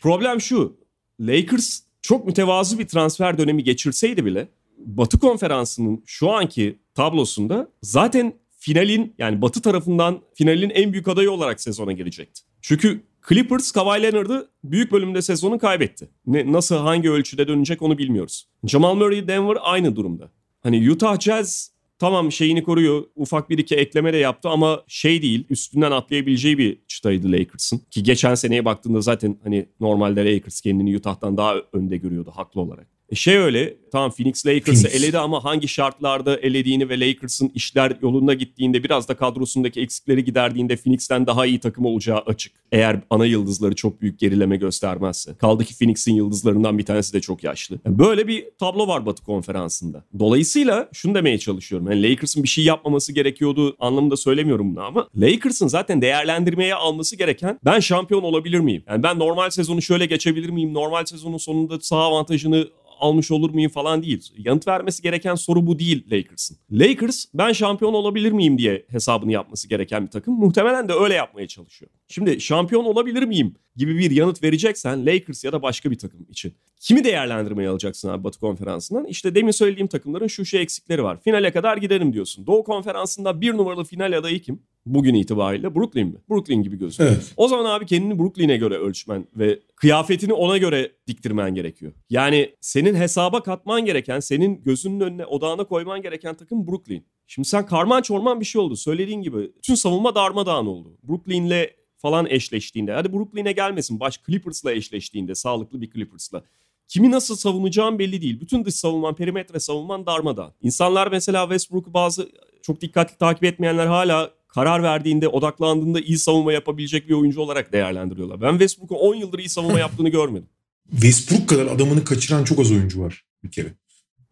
Problem 0.02 0.42
şu. 0.42 0.78
Lakers 1.20 1.80
çok 2.02 2.26
mütevazı 2.26 2.80
bir 2.80 2.88
transfer 2.88 3.38
dönemi 3.38 3.64
geçirseydi 3.64 4.26
bile 4.26 4.48
Batı 4.78 5.20
konferansının 5.20 6.04
şu 6.06 6.32
anki 6.32 6.80
tablosunda 6.96 7.72
zaten 7.82 8.34
finalin 8.68 9.16
yani 9.18 9.42
batı 9.42 9.62
tarafından 9.62 10.22
finalin 10.34 10.70
en 10.70 10.94
büyük 10.94 11.08
adayı 11.08 11.32
olarak 11.32 11.62
sezona 11.62 11.92
girecekti. 11.92 12.42
Çünkü 12.62 13.04
Clippers 13.30 13.72
Kawhi 13.72 14.04
Leonard'ı 14.04 14.50
büyük 14.64 14.92
bölümde 14.92 15.22
sezonu 15.22 15.60
kaybetti. 15.60 16.10
Ne, 16.26 16.52
nasıl 16.52 16.76
hangi 16.76 17.12
ölçüde 17.12 17.48
dönecek 17.48 17.82
onu 17.82 17.98
bilmiyoruz. 17.98 18.48
Jamal 18.64 18.96
Murray 18.96 19.28
Denver 19.28 19.58
aynı 19.62 19.96
durumda. 19.96 20.32
Hani 20.64 20.92
Utah 20.92 21.20
Jazz 21.20 21.72
tamam 22.00 22.32
şeyini 22.32 22.64
koruyor. 22.64 23.04
Ufak 23.16 23.50
bir 23.50 23.58
iki 23.58 23.76
ekleme 23.76 24.14
de 24.14 24.18
yaptı 24.18 24.50
ama 24.50 24.84
şey 24.88 25.22
değil 25.22 25.46
üstünden 25.50 25.92
atlayabileceği 25.92 26.58
bir 26.58 26.78
çıtaydı 26.88 27.32
Lakers'ın. 27.32 27.82
Ki 27.92 28.04
geçen 28.04 28.36
seneye 28.36 28.66
baktığında 28.66 29.02
zaten 29.02 29.38
hani 29.44 29.70
normalde 29.80 30.34
Lakers 30.34 30.62
kendini 30.62 30.98
Utah'tan 30.98 31.38
daha 31.38 31.56
önde 31.74 31.98
görüyordu 31.98 32.32
haklı 32.36 32.62
olarak. 32.62 32.97
E 33.10 33.16
şey 33.16 33.38
öyle 33.38 33.78
tamam 33.92 34.12
Phoenix 34.12 34.46
Lakers'ı 34.46 34.88
eledi 34.88 35.18
ama 35.18 35.44
hangi 35.44 35.68
şartlarda 35.68 36.38
elediğini 36.38 36.90
ve 36.90 37.00
Lakers'ın 37.00 37.52
işler 37.56 37.98
yolunda 38.02 38.34
gittiğinde 38.34 38.84
biraz 38.84 39.10
da 39.10 39.18
kadrosundaki 39.18 39.82
eksikleri 39.82 40.24
giderdiğinde 40.26 40.76
Phoenix'ten 40.76 41.28
daha 41.28 41.46
iyi 41.46 41.60
takım 41.60 41.86
olacağı 41.86 42.18
açık. 42.18 42.54
Eğer 42.72 43.00
ana 43.10 43.26
yıldızları 43.26 43.76
çok 43.76 44.02
büyük 44.02 44.20
gerileme 44.20 44.58
göstermezse. 44.58 45.36
Kaldı 45.36 45.66
ki 45.66 45.78
Phoenix'in 45.78 46.16
yıldızlarından 46.16 46.78
bir 46.78 46.86
tanesi 46.86 47.14
de 47.14 47.22
çok 47.22 47.44
yaşlı. 47.44 47.80
Yani 47.86 48.00
böyle 48.00 48.28
bir 48.28 48.46
tablo 48.60 48.88
var 48.88 49.06
Batı 49.06 49.24
konferansında. 49.24 50.04
Dolayısıyla 50.20 50.90
şunu 50.94 51.16
demeye 51.16 51.38
çalışıyorum. 51.38 51.92
Yani 51.92 52.10
Lakers'ın 52.10 52.44
bir 52.44 52.48
şey 52.48 52.64
yapmaması 52.64 53.14
gerekiyordu 53.14 53.76
anlamında 53.80 54.18
söylemiyorum 54.18 54.72
bunu 54.72 54.84
ama 54.84 55.08
Lakers'ın 55.16 55.68
zaten 55.68 56.02
değerlendirmeye 56.02 56.76
alması 56.76 57.16
gereken 57.16 57.60
ben 57.66 57.80
şampiyon 57.80 58.24
olabilir 58.24 58.60
miyim? 58.60 58.84
Yani 58.88 59.04
ben 59.04 59.20
normal 59.20 59.50
sezonu 59.50 59.82
şöyle 59.82 60.06
geçebilir 60.06 60.50
miyim? 60.50 60.74
Normal 60.74 61.06
sezonun 61.06 61.38
sonunda 61.38 61.80
sağ 61.80 61.98
avantajını 61.98 62.68
almış 63.00 63.32
olur 63.32 63.50
muyum 63.50 63.72
falan 63.72 64.04
değil. 64.04 64.34
Yanıt 64.38 64.68
vermesi 64.68 65.04
gereken 65.04 65.36
soru 65.36 65.68
bu 65.68 65.80
değil 65.80 66.06
Lakers'ın. 66.12 66.58
Lakers 66.72 67.26
ben 67.34 67.52
şampiyon 67.52 67.94
olabilir 67.94 68.32
miyim 68.32 68.58
diye 68.58 68.86
hesabını 68.90 69.32
yapması 69.32 69.70
gereken 69.70 70.06
bir 70.06 70.12
takım. 70.12 70.34
Muhtemelen 70.34 70.90
de 70.90 70.94
öyle 70.94 71.14
yapmaya 71.14 71.48
çalışıyor. 71.48 71.92
Şimdi 72.08 72.42
şampiyon 72.42 72.86
olabilir 72.86 73.24
miyim 73.24 73.56
gibi 73.78 73.98
bir 73.98 74.12
yanıt 74.12 74.44
vereceksen 74.44 75.06
Lakers 75.06 75.44
ya 75.44 75.52
da 75.52 75.62
başka 75.62 75.92
bir 75.92 75.98
takım 75.98 76.26
için. 76.30 76.54
Kimi 76.80 77.04
değerlendirmeye 77.04 77.70
alacaksın 77.70 78.10
abi 78.10 78.24
Batı 78.24 78.40
konferansından? 78.40 79.06
İşte 79.06 79.36
demin 79.36 79.52
söylediğim 79.52 79.88
takımların 79.88 80.28
şu 80.28 80.46
şu 80.46 80.58
eksikleri 80.58 81.04
var. 81.04 81.22
Finale 81.22 81.52
kadar 81.52 81.78
giderim 81.78 82.14
diyorsun. 82.14 82.48
Doğu 82.48 82.64
konferansında 82.64 83.42
bir 83.42 83.54
numaralı 83.54 83.84
final 83.84 84.18
adayı 84.18 84.42
kim? 84.42 84.60
Bugün 84.86 85.14
itibariyle 85.14 85.76
Brooklyn 85.76 86.08
mi? 86.08 86.16
Brooklyn 86.30 86.64
gibi 86.64 86.78
gözüküyor. 86.78 87.12
Evet. 87.12 87.34
O 87.38 87.48
zaman 87.48 87.66
abi 87.66 87.86
kendini 87.86 88.20
Brooklyn'e 88.20 88.58
göre 88.58 88.78
ölçmen 88.78 89.28
ve 89.36 89.60
kıyafetini 89.76 90.34
ona 90.34 90.58
göre 90.58 90.92
diktirmen 91.08 91.56
gerekiyor. 91.56 91.94
Yani 92.10 92.56
senin 92.62 92.96
hesaba 92.96 93.44
katman 93.44 93.86
gereken, 93.86 94.20
senin 94.20 94.64
gözünün 94.64 95.00
önüne 95.00 95.26
odağına 95.26 95.64
koyman 95.64 96.02
gereken 96.02 96.36
takım 96.36 96.68
Brooklyn. 96.68 97.06
Şimdi 97.28 97.48
sen 97.48 97.66
karman 97.66 98.02
çorman 98.02 98.40
bir 98.40 98.46
şey 98.46 98.62
oldu. 98.62 98.76
Söylediğin 98.76 99.22
gibi 99.22 99.52
tüm 99.62 99.78
savunma 99.78 100.16
darmadağın 100.16 100.66
oldu. 100.66 100.98
Brooklyn'le 101.08 101.77
falan 101.98 102.26
eşleştiğinde. 102.30 102.94
Hadi 102.94 103.14
Brooklyn'e 103.14 103.52
gelmesin. 103.52 104.00
Baş 104.00 104.20
Clippers'la 104.26 104.72
eşleştiğinde. 104.72 105.36
Sağlıklı 105.36 105.82
bir 105.82 105.92
Clippers'la. 105.92 106.44
Kimi 106.88 107.12
nasıl 107.12 107.36
savunacağın 107.36 108.00
belli 108.00 108.22
değil. 108.22 108.42
Bütün 108.42 108.66
dış 108.66 108.76
savunman, 108.76 109.16
perimetre 109.16 109.60
savunman 109.60 110.06
darmadan. 110.06 110.54
İnsanlar 110.62 111.08
mesela 111.08 111.44
Westbrook'u 111.44 111.94
bazı 111.94 112.30
çok 112.62 112.82
dikkatli 112.82 113.18
takip 113.18 113.44
etmeyenler 113.44 113.88
hala 113.88 114.32
karar 114.48 114.84
verdiğinde, 114.84 115.28
odaklandığında 115.28 116.00
iyi 116.00 116.18
savunma 116.18 116.54
yapabilecek 116.54 117.10
bir 117.10 117.14
oyuncu 117.14 117.42
olarak 117.42 117.74
değerlendiriyorlar. 117.74 118.42
Ben 118.42 118.52
Westbrook'u 118.52 118.96
10 118.96 119.16
yıldır 119.16 119.40
iyi 119.40 119.50
savunma 119.50 119.80
yaptığını 119.80 120.10
görmedim. 120.10 120.50
Westbrook 120.92 121.50
kadar 121.50 121.66
adamını 121.66 122.04
kaçıran 122.04 122.44
çok 122.44 122.60
az 122.60 122.72
oyuncu 122.72 123.02
var 123.02 123.26
bir 123.44 123.52
kere. 123.52 123.74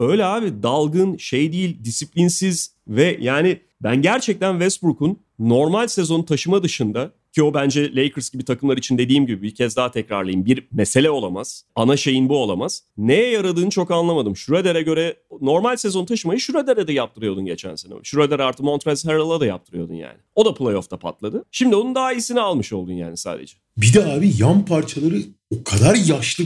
Öyle 0.00 0.24
abi 0.24 0.62
dalgın, 0.62 1.16
şey 1.16 1.52
değil, 1.52 1.84
disiplinsiz 1.84 2.74
ve 2.88 3.18
yani 3.20 3.60
ben 3.80 4.02
gerçekten 4.02 4.52
Westbrook'un 4.52 5.18
normal 5.38 5.86
sezon 5.88 6.22
taşıma 6.22 6.62
dışında 6.62 7.12
ki 7.36 7.42
o 7.42 7.54
bence 7.54 7.96
Lakers 7.96 8.30
gibi 8.30 8.44
takımlar 8.44 8.76
için 8.76 8.98
dediğim 8.98 9.26
gibi 9.26 9.42
bir 9.42 9.54
kez 9.54 9.76
daha 9.76 9.90
tekrarlayayım. 9.90 10.46
Bir 10.46 10.68
mesele 10.72 11.10
olamaz. 11.10 11.64
Ana 11.74 11.96
şeyin 11.96 12.28
bu 12.28 12.36
olamaz. 12.36 12.82
Neye 12.96 13.30
yaradığını 13.30 13.70
çok 13.70 13.90
anlamadım. 13.90 14.36
Schroeder'e 14.36 14.82
göre 14.82 15.16
normal 15.40 15.76
sezon 15.76 16.04
taşımayı 16.04 16.40
Schroeder'e 16.40 16.86
de 16.86 16.92
yaptırıyordun 16.92 17.46
geçen 17.46 17.74
sene. 17.74 17.94
Schroeder 18.02 18.40
artı 18.40 18.62
Montrezl 18.62 19.08
Harrell'a 19.08 19.40
da 19.40 19.46
yaptırıyordun 19.46 19.94
yani. 19.94 20.18
O 20.34 20.44
da 20.44 20.54
playoff'ta 20.54 20.98
patladı. 20.98 21.44
Şimdi 21.50 21.76
onun 21.76 21.94
daha 21.94 22.12
iyisini 22.12 22.40
almış 22.40 22.72
oldun 22.72 22.92
yani 22.92 23.16
sadece. 23.16 23.56
Bir 23.76 23.94
de 23.94 24.04
abi 24.04 24.32
yan 24.38 24.64
parçaları 24.64 25.18
o 25.50 25.64
kadar 25.64 25.94
yaşlı 25.94 26.44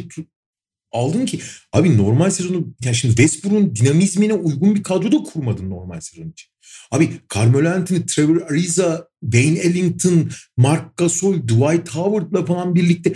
aldın 0.92 1.26
ki 1.26 1.40
abi 1.72 1.98
normal 1.98 2.30
sezonu 2.30 2.74
yani 2.84 2.96
şimdi 2.96 3.16
Westbrook'un 3.16 3.76
dinamizmine 3.76 4.34
uygun 4.34 4.74
bir 4.74 4.82
kadro 4.82 5.12
da 5.12 5.22
kurmadın 5.22 5.70
normal 5.70 6.00
sezon 6.00 6.28
için. 6.28 6.50
Abi 6.90 7.10
Carmelo 7.34 7.68
Anthony, 7.68 8.06
Trevor 8.06 8.40
Ariza, 8.50 9.08
Wayne 9.22 9.58
Ellington, 9.58 10.30
Mark 10.56 10.96
Gasol, 10.96 11.34
Dwight 11.34 11.88
Howard'la 11.88 12.44
falan 12.44 12.74
birlikte 12.74 13.12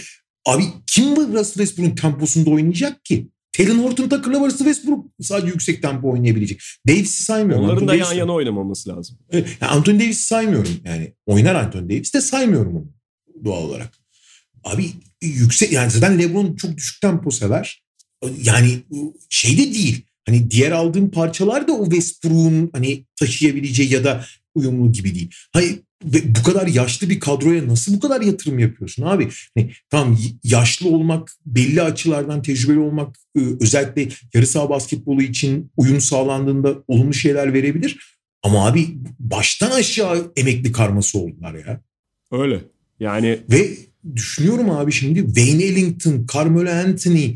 abi 0.47 0.65
kim 0.87 1.17
bu 1.17 1.21
Russell 1.21 1.65
Westbrook'un 1.65 1.95
temposunda 1.95 2.51
oynayacak 2.51 3.05
ki? 3.05 3.29
Taylor 3.53 3.75
Horton 3.75 4.09
Tucker'la 4.09 4.47
Russell 4.47 4.67
Westbrook 4.67 5.07
sadece 5.21 5.47
yüksek 5.47 5.83
tempo 5.83 6.11
oynayabilecek. 6.11 6.61
Davis'i 6.89 7.23
saymıyorum. 7.23 7.65
Onların 7.65 7.83
Anthony 7.83 8.01
da 8.01 8.05
yan 8.05 8.13
yana 8.13 8.33
oynamaması 8.33 8.89
lazım. 8.89 9.19
Evet, 9.31 9.49
yani 9.61 9.71
Anthony 9.71 10.01
Davis'i 10.01 10.23
saymıyorum 10.23 10.73
yani. 10.85 11.15
Oynar 11.27 11.55
Anthony 11.55 11.85
Davis 11.85 12.15
de 12.15 12.21
saymıyorum 12.21 12.77
onu 12.77 12.87
doğal 13.45 13.63
olarak. 13.63 14.04
Abi 14.65 14.91
yüksek 15.23 15.73
yani 15.73 15.91
zaten 15.91 16.19
LeBron 16.19 16.57
çok 16.57 16.77
düşük 16.77 17.01
tempo 17.01 17.31
sever. 17.31 17.83
yani 18.43 18.79
şey 19.29 19.59
de 19.59 19.75
değil. 19.75 20.03
Hani 20.27 20.51
diğer 20.51 20.71
aldığım 20.71 21.11
parçalar 21.11 21.69
da 21.69 21.73
o 21.73 21.85
Westbrook'un 21.85 22.71
hani 22.73 23.05
taşıyabileceği 23.17 23.93
ya 23.93 24.05
da 24.05 24.25
uyumlu 24.55 24.93
gibi 24.93 25.15
değil. 25.15 25.31
Hani 25.53 25.79
bu 26.05 26.43
kadar 26.43 26.67
yaşlı 26.67 27.11
bir 27.11 27.21
kadroya 27.21 27.69
nasıl 27.69 27.95
bu 27.95 28.01
kadar 28.01 28.21
yatırım 28.21 28.59
yapıyorsun 28.59 29.03
abi? 29.03 29.29
Hani, 29.57 29.73
tamam 29.91 30.19
yaşlı 30.45 30.89
olmak, 30.89 31.33
belli 31.47 31.83
açılardan 31.83 32.43
tecrübeli 32.43 32.79
olmak 32.79 33.17
özellikle 33.61 34.09
yarı 34.35 34.47
saha 34.47 34.71
basketbolu 34.71 35.23
için 35.23 35.71
uyum 35.77 36.01
sağlandığında 36.01 36.75
olumlu 36.89 37.15
şeyler 37.15 37.53
verebilir. 37.53 38.17
Ama 38.43 38.67
abi 38.67 38.89
baştan 39.19 39.71
aşağı 39.71 40.33
emekli 40.37 40.73
karması 40.73 41.19
oldular 41.19 41.55
ya. 41.55 41.81
Öyle. 42.33 42.61
Yani 43.01 43.41
ve 43.51 43.77
düşünüyorum 44.17 44.71
abi 44.71 44.93
şimdi 44.93 45.27
Wayne 45.27 45.65
Ellington, 45.65 46.27
Carmelo 46.35 46.71
Anthony, 46.71 47.35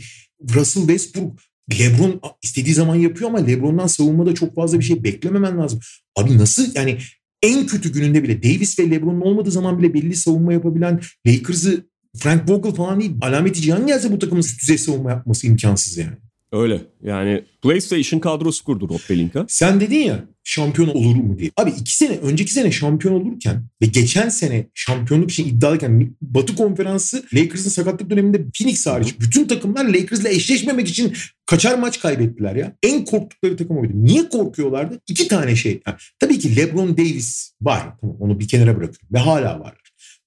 Russell 0.54 0.80
Westbrook 0.80 1.38
LeBron 1.78 2.20
istediği 2.42 2.74
zaman 2.74 2.94
yapıyor 2.94 3.30
ama 3.30 3.38
LeBron'dan 3.38 3.86
savunmada 3.86 4.34
çok 4.34 4.54
fazla 4.54 4.78
bir 4.78 4.84
şey 4.84 5.04
beklememen 5.04 5.58
lazım. 5.58 5.80
Abi 6.16 6.38
nasıl 6.38 6.74
yani 6.74 6.98
en 7.42 7.66
kötü 7.66 7.92
gününde 7.92 8.22
bile 8.22 8.42
Davis 8.42 8.78
ve 8.78 8.90
LeBron'un 8.90 9.20
olmadığı 9.20 9.50
zaman 9.50 9.78
bile 9.78 9.94
belli 9.94 10.16
savunma 10.16 10.52
yapabilen 10.52 11.00
Lakers'ı 11.26 11.84
Frank 12.16 12.50
Vogel 12.50 12.72
falan 12.72 13.00
değil. 13.00 13.12
Alameti 13.20 13.62
Cihan 13.62 13.86
gelse 13.86 14.12
bu 14.12 14.18
takımın 14.18 14.42
düzey 14.62 14.78
savunma 14.78 15.10
yapması 15.10 15.46
imkansız 15.46 15.96
yani. 15.96 16.16
Öyle. 16.52 16.80
Yani 17.02 17.44
PlayStation 17.62 18.20
kadrosu 18.20 18.64
kurdu 18.64 18.88
Rob 18.88 18.98
Pelinka. 19.08 19.44
Sen 19.48 19.80
dedin 19.80 19.98
ya 19.98 20.24
şampiyon 20.44 20.88
olur 20.88 21.16
mu 21.16 21.38
diye. 21.38 21.50
Abi 21.56 21.70
iki 21.70 21.96
sene 21.96 22.16
önceki 22.16 22.52
sene 22.52 22.72
şampiyon 22.72 23.14
olurken 23.14 23.64
ve 23.82 23.86
geçen 23.86 24.28
sene 24.28 24.66
şampiyonluk 24.74 25.30
için 25.30 25.48
iddialıyken 25.48 26.16
Batı 26.22 26.56
konferansı 26.56 27.24
Lakers'ın 27.34 27.70
sakatlık 27.70 28.10
döneminde 28.10 28.44
Phoenix 28.58 28.86
hariç 28.86 29.20
bütün 29.20 29.44
takımlar 29.44 29.84
Lakers'la 29.84 30.28
eşleşmemek 30.28 30.88
için 30.88 31.12
kaçar 31.46 31.78
maç 31.78 32.00
kaybettiler 32.00 32.56
ya. 32.56 32.76
En 32.82 33.04
korktukları 33.04 33.56
takım 33.56 33.78
oydu. 33.78 33.92
Niye 33.94 34.28
korkuyorlardı? 34.28 35.00
İki 35.08 35.28
tane 35.28 35.56
şey. 35.56 35.80
Yani, 35.86 35.96
tabii 36.18 36.38
ki 36.38 36.56
LeBron 36.56 36.96
Davis 36.96 37.52
var. 37.60 37.82
Tamam, 38.00 38.16
onu 38.20 38.40
bir 38.40 38.48
kenara 38.48 38.76
bırakıyorum. 38.76 39.08
Ve 39.12 39.18
hala 39.18 39.60
var. 39.60 39.74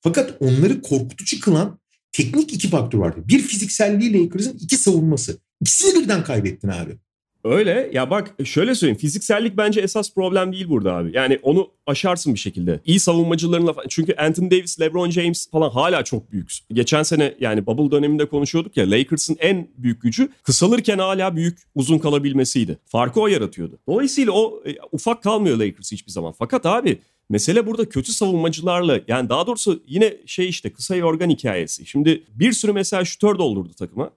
Fakat 0.02 0.38
onları 0.40 0.82
korkutucu 0.82 1.40
kılan 1.40 1.80
teknik 2.12 2.54
iki 2.54 2.70
faktör 2.70 3.00
vardı. 3.00 3.24
Bir 3.28 3.40
fizikselliği 3.40 4.24
Lakers'ın 4.24 4.58
iki 4.62 4.76
savunması. 4.76 5.38
İkisini 5.62 6.04
birden 6.04 6.24
kaybettin 6.24 6.68
abi. 6.68 6.98
Öyle 7.44 7.90
ya 7.94 8.10
bak 8.10 8.36
şöyle 8.46 8.76
söyleyeyim 8.76 9.00
fiziksellik 9.00 9.58
bence 9.58 9.82
esas 9.82 10.14
problem 10.14 10.54
değil 10.54 10.70
burada 10.70 10.94
abi. 10.94 11.12
Yani 11.14 11.40
onu 11.42 11.68
aşarsın 11.88 12.34
bir 12.34 12.40
şekilde. 12.40 12.80
İyi 12.86 13.00
savunmacılarınla 13.00 13.76
çünkü 13.90 14.14
Anthony 14.14 14.52
Davis, 14.52 14.80
LeBron 14.80 15.10
James 15.10 15.50
falan 15.52 15.70
hala 15.70 16.04
çok 16.04 16.32
büyük. 16.32 16.52
Geçen 16.74 17.04
sene 17.04 17.36
yani 17.40 17.66
bubble 17.66 17.92
döneminde 17.92 18.26
konuşuyorduk 18.26 18.78
ya 18.78 18.92
Lakers'ın 18.92 19.38
en 19.40 19.68
büyük 19.78 20.02
gücü 20.02 20.30
kısalırken 20.44 20.98
hala 20.98 21.36
büyük 21.36 21.60
uzun 21.76 22.00
kalabilmesiydi. 22.00 22.78
Farkı 22.86 23.22
o 23.22 23.28
yaratıyordu. 23.28 23.80
Dolayısıyla 23.88 24.32
o 24.32 24.64
e, 24.66 24.76
ufak 24.92 25.24
kalmıyor 25.24 25.58
Lakers 25.58 25.92
hiçbir 25.92 26.12
zaman. 26.12 26.34
Fakat 26.40 26.66
abi 26.66 27.00
Mesele 27.30 27.68
burada 27.68 27.90
kötü 27.90 28.14
savunmacılarla 28.14 29.00
yani 29.08 29.30
daha 29.30 29.48
doğrusu 29.48 29.84
yine 29.88 30.18
şey 30.26 30.50
işte 30.50 30.74
kısa 30.74 30.96
yorgan 30.96 31.30
hikayesi. 31.30 31.86
Şimdi 31.86 32.24
bir 32.30 32.52
sürü 32.52 32.74
mesela 32.74 33.06
şütör 33.06 33.38
doldurdu 33.38 33.74
takıma. 33.74 34.12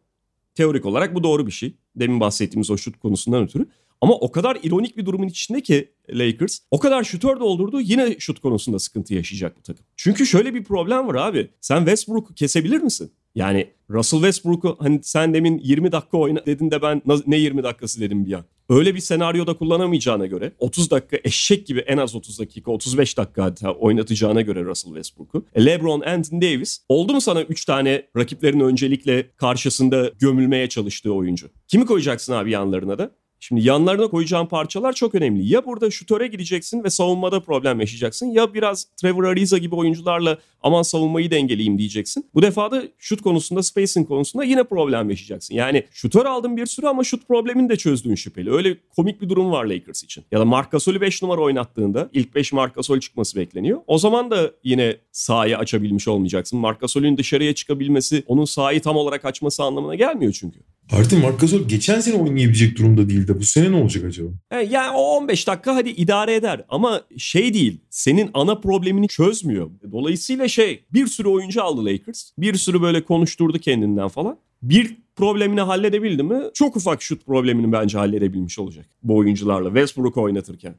Teorik 0.54 0.86
olarak 0.86 1.14
bu 1.14 1.22
doğru 1.22 1.46
bir 1.46 1.52
şey. 1.52 1.74
Demin 1.96 2.20
bahsettiğimiz 2.20 2.70
o 2.70 2.76
şut 2.76 2.98
konusundan 2.98 3.44
ötürü. 3.44 3.66
Ama 4.00 4.14
o 4.14 4.32
kadar 4.32 4.58
ironik 4.62 4.96
bir 4.96 5.06
durumun 5.06 5.26
içinde 5.26 5.60
ki 5.60 5.92
Lakers 6.10 6.58
o 6.70 6.78
kadar 6.78 7.04
şutör 7.04 7.40
doldurdu 7.40 7.80
yine 7.80 8.16
şut 8.18 8.40
konusunda 8.40 8.78
sıkıntı 8.78 9.14
yaşayacak 9.14 9.56
bu 9.58 9.62
takım. 9.62 9.86
Çünkü 9.96 10.26
şöyle 10.26 10.54
bir 10.54 10.64
problem 10.64 11.08
var 11.08 11.14
abi. 11.14 11.50
Sen 11.60 11.78
Westbrook'u 11.78 12.34
kesebilir 12.34 12.80
misin? 12.80 13.12
Yani 13.34 13.70
Russell 13.90 14.18
Westbrook'u 14.18 14.76
hani 14.78 15.00
sen 15.02 15.34
demin 15.34 15.58
20 15.58 15.92
dakika 15.92 16.18
oyna 16.18 16.46
dedin 16.46 16.70
de 16.70 16.82
ben 16.82 17.02
ne 17.26 17.36
20 17.36 17.62
dakikası 17.62 18.00
dedim 18.00 18.26
bir 18.26 18.32
an. 18.32 18.44
Öyle 18.68 18.94
bir 18.94 19.00
senaryoda 19.00 19.54
kullanamayacağına 19.54 20.26
göre 20.26 20.52
30 20.58 20.90
dakika 20.90 21.18
eşek 21.24 21.66
gibi 21.66 21.80
en 21.80 21.96
az 21.96 22.14
30 22.14 22.38
dakika 22.38 22.70
35 22.70 23.18
dakika 23.18 23.44
hatta 23.44 23.72
oynatacağına 23.72 24.40
göre 24.40 24.64
Russell 24.64 24.92
Westbrook'u. 24.92 25.46
LeBron, 25.56 26.00
Anthony 26.00 26.42
Davis 26.42 26.84
oldu 26.88 27.12
mu 27.12 27.20
sana 27.20 27.42
3 27.42 27.64
tane 27.64 28.06
rakiplerin 28.16 28.60
öncelikle 28.60 29.30
karşısında 29.36 30.10
gömülmeye 30.20 30.68
çalıştığı 30.68 31.12
oyuncu? 31.12 31.50
Kimi 31.68 31.86
koyacaksın 31.86 32.32
abi 32.32 32.50
yanlarına 32.50 32.98
da? 32.98 33.10
Şimdi 33.48 33.66
yanlarına 33.66 34.06
koyacağın 34.06 34.46
parçalar 34.46 34.92
çok 34.92 35.14
önemli. 35.14 35.52
Ya 35.52 35.64
burada 35.64 35.90
şutöre 35.90 36.26
gideceksin 36.26 36.84
ve 36.84 36.90
savunmada 36.90 37.40
problem 37.40 37.80
yaşayacaksın 37.80 38.26
ya 38.26 38.54
biraz 38.54 38.86
Trevor 38.96 39.24
Ariza 39.24 39.58
gibi 39.58 39.74
oyuncularla 39.74 40.38
aman 40.62 40.82
savunmayı 40.82 41.30
dengeleyeyim 41.30 41.78
diyeceksin. 41.78 42.26
Bu 42.34 42.42
defa 42.42 42.70
da 42.70 42.82
şut 42.98 43.22
konusunda, 43.22 43.62
spacing 43.62 44.08
konusunda 44.08 44.44
yine 44.44 44.64
problem 44.64 45.10
yaşayacaksın. 45.10 45.54
Yani 45.54 45.84
şutör 45.90 46.26
aldın 46.26 46.56
bir 46.56 46.66
sürü 46.66 46.86
ama 46.86 47.04
şut 47.04 47.28
problemini 47.28 47.68
de 47.68 47.76
çözdüğün 47.76 48.14
şüpheli. 48.14 48.52
Öyle 48.52 48.76
komik 48.96 49.20
bir 49.20 49.28
durum 49.28 49.50
var 49.50 49.64
Lakers 49.64 50.04
için. 50.04 50.24
Ya 50.32 50.40
da 50.40 50.44
Marc 50.44 50.68
Gasol'ü 50.70 51.00
5 51.00 51.22
numara 51.22 51.40
oynattığında 51.40 52.08
ilk 52.12 52.34
5 52.34 52.52
Marc 52.52 52.74
Gasol 52.74 53.00
çıkması 53.00 53.36
bekleniyor. 53.38 53.80
O 53.86 53.98
zaman 53.98 54.30
da 54.30 54.50
yine 54.62 54.96
sahayı 55.12 55.58
açabilmiş 55.58 56.08
olmayacaksın. 56.08 56.58
Marc 56.58 56.78
Gasol'ün 56.80 57.16
dışarıya 57.16 57.54
çıkabilmesi 57.54 58.22
onun 58.26 58.44
sahayı 58.44 58.82
tam 58.82 58.96
olarak 58.96 59.24
açması 59.24 59.62
anlamına 59.62 59.94
gelmiyor 59.94 60.32
çünkü. 60.32 60.60
Artı 60.92 61.18
Marc 61.18 61.36
Gasol 61.36 61.68
geçen 61.68 62.00
sene 62.00 62.14
oynayabilecek 62.14 62.78
durumda 62.78 63.08
değildi. 63.08 63.34
Bu 63.38 63.44
sene 63.44 63.72
ne 63.72 63.76
olacak 63.76 64.04
acaba? 64.04 64.28
Yani 64.70 64.96
o 64.96 65.00
15 65.00 65.46
dakika 65.46 65.74
hadi 65.74 65.90
idare 65.90 66.34
eder 66.34 66.64
ama 66.68 67.02
şey 67.18 67.54
değil. 67.54 67.80
Senin 67.90 68.30
ana 68.34 68.54
problemini 68.54 69.08
çözmüyor. 69.08 69.70
Dolayısıyla 69.92 70.48
şey 70.48 70.84
bir 70.92 71.06
sürü 71.06 71.28
oyuncu 71.28 71.62
aldı 71.62 71.84
Lakers. 71.84 72.30
Bir 72.38 72.54
sürü 72.54 72.82
böyle 72.82 73.04
konuşturdu 73.04 73.58
kendinden 73.58 74.08
falan. 74.08 74.38
Bir 74.62 74.96
problemini 75.16 75.60
halledebildi 75.60 76.22
mi? 76.22 76.42
Çok 76.54 76.76
ufak 76.76 77.02
şut 77.02 77.26
problemini 77.26 77.72
bence 77.72 77.98
halledebilmiş 77.98 78.58
olacak 78.58 78.86
bu 79.02 79.16
oyuncularla 79.16 79.68
Westbrook 79.68 80.16
oynatırken. 80.16 80.74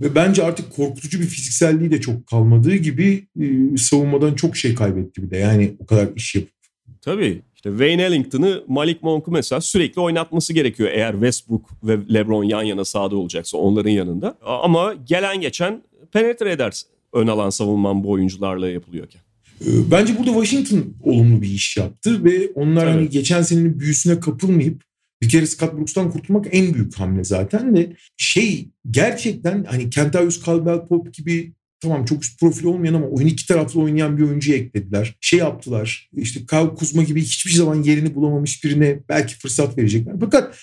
Ve 0.00 0.14
bence 0.14 0.44
artık 0.44 0.76
korkutucu 0.76 1.20
bir 1.20 1.26
fizikselliği 1.26 1.90
de 1.90 2.00
çok 2.00 2.26
kalmadığı 2.26 2.76
gibi 2.76 3.26
e, 3.40 3.76
savunmadan 3.76 4.34
çok 4.34 4.56
şey 4.56 4.74
kaybetti 4.74 5.22
bir 5.22 5.30
de. 5.30 5.36
Yani 5.36 5.74
o 5.78 5.86
kadar 5.86 6.08
iş 6.16 6.34
yapıp. 6.34 6.54
Tabii. 7.00 7.42
İşte 7.64 7.70
Wayne 7.70 8.02
Ellington'ı 8.02 8.64
Malik 8.68 9.02
Monk'u 9.02 9.30
mesela 9.30 9.60
sürekli 9.60 10.00
oynatması 10.00 10.52
gerekiyor 10.52 10.90
eğer 10.92 11.12
Westbrook 11.12 11.70
ve 11.84 11.98
LeBron 12.14 12.44
yan 12.44 12.62
yana 12.62 12.84
sahada 12.84 13.16
olacaksa 13.16 13.58
onların 13.58 13.90
yanında. 13.90 14.38
Ama 14.42 14.94
gelen 14.94 15.40
geçen 15.40 15.82
penetre 16.12 16.52
edersin 16.52 16.88
ön 17.12 17.26
alan 17.26 17.50
savunman 17.50 18.04
bu 18.04 18.10
oyuncularla 18.10 18.68
yapılıyorken. 18.68 19.22
Ee, 19.60 19.90
bence 19.90 20.18
burada 20.18 20.32
Washington 20.32 20.94
olumlu 21.02 21.42
bir 21.42 21.48
iş 21.48 21.76
yaptı 21.76 22.24
ve 22.24 22.50
onlar 22.54 22.88
hani 22.88 23.08
geçen 23.08 23.42
senenin 23.42 23.80
büyüsüne 23.80 24.20
kapılmayıp 24.20 24.82
bir 25.22 25.28
kere 25.28 25.46
Scott 25.46 25.74
Brooks'tan 25.74 26.10
kurtulmak 26.10 26.46
en 26.52 26.74
büyük 26.74 26.94
hamle 26.94 27.24
zaten 27.24 27.76
de 27.76 27.96
şey 28.16 28.68
gerçekten 28.90 29.64
hani 29.64 29.90
Kentavius 29.90 30.46
Caldwell 30.46 30.86
Pope 30.86 31.10
gibi 31.10 31.52
tamam 31.84 32.04
çok 32.04 32.24
üst 32.24 32.40
profil 32.40 32.64
olmayan 32.64 32.94
ama 32.94 33.06
oyun 33.06 33.26
iki 33.26 33.46
taraflı 33.46 33.80
oynayan 33.80 34.18
bir 34.18 34.22
oyuncu 34.22 34.52
eklediler. 34.52 35.16
Şey 35.20 35.38
yaptılar 35.38 36.10
işte 36.16 36.40
Kyle 36.50 36.74
Kuzma 36.74 37.02
gibi 37.02 37.22
hiçbir 37.22 37.52
zaman 37.52 37.82
yerini 37.82 38.14
bulamamış 38.14 38.64
birine 38.64 38.98
belki 39.08 39.38
fırsat 39.38 39.78
verecekler. 39.78 40.14
Fakat 40.20 40.56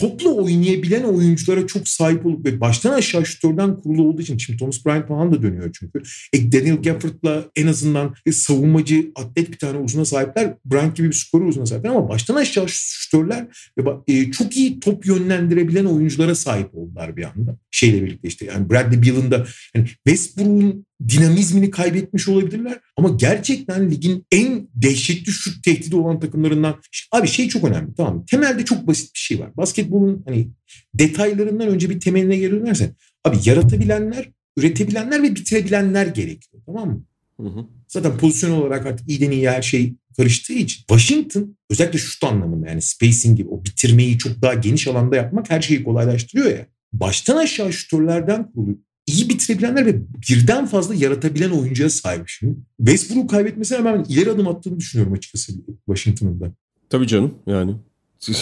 topla 0.00 0.30
oynayabilen 0.30 1.02
oyunculara 1.02 1.66
çok 1.66 1.88
sahip 1.88 2.26
olup 2.26 2.46
ve 2.46 2.60
baştan 2.60 2.92
aşağı 2.92 3.26
şutörden 3.26 3.76
kurulu 3.76 4.02
olduğu 4.02 4.22
için 4.22 4.38
şimdi 4.38 4.58
Thomas 4.58 4.86
Bryant 4.86 5.08
falan 5.08 5.32
da 5.32 5.42
dönüyor 5.42 5.70
çünkü. 5.78 6.02
E, 6.32 6.52
Daniel 6.52 6.76
Gafford'la 6.76 7.44
en 7.56 7.66
azından 7.66 8.14
e, 8.26 8.32
savunmacı 8.32 9.12
atlet 9.14 9.52
bir 9.52 9.58
tane 9.58 9.78
uzuna 9.78 10.04
sahipler. 10.04 10.54
Bryant 10.64 10.96
gibi 10.96 11.08
bir 11.08 11.14
skoru 11.14 11.46
uzuna 11.46 11.66
sahipler 11.66 11.90
ama 11.90 12.08
baştan 12.08 12.34
aşağı 12.34 12.68
şutörler 12.68 13.46
ve 13.78 13.90
e, 14.08 14.30
çok 14.30 14.56
iyi 14.56 14.80
top 14.80 15.06
yönlendirebilen 15.06 15.84
oyunculara 15.84 16.34
sahip 16.34 16.74
oldular 16.74 17.16
bir 17.16 17.24
anda. 17.24 17.58
Şeyle 17.70 18.04
birlikte 18.04 18.28
işte 18.28 18.46
yani 18.46 18.70
Bradley 18.70 19.02
Beal'ın 19.02 19.30
da 19.30 19.46
yani 19.74 19.86
Westbrook'un 20.06 20.86
dinamizmini 21.08 21.70
kaybetmiş 21.70 22.28
olabilirler. 22.28 22.80
Ama 22.96 23.08
gerçekten 23.08 23.90
ligin 23.90 24.26
en 24.32 24.68
dehşetli 24.74 25.32
şut 25.32 25.64
tehdidi 25.64 25.96
olan 25.96 26.20
takımlarından 26.20 26.80
abi 27.12 27.28
şey 27.28 27.48
çok 27.48 27.64
önemli 27.64 27.94
tamam 27.94 28.24
Temelde 28.24 28.64
çok 28.64 28.86
basit 28.86 29.14
bir 29.14 29.18
şey 29.18 29.40
var. 29.40 29.56
Basketbolun 29.56 30.22
hani 30.26 30.48
detaylarından 30.94 31.68
önce 31.68 31.90
bir 31.90 32.00
temeline 32.00 32.36
geri 32.36 32.52
dönersen 32.52 32.94
abi 33.24 33.36
yaratabilenler, 33.44 34.30
üretebilenler 34.56 35.22
ve 35.22 35.34
bitirebilenler 35.34 36.06
gerekiyor 36.06 36.62
tamam 36.66 36.88
mı? 36.88 37.04
Hı 37.40 37.46
hı. 37.46 37.66
Zaten 37.88 38.18
pozisyon 38.18 38.50
olarak 38.50 38.86
artık 38.86 39.08
iyiden 39.08 39.30
iyi 39.30 39.50
her 39.50 39.62
şey 39.62 39.94
karıştığı 40.16 40.52
için 40.52 40.78
Washington 40.78 41.56
özellikle 41.70 41.98
şut 41.98 42.24
anlamında 42.24 42.68
yani 42.68 42.82
spacing 42.82 43.36
gibi 43.36 43.48
o 43.48 43.64
bitirmeyi 43.64 44.18
çok 44.18 44.42
daha 44.42 44.54
geniş 44.54 44.88
alanda 44.88 45.16
yapmak 45.16 45.50
her 45.50 45.60
şeyi 45.60 45.84
kolaylaştırıyor 45.84 46.50
ya. 46.50 46.66
Baştan 46.92 47.36
aşağı 47.36 47.72
şutörlerden 47.72 48.52
kurulu 48.52 48.78
iyi 49.08 49.28
bitirebilenler 49.28 49.86
ve 49.86 50.00
birden 50.28 50.66
fazla 50.66 50.94
yaratabilen 50.94 51.50
oyuncuya 51.50 51.90
sahip 51.90 52.28
şimdi. 52.28 52.56
Westbrook'u 52.78 53.26
kaybetmesine 53.26 53.84
ben 53.84 54.04
ileri 54.08 54.30
adım 54.30 54.48
attığını 54.48 54.78
düşünüyorum 54.78 55.12
açıkçası 55.12 55.52
Washington'ın 55.86 56.40
da. 56.40 56.52
Tabii 56.90 57.06
canım 57.06 57.34
yani. 57.46 57.74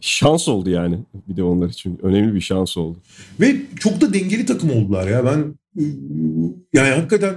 şans 0.00 0.48
oldu 0.48 0.70
yani 0.70 0.98
bir 1.28 1.36
de 1.36 1.42
onlar 1.42 1.68
için. 1.68 1.98
Önemli 2.02 2.34
bir 2.34 2.40
şans 2.40 2.76
oldu. 2.76 2.98
Ve 3.40 3.56
çok 3.80 4.00
da 4.00 4.14
dengeli 4.14 4.46
takım 4.46 4.70
oldular 4.70 5.08
ya. 5.08 5.24
Ben 5.24 5.54
yani 6.72 6.94
hakikaten 6.94 7.34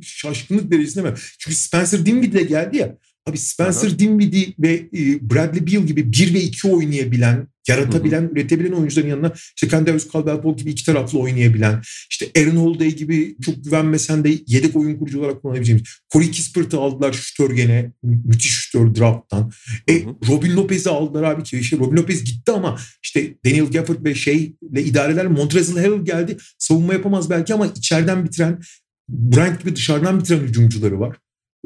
şaşkınlık 0.00 0.70
derecesinde 0.70 1.04
ben. 1.04 1.14
Çünkü 1.38 1.56
Spencer 1.56 2.06
Dinwiddie 2.06 2.40
de 2.40 2.42
geldi 2.42 2.76
ya. 2.76 2.96
Abi 3.26 3.38
Spencer 3.38 3.88
Aha. 3.88 3.98
Dinwiddie 3.98 4.54
ve 4.58 4.72
e, 4.74 5.30
Bradley 5.30 5.66
Beal 5.66 5.82
gibi 5.82 6.12
1 6.12 6.34
ve 6.34 6.40
2 6.40 6.68
oynayabilen, 6.68 7.48
yaratabilen, 7.68 8.22
Hı-hı. 8.22 8.32
üretebilen 8.32 8.72
oyuncuların 8.72 9.08
yanına 9.08 9.32
işte 9.56 9.68
Kendall 9.68 9.98
Caldwell 10.12 10.56
gibi 10.56 10.70
iki 10.70 10.84
taraflı 10.84 11.18
oynayabilen, 11.18 11.82
işte 12.10 12.26
Aaron 12.38 12.56
Holiday 12.56 12.90
gibi 12.90 13.36
çok 13.44 13.64
güvenmesen 13.64 14.24
de 14.24 14.38
yedek 14.46 14.76
oyun 14.76 14.98
kurucu 14.98 15.20
olarak 15.20 15.42
kullanabileceğimiz. 15.42 15.84
Corey 16.12 16.30
Kispert'ı 16.30 16.78
aldılar 16.78 17.12
şütör 17.12 17.50
gene. 17.50 17.92
Müthiş 18.02 18.52
şütör 18.52 18.94
drafttan. 18.94 19.52
E, 19.88 20.02
Robin 20.28 20.56
Lopez'i 20.56 20.90
aldılar 20.90 21.22
abi 21.22 21.42
ki. 21.42 21.58
İşte 21.58 21.78
Robin 21.78 21.96
Lopez 21.96 22.24
gitti 22.24 22.52
ama 22.52 22.78
işte 23.02 23.34
Daniel 23.46 23.70
Gafford 23.70 24.04
ve 24.04 24.14
şeyle 24.14 24.84
idareler 24.84 25.26
Montrezl 25.26 25.76
Harrell 25.76 26.04
geldi. 26.04 26.36
Savunma 26.58 26.92
yapamaz 26.92 27.30
belki 27.30 27.54
ama 27.54 27.66
içeriden 27.66 28.24
bitiren 28.24 28.60
Bryant 29.08 29.60
gibi 29.60 29.76
dışarıdan 29.76 30.20
bitiren 30.20 30.40
hücumcuları 30.40 31.00
var. 31.00 31.16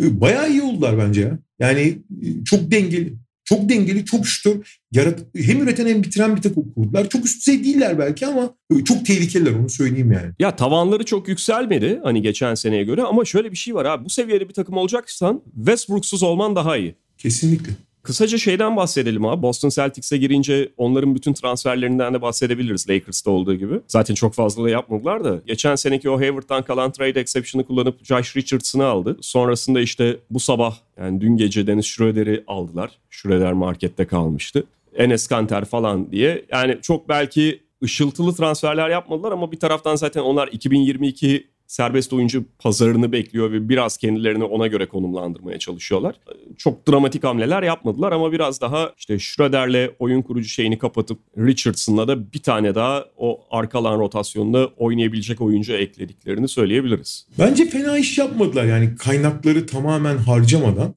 E, 0.03 0.21
bayağı 0.21 0.51
iyi 0.51 0.63
oldular 0.63 0.99
bence 0.99 1.21
ya. 1.21 1.39
Yani 1.59 1.81
e, 2.23 2.45
çok 2.45 2.71
dengeli. 2.71 3.15
Çok 3.45 3.69
dengeli, 3.69 4.05
çok 4.05 4.27
şutör. 4.27 4.79
Yarat 4.93 5.21
hem 5.37 5.63
üreten 5.63 5.87
hem 5.87 6.03
bitiren 6.03 6.37
bir 6.37 6.43
takım 6.43 6.75
kurdular. 6.75 7.09
Çok 7.09 7.25
üst 7.25 7.47
düzey 7.47 7.65
değiller 7.65 7.99
belki 7.99 8.27
ama 8.27 8.55
e, 8.77 8.85
çok 8.85 9.07
tehlikeliler 9.07 9.53
onu 9.53 9.69
söyleyeyim 9.69 10.13
yani. 10.13 10.33
Ya 10.39 10.57
tavanları 10.57 11.05
çok 11.05 11.29
yükselmedi 11.29 12.01
hani 12.03 12.23
geçen 12.23 12.55
seneye 12.55 12.85
göre 12.85 13.03
ama 13.03 13.25
şöyle 13.25 13.51
bir 13.51 13.57
şey 13.57 13.75
var 13.75 13.85
abi. 13.85 14.05
Bu 14.05 14.11
seviyede 14.11 14.49
bir 14.49 14.55
takım 14.55 14.77
olacaksan 14.77 15.43
Westbrook'suz 15.57 16.23
olman 16.23 16.57
daha 16.57 16.77
iyi. 16.77 16.95
Kesinlikle. 17.19 17.73
Kısaca 18.07 18.39
şeyden 18.39 18.77
bahsedelim 18.77 19.25
abi. 19.25 19.43
Boston 19.43 19.69
Celtics'e 19.69 20.17
girince 20.17 20.69
onların 20.77 21.15
bütün 21.15 21.33
transferlerinden 21.33 22.15
de 22.15 22.23
bahsedebiliriz 22.23 22.89
Lakers'ta 22.89 23.31
olduğu 23.31 23.55
gibi. 23.55 23.81
Zaten 23.89 24.15
çok 24.15 24.35
fazla 24.35 24.65
da 24.65 24.71
yapmadılar 24.71 25.25
da. 25.25 25.41
Geçen 25.47 25.75
seneki 25.75 26.11
o 26.11 26.21
Hayward'dan 26.21 26.63
kalan 26.63 26.93
trade 26.93 27.21
exception'ı 27.21 27.67
kullanıp 27.67 28.05
Josh 28.05 28.37
Richardson'ı 28.37 28.85
aldı. 28.85 29.17
Sonrasında 29.21 29.81
işte 29.81 30.17
bu 30.31 30.41
sabah 30.41 30.77
yani 30.99 31.21
dün 31.21 31.37
gece 31.37 31.67
Dennis 31.67 31.87
Schroeder'i 31.87 32.45
aldılar. 32.47 32.91
Schroeder 33.11 33.53
markette 33.53 34.07
kalmıştı. 34.07 34.65
Enes 34.95 35.27
Kanter 35.27 35.65
falan 35.65 36.11
diye. 36.11 36.45
Yani 36.53 36.79
çok 36.83 37.09
belki 37.09 37.61
ışıltılı 37.85 38.35
transferler 38.35 38.89
yapmadılar 38.89 39.33
ama 39.33 39.53
bir 39.53 39.59
taraftan 39.59 39.97
zaten 39.97 40.21
onlar 40.21 40.49
2022 40.49 41.47
serbest 41.67 42.13
oyuncu 42.13 42.45
pazarını 42.59 43.13
bekliyor 43.13 43.53
ve 43.53 43.69
biraz 43.69 43.97
kendilerini 43.97 44.45
ona 44.45 44.67
göre 44.67 44.87
konumlandırmaya 44.87 45.59
çalışıyorlar. 45.59 46.17
Çok 46.59 46.89
dramatik 46.89 47.25
hamleler 47.25 47.63
yapmadılar 47.63 48.13
ama 48.13 48.33
biraz 48.33 48.61
daha 48.61 48.93
işte 48.99 49.19
Schroeder'le 49.19 49.91
oyun 49.99 50.23
kurucu 50.23 50.49
şeyini 50.49 50.79
kapatıp 50.79 51.19
Richardson'la 51.39 52.09
da 52.09 52.33
bir 52.33 52.43
tane 52.43 52.75
daha 52.75 53.05
o 53.17 53.41
arkalan 53.51 53.99
rotasyonunda 53.99 54.67
oynayabilecek 54.67 55.41
oyuncu 55.41 55.73
eklediklerini 55.73 56.49
söyleyebiliriz. 56.49 57.27
Bence 57.39 57.67
fena 57.67 57.99
iş 57.99 58.19
yapmadılar 58.19 58.65
yani 58.65 58.97
kaynakları 58.97 59.67
tamamen 59.67 60.17
harcamadan. 60.17 60.95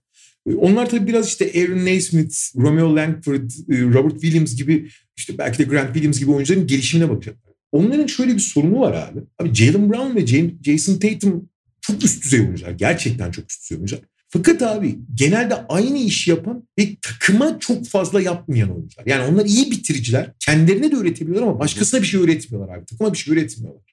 Onlar 0.58 0.90
tabii 0.90 1.08
biraz 1.08 1.28
işte 1.28 1.52
Aaron 1.56 1.86
Naismith, 1.86 2.36
Romeo 2.56 2.96
Langford, 2.96 3.50
Robert 3.70 4.22
Williams 4.22 4.56
gibi 4.56 4.90
işte 5.18 5.38
belki 5.38 5.60
de 5.60 5.64
Grant 5.64 5.94
Williams 5.94 6.20
gibi 6.20 6.32
oyuncuların 6.32 6.68
gelişimine 6.68 7.10
bakacaklar. 7.10 7.49
Onların 7.72 8.08
şöyle 8.08 8.34
bir 8.34 8.40
sorunu 8.40 8.80
var 8.80 8.94
abi. 8.94 9.20
Abi 9.40 9.56
Jalen 9.56 9.90
Brown 9.90 10.16
ve 10.16 10.28
Jason 10.64 11.00
Tatum 11.00 11.50
çok 11.82 12.04
üst 12.04 12.24
düzey 12.24 12.40
oyuncular. 12.42 12.72
Gerçekten 12.72 13.32
çok 13.32 13.52
üst 13.52 13.64
düzey 13.64 13.78
oyuncular. 13.78 14.02
Fakat 14.30 14.62
abi 14.62 15.00
genelde 15.14 15.56
aynı 15.56 15.98
işi 15.98 16.30
yapan 16.30 16.68
ve 16.80 16.88
takıma 17.02 17.60
çok 17.60 17.88
fazla 17.88 18.22
yapmayan 18.22 18.76
oyuncular. 18.76 19.06
Yani 19.06 19.32
onlar 19.32 19.46
iyi 19.46 19.72
bitiriciler. 19.72 20.34
Kendilerine 20.40 20.92
de 20.92 20.96
öğretebiliyorlar 20.96 21.48
ama 21.48 21.60
başkasına 21.60 22.02
bir 22.02 22.08
şey 22.08 22.22
öğretmiyorlar 22.22 22.78
abi. 22.78 22.86
Takıma 22.86 23.14
bir 23.14 23.18
şey 23.18 23.34
öğretmiyorlar. 23.34 23.84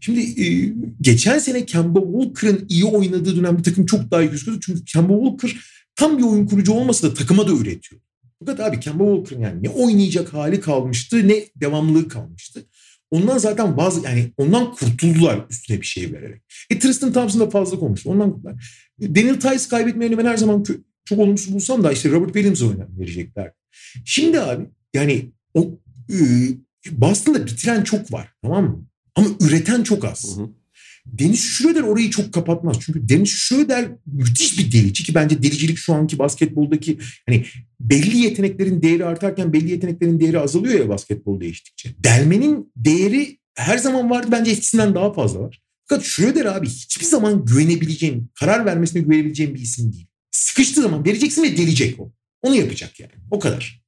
Şimdi 0.00 0.20
e, 0.20 0.72
geçen 1.00 1.38
sene 1.38 1.66
Kemba 1.66 2.00
Walker'ın 2.00 2.66
iyi 2.68 2.84
oynadığı 2.84 3.36
dönemde 3.36 3.62
takım 3.62 3.86
çok 3.86 4.10
daha 4.10 4.22
iyi 4.22 4.30
gözüküyordu. 4.30 4.60
Çünkü 4.66 4.84
Kemba 4.84 5.12
Walker 5.12 5.60
tam 5.96 6.18
bir 6.18 6.22
oyun 6.22 6.46
kurucu 6.46 6.72
olmasa 6.72 7.10
da 7.10 7.14
takıma 7.14 7.48
da 7.48 7.52
öğretiyor. 7.52 8.00
Fakat 8.38 8.60
abi 8.60 8.80
Kemba 8.80 9.04
Walker'ın 9.04 9.40
yani 9.40 9.62
ne 9.62 9.68
oynayacak 9.68 10.34
hali 10.34 10.60
kalmıştı 10.60 11.28
ne 11.28 11.44
devamlılığı 11.56 12.08
kalmıştı. 12.08 12.64
Ondan 13.14 13.38
zaten 13.38 13.76
bazı 13.76 14.04
yani 14.04 14.32
ondan 14.36 14.74
kurtuldular 14.74 15.46
üstüne 15.50 15.80
bir 15.80 15.86
şey 15.86 16.12
vererek. 16.12 16.42
E 16.70 16.78
Tristan 16.78 17.12
Thompson 17.12 17.40
da 17.40 17.50
fazla 17.50 17.78
konuştu. 17.78 18.10
Ondan 18.10 18.32
kurtuldular. 18.32 18.84
Daniel 19.00 19.40
Tice 19.40 19.68
kaybetmeyeni 19.70 20.18
ben 20.18 20.24
her 20.24 20.36
zaman 20.36 20.64
çok 21.04 21.18
olumsuz 21.18 21.54
bulsam 21.54 21.84
da 21.84 21.92
işte 21.92 22.10
Robert 22.10 22.32
Williams'a 22.32 22.66
önem 22.66 22.88
verecekler. 22.98 23.52
Şimdi 24.04 24.40
abi 24.40 24.66
yani 24.94 25.32
o 25.54 25.70
e, 26.10 26.16
Boston'da 26.90 27.46
bitiren 27.46 27.82
çok 27.82 28.12
var 28.12 28.32
tamam 28.42 28.64
mı? 28.64 28.86
Ama 29.14 29.26
üreten 29.40 29.82
çok 29.82 30.04
az. 30.04 30.36
Hı 30.36 30.42
hı. 30.42 30.48
Deniz 31.06 31.40
Schroeder 31.40 31.82
orayı 31.82 32.10
çok 32.10 32.32
kapatmaz. 32.32 32.76
Çünkü 32.80 33.08
Deniz 33.08 33.28
Schroeder 33.28 33.88
müthiş 34.06 34.58
bir 34.58 34.72
delici 34.72 35.04
ki 35.04 35.14
bence 35.14 35.42
delicilik 35.42 35.78
şu 35.78 35.94
anki 35.94 36.18
basketboldaki 36.18 36.98
hani 37.28 37.44
belli 37.80 38.18
yeteneklerin 38.18 38.82
değeri 38.82 39.04
artarken 39.04 39.52
belli 39.52 39.70
yeteneklerin 39.70 40.20
değeri 40.20 40.38
azalıyor 40.38 40.80
ya 40.80 40.88
basketbol 40.88 41.40
değiştikçe. 41.40 41.90
Delmenin 41.98 42.72
değeri 42.76 43.38
her 43.54 43.78
zaman 43.78 44.10
vardı 44.10 44.28
bence 44.30 44.50
eskisinden 44.50 44.94
daha 44.94 45.12
fazla 45.12 45.40
var. 45.40 45.60
Fakat 45.86 46.04
Schroeder 46.04 46.44
abi 46.44 46.68
hiçbir 46.68 47.04
zaman 47.04 47.44
güvenebileceğin, 47.44 48.30
karar 48.34 48.66
vermesine 48.66 49.02
güvenebileceğin 49.02 49.54
bir 49.54 49.60
isim 49.60 49.92
değil. 49.92 50.06
Sıkıştığı 50.30 50.82
zaman 50.82 51.04
vereceksin 51.04 51.42
ve 51.42 51.56
delecek 51.56 52.00
o. 52.00 52.12
Onu 52.42 52.54
yapacak 52.54 53.00
yani. 53.00 53.12
O 53.30 53.38
kadar. 53.38 53.84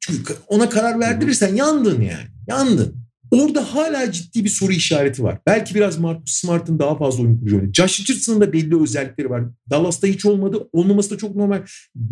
Çünkü 0.00 0.34
ona 0.46 0.68
karar 0.68 1.00
verdirirsen 1.00 1.54
yandın 1.54 2.00
yani. 2.00 2.26
Yandın. 2.48 3.09
Orada 3.30 3.74
hala 3.74 4.12
ciddi 4.12 4.44
bir 4.44 4.48
soru 4.48 4.72
işareti 4.72 5.22
var. 5.22 5.38
Belki 5.46 5.74
biraz 5.74 5.98
Marcus 5.98 6.34
Smart'ın 6.34 6.78
daha 6.78 6.98
fazla 6.98 7.22
oyun 7.22 7.38
kurucu 7.38 7.56
oynuyor. 7.56 7.74
Josh 7.74 8.00
Richardson'ın 8.00 8.40
da 8.40 8.52
belli 8.52 8.82
özellikleri 8.82 9.30
var. 9.30 9.42
Dallas'ta 9.70 10.06
hiç 10.06 10.26
olmadı. 10.26 10.68
Olmaması 10.72 11.10
da 11.10 11.18
çok 11.18 11.36
normal. 11.36 11.62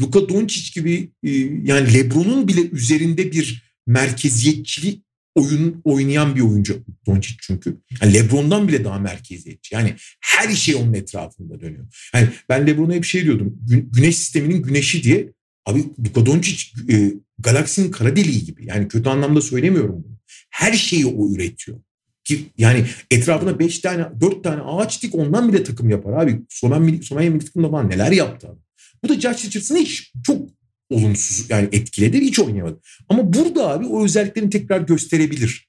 Luka 0.01 0.29
Doncic 0.29 0.81
gibi 0.81 1.12
e, 1.23 1.31
yani 1.64 1.95
LeBron'un 1.95 2.49
bile 2.49 2.61
üzerinde 2.61 3.33
bir 3.33 3.62
merkeziyetçili 3.87 5.03
oyun 5.35 5.81
oynayan 5.85 6.37
bir 6.37 6.41
oyuncu 6.41 6.85
Doncic 7.07 7.37
çünkü. 7.41 7.77
Yani 8.03 8.14
LeBron'dan 8.14 8.69
bile 8.69 8.85
daha 8.85 8.99
merkeziyetçi. 8.99 9.75
Yani 9.75 9.95
her 10.21 10.49
şey 10.55 10.75
onun 10.75 10.93
etrafında 10.93 11.61
dönüyor. 11.61 12.11
Yani 12.14 12.29
ben 12.49 12.66
LeBron'a 12.66 12.95
hep 12.95 13.05
şey 13.05 13.25
diyordum. 13.25 13.59
Güneş 13.66 14.16
sisteminin 14.16 14.62
güneşi 14.62 15.03
diye. 15.03 15.33
Abi 15.66 15.85
Luka 16.07 16.27
Doncic 16.27 16.64
e, 16.93 17.12
galaksinin 17.39 17.91
kara 17.91 18.16
deliği 18.16 18.45
gibi. 18.45 18.66
Yani 18.66 18.89
kötü 18.89 19.09
anlamda 19.09 19.41
söylemiyorum 19.41 20.05
bunu. 20.05 20.19
Her 20.51 20.72
şeyi 20.72 21.07
o 21.07 21.30
üretiyor. 21.32 21.78
Ki 22.24 22.46
yani 22.59 22.84
etrafına 23.11 23.59
5 23.59 23.78
tane 23.78 24.07
4 24.20 24.44
tane 24.44 24.62
ağaç 24.62 25.03
dik 25.03 25.14
ondan 25.14 25.53
bile 25.53 25.64
takım 25.64 25.90
yapar 25.90 26.12
abi. 26.22 26.40
Somen, 26.49 27.01
Somanya 27.01 27.30
milli 27.30 27.44
takımda 27.44 27.70
falan 27.70 27.90
neler 27.90 28.12
yaptı 28.12 28.49
abi. 28.49 28.59
Bu 29.05 29.09
da 29.09 29.20
Josh 29.20 29.44
Richardson'ı 29.44 29.78
hiç 29.78 30.12
çok 30.22 30.49
olumsuz 30.90 31.51
yani 31.51 31.68
etkiledi 31.72 32.20
hiç 32.20 32.38
oynayamadı. 32.38 32.80
Ama 33.09 33.32
burada 33.32 33.68
abi 33.68 33.86
o 33.86 34.05
özelliklerini 34.05 34.51
tekrar 34.51 34.80
gösterebilir. 34.80 35.68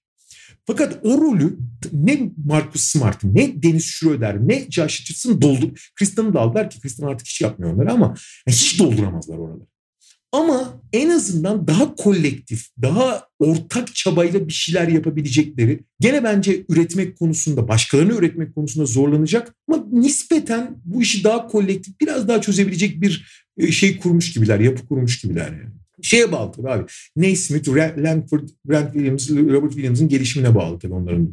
Fakat 0.68 1.00
o 1.04 1.22
rolü 1.22 1.58
ne 1.94 2.32
Marcus 2.46 2.84
Smart, 2.84 3.24
ne 3.24 3.64
Dennis 3.64 3.86
Schroeder, 3.86 4.48
ne 4.48 4.66
Josh 4.70 5.02
Richardson 5.02 5.42
doldu. 5.42 5.74
Kristan'ı 5.96 6.34
da 6.34 6.40
aldılar 6.40 6.70
ki 6.70 6.82
Kristan 6.82 7.08
artık 7.08 7.28
hiç 7.28 7.42
yapmıyor 7.42 7.74
onları 7.74 7.92
ama 7.92 8.16
hiç 8.48 8.80
dolduramazlar 8.80 9.38
oraları. 9.38 9.69
Ama 10.32 10.82
en 10.94 11.10
azından 11.10 11.68
daha 11.68 11.96
kolektif, 11.96 12.68
daha 12.82 13.28
ortak 13.40 13.96
çabayla 13.96 14.48
bir 14.48 14.54
şeyler 14.54 14.88
yapabilecekleri 14.88 15.80
gene 16.00 16.24
bence 16.24 16.66
üretmek 16.70 17.20
konusunda, 17.20 17.68
başkalarını 17.68 18.14
üretmek 18.14 18.56
konusunda 18.56 18.86
zorlanacak 18.86 19.56
ama 19.68 19.86
nispeten 19.92 20.78
bu 20.86 21.02
işi 21.02 21.24
daha 21.24 21.48
kolektif, 21.48 22.00
biraz 22.02 22.28
daha 22.28 22.42
çözebilecek 22.42 23.02
bir 23.02 23.44
e, 23.58 23.72
şey 23.72 23.98
kurmuş 23.98 24.34
gibiler, 24.34 24.60
yapı 24.60 24.88
kurmuş 24.88 25.22
gibiler 25.22 25.52
yani. 25.52 25.70
Şeye 26.02 26.32
bağlı 26.32 26.52
tabii 26.52 26.70
abi. 26.70 26.86
Naismith, 27.16 27.70
Langford, 27.98 28.50
Grant 28.66 28.94
Williams, 28.94 29.30
Robert 29.30 29.72
Williams'ın 29.72 30.08
gelişimine 30.08 30.56
bağlı 30.56 30.80
tabii 30.80 30.94
onların. 30.94 31.30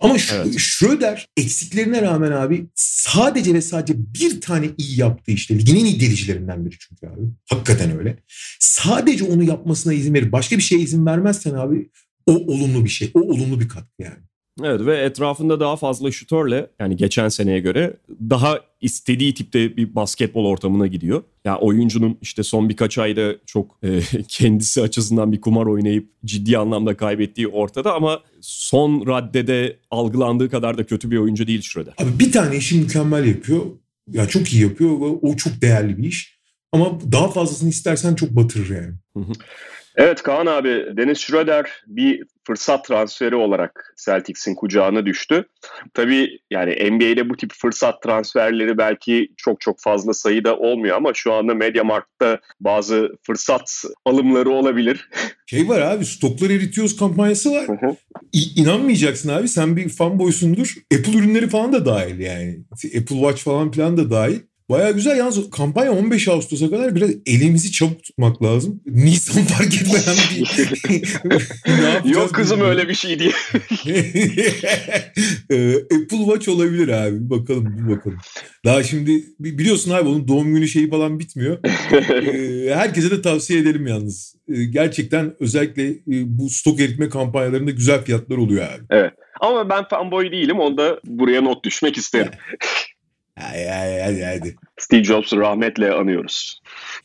Ama 0.00 0.16
evet. 0.32 0.58
Schröder 0.58 1.28
eksiklerine 1.36 2.02
rağmen 2.02 2.32
abi 2.32 2.66
sadece 2.74 3.54
ve 3.54 3.62
sadece 3.62 3.94
bir 3.96 4.40
tane 4.40 4.66
iyi 4.78 5.00
yaptı 5.00 5.30
işte. 5.30 5.58
Ligin 5.58 5.76
en 5.76 5.84
iyi 5.84 6.00
delicilerinden 6.00 6.66
biri 6.66 6.76
çünkü 6.78 7.06
abi. 7.06 7.20
Hakikaten 7.50 7.98
öyle. 7.98 8.18
Sadece 8.60 9.24
onu 9.24 9.44
yapmasına 9.44 9.92
izin 9.92 10.14
verir. 10.14 10.32
Başka 10.32 10.56
bir 10.56 10.62
şeye 10.62 10.80
izin 10.80 11.06
vermezsen 11.06 11.54
abi 11.54 11.90
o 12.26 12.32
olumlu 12.32 12.84
bir 12.84 12.90
şey. 12.90 13.10
O 13.14 13.20
olumlu 13.20 13.60
bir 13.60 13.68
katkı 13.68 14.02
yani. 14.02 14.27
Evet 14.64 14.80
ve 14.86 14.96
etrafında 14.96 15.60
daha 15.60 15.76
fazla 15.76 16.10
şutörle 16.10 16.70
yani 16.80 16.96
geçen 16.96 17.28
seneye 17.28 17.60
göre 17.60 17.96
daha 18.30 18.60
istediği 18.80 19.34
tipte 19.34 19.76
bir 19.76 19.94
basketbol 19.94 20.44
ortamına 20.44 20.86
gidiyor. 20.86 21.16
Ya 21.16 21.22
yani 21.44 21.58
oyuncunun 21.58 22.18
işte 22.22 22.42
son 22.42 22.68
birkaç 22.68 22.98
ayda 22.98 23.34
çok 23.46 23.78
e, 23.82 24.00
kendisi 24.28 24.82
açısından 24.82 25.32
bir 25.32 25.40
kumar 25.40 25.66
oynayıp 25.66 26.10
ciddi 26.24 26.58
anlamda 26.58 26.96
kaybettiği 26.96 27.48
ortada 27.48 27.94
ama 27.94 28.20
son 28.40 29.06
raddede 29.06 29.76
algılandığı 29.90 30.50
kadar 30.50 30.78
da 30.78 30.84
kötü 30.86 31.10
bir 31.10 31.16
oyuncu 31.16 31.46
değil 31.46 31.62
şurada. 31.62 31.94
Abi 31.98 32.18
bir 32.18 32.32
tane 32.32 32.56
işi 32.56 32.78
mükemmel 32.78 33.24
yapıyor. 33.24 33.62
Ya 34.12 34.26
çok 34.26 34.52
iyi 34.52 34.62
yapıyor 34.62 34.90
ve 34.90 35.04
o 35.04 35.36
çok 35.36 35.62
değerli 35.62 35.98
bir 35.98 36.04
iş. 36.04 36.38
Ama 36.72 36.98
daha 37.12 37.28
fazlasını 37.28 37.68
istersen 37.68 38.14
çok 38.14 38.30
batırır 38.30 38.70
yani. 38.70 38.94
Evet 39.96 40.22
Kaan 40.22 40.46
abi 40.46 40.68
Deniz 40.96 41.18
Schroeder 41.18 41.70
bir 41.86 42.22
fırsat 42.48 42.84
transferi 42.84 43.34
olarak 43.36 43.94
Celtics'in 44.04 44.54
kucağına 44.54 45.06
düştü. 45.06 45.44
Tabii 45.94 46.28
yani 46.50 46.90
NBA'de 46.90 47.30
bu 47.30 47.36
tip 47.36 47.52
fırsat 47.52 48.02
transferleri 48.02 48.78
belki 48.78 49.28
çok 49.36 49.60
çok 49.60 49.80
fazla 49.80 50.14
sayıda 50.14 50.56
olmuyor 50.56 50.96
ama 50.96 51.14
şu 51.14 51.32
anda 51.32 51.54
Mediamarkt'ta 51.54 52.40
bazı 52.60 53.08
fırsat 53.22 53.84
alımları 54.04 54.50
olabilir. 54.50 55.08
Şey 55.46 55.68
var 55.68 55.80
abi 55.80 56.04
stokları 56.04 56.52
eritiyoruz 56.52 56.96
kampanyası 56.96 57.52
var. 57.52 57.68
Hı 57.68 57.72
hı. 57.72 57.96
İ- 58.32 58.60
inanmayacaksın 58.60 59.28
abi 59.28 59.48
sen 59.48 59.76
bir 59.76 59.88
fanboysundur. 59.88 60.74
Apple 60.98 61.18
ürünleri 61.18 61.48
falan 61.48 61.72
da 61.72 61.86
dahil 61.86 62.18
yani. 62.18 62.58
Apple 62.72 63.16
Watch 63.16 63.42
falan 63.42 63.70
filan 63.70 63.96
da 63.96 64.10
dahil. 64.10 64.40
Baya 64.70 64.90
güzel 64.90 65.16
yalnız 65.16 65.50
kampanya 65.50 65.92
15 65.92 66.28
Ağustos'a 66.28 66.70
kadar 66.70 66.94
biraz 66.94 67.10
elimizi 67.26 67.72
çabuk 67.72 68.04
tutmak 68.04 68.42
lazım. 68.42 68.80
Nisan 68.86 69.44
fark 69.44 69.74
etmeden 69.74 70.16
bir 70.30 72.10
Yok 72.14 72.34
kızım 72.34 72.56
bilmiyorum. 72.60 72.78
öyle 72.78 72.88
bir 72.88 72.94
şey 72.94 73.18
diye. 73.18 73.30
Ee, 75.50 75.74
Apple 75.76 76.18
Watch 76.18 76.48
olabilir 76.48 76.88
abi. 76.88 77.24
Bir 77.24 77.30
bakalım 77.30 77.78
bir 77.78 77.96
bakalım. 77.96 78.18
Daha 78.64 78.82
şimdi 78.82 79.24
bi- 79.40 79.58
biliyorsun 79.58 79.90
abi 79.90 80.08
onun 80.08 80.28
doğum 80.28 80.54
günü 80.54 80.68
şeyi 80.68 80.90
falan 80.90 81.18
bitmiyor. 81.18 81.58
Ee, 81.92 82.74
herkese 82.74 83.10
de 83.10 83.22
tavsiye 83.22 83.60
edelim 83.60 83.86
yalnız. 83.86 84.34
Ee, 84.48 84.64
gerçekten 84.64 85.34
özellikle 85.40 85.88
e, 85.88 85.94
bu 86.08 86.50
stok 86.50 86.80
eritme 86.80 87.08
kampanyalarında 87.08 87.70
güzel 87.70 88.04
fiyatlar 88.04 88.36
oluyor 88.36 88.64
abi. 88.64 89.10
Ama 89.40 89.70
ben 89.70 89.84
fanboy 89.88 90.32
değilim. 90.32 90.58
Onu 90.60 90.78
da 90.78 91.00
buraya 91.04 91.40
not 91.42 91.64
düşmek 91.64 91.96
isterim. 91.98 92.32
Hadi 93.40 93.64
hadi 93.68 94.00
hadi. 94.00 94.24
hadi. 94.24 94.56
Steve 94.78 95.04
Jobs'u 95.04 95.36
rahmetle 95.36 95.92
anıyoruz. 95.92 96.62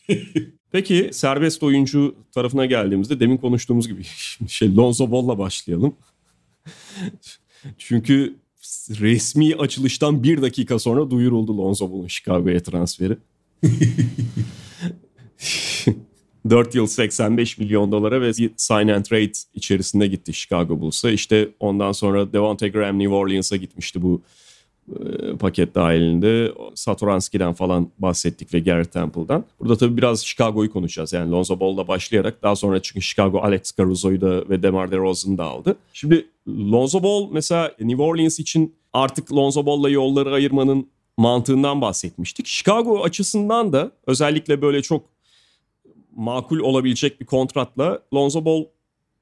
Peki 0.72 1.10
serbest 1.12 1.64
oyuncu 1.64 2.16
tarafına 2.32 2.66
geldiğimizde 2.66 3.20
demin 3.20 3.38
konuştuğumuz 3.38 3.88
gibi 3.88 4.04
şimdi 4.04 4.52
şey 4.52 4.76
Lonzo 4.76 5.12
Ball'la 5.12 5.38
başlayalım. 5.38 5.96
Çünkü 7.78 8.36
resmi 8.90 9.56
açılıştan 9.56 10.24
bir 10.24 10.42
dakika 10.42 10.80
sonra 10.80 11.10
duyuruldu 11.12 11.58
Lonzo 11.58 11.92
Ball'un 11.92 12.08
Chicago'ya 12.08 12.60
transferi. 12.60 13.18
4 16.50 16.76
yıl 16.76 16.88
85 16.88 17.58
milyon 17.58 17.92
dolara 17.92 18.22
ve 18.22 18.34
sign 18.58 18.88
and 18.88 19.04
trade 19.06 19.32
içerisinde 19.54 20.08
gitti 20.08 20.34
Chicago 20.34 20.80
Bulls'a. 20.80 21.12
İşte 21.12 21.50
ondan 21.60 21.92
sonra 21.92 22.34
Devontae 22.34 22.70
Graham 22.70 23.00
New 23.00 23.14
Orleans'a 23.14 23.56
gitmişti 23.56 24.02
bu 24.02 24.22
paket 25.40 25.76
dahilinde. 25.76 26.52
Satoranski'den 26.76 27.54
falan 27.54 27.90
bahsettik 28.00 28.54
ve 28.54 28.60
Garrett 28.60 28.92
Temple'dan. 28.92 29.46
Burada 29.60 29.78
tabii 29.78 29.98
biraz 29.98 30.26
Chicago'yu 30.26 30.72
konuşacağız. 30.72 31.14
Yani 31.14 31.32
Lonzo 31.32 31.60
Ball'la 31.60 31.88
başlayarak 31.88 32.44
daha 32.44 32.56
sonra 32.56 32.82
çünkü 32.82 33.02
Chicago 33.02 33.40
Alex 33.40 33.78
Caruso'yu 33.78 34.22
da 34.22 34.50
ve 34.50 34.64
DeMar 34.64 34.92
DeRozan'ı 34.92 35.38
da 35.38 35.44
aldı. 35.44 35.76
Şimdi 35.94 36.28
Lonzo 36.48 37.04
Ball 37.04 37.28
mesela 37.32 37.72
New 37.80 38.04
Orleans 38.04 38.40
için 38.40 38.76
artık 38.94 39.34
Lonzo 39.34 39.66
Ball'la 39.66 39.90
yolları 39.90 40.34
ayırmanın 40.34 40.88
mantığından 41.18 41.82
bahsetmiştik. 41.82 42.46
Chicago 42.46 43.04
açısından 43.04 43.74
da 43.74 43.92
özellikle 44.08 44.62
böyle 44.62 44.82
çok 44.82 45.06
makul 46.16 46.60
olabilecek 46.60 47.22
bir 47.22 47.26
kontratla 47.26 48.00
Lonzo 48.14 48.46
Ball 48.46 48.64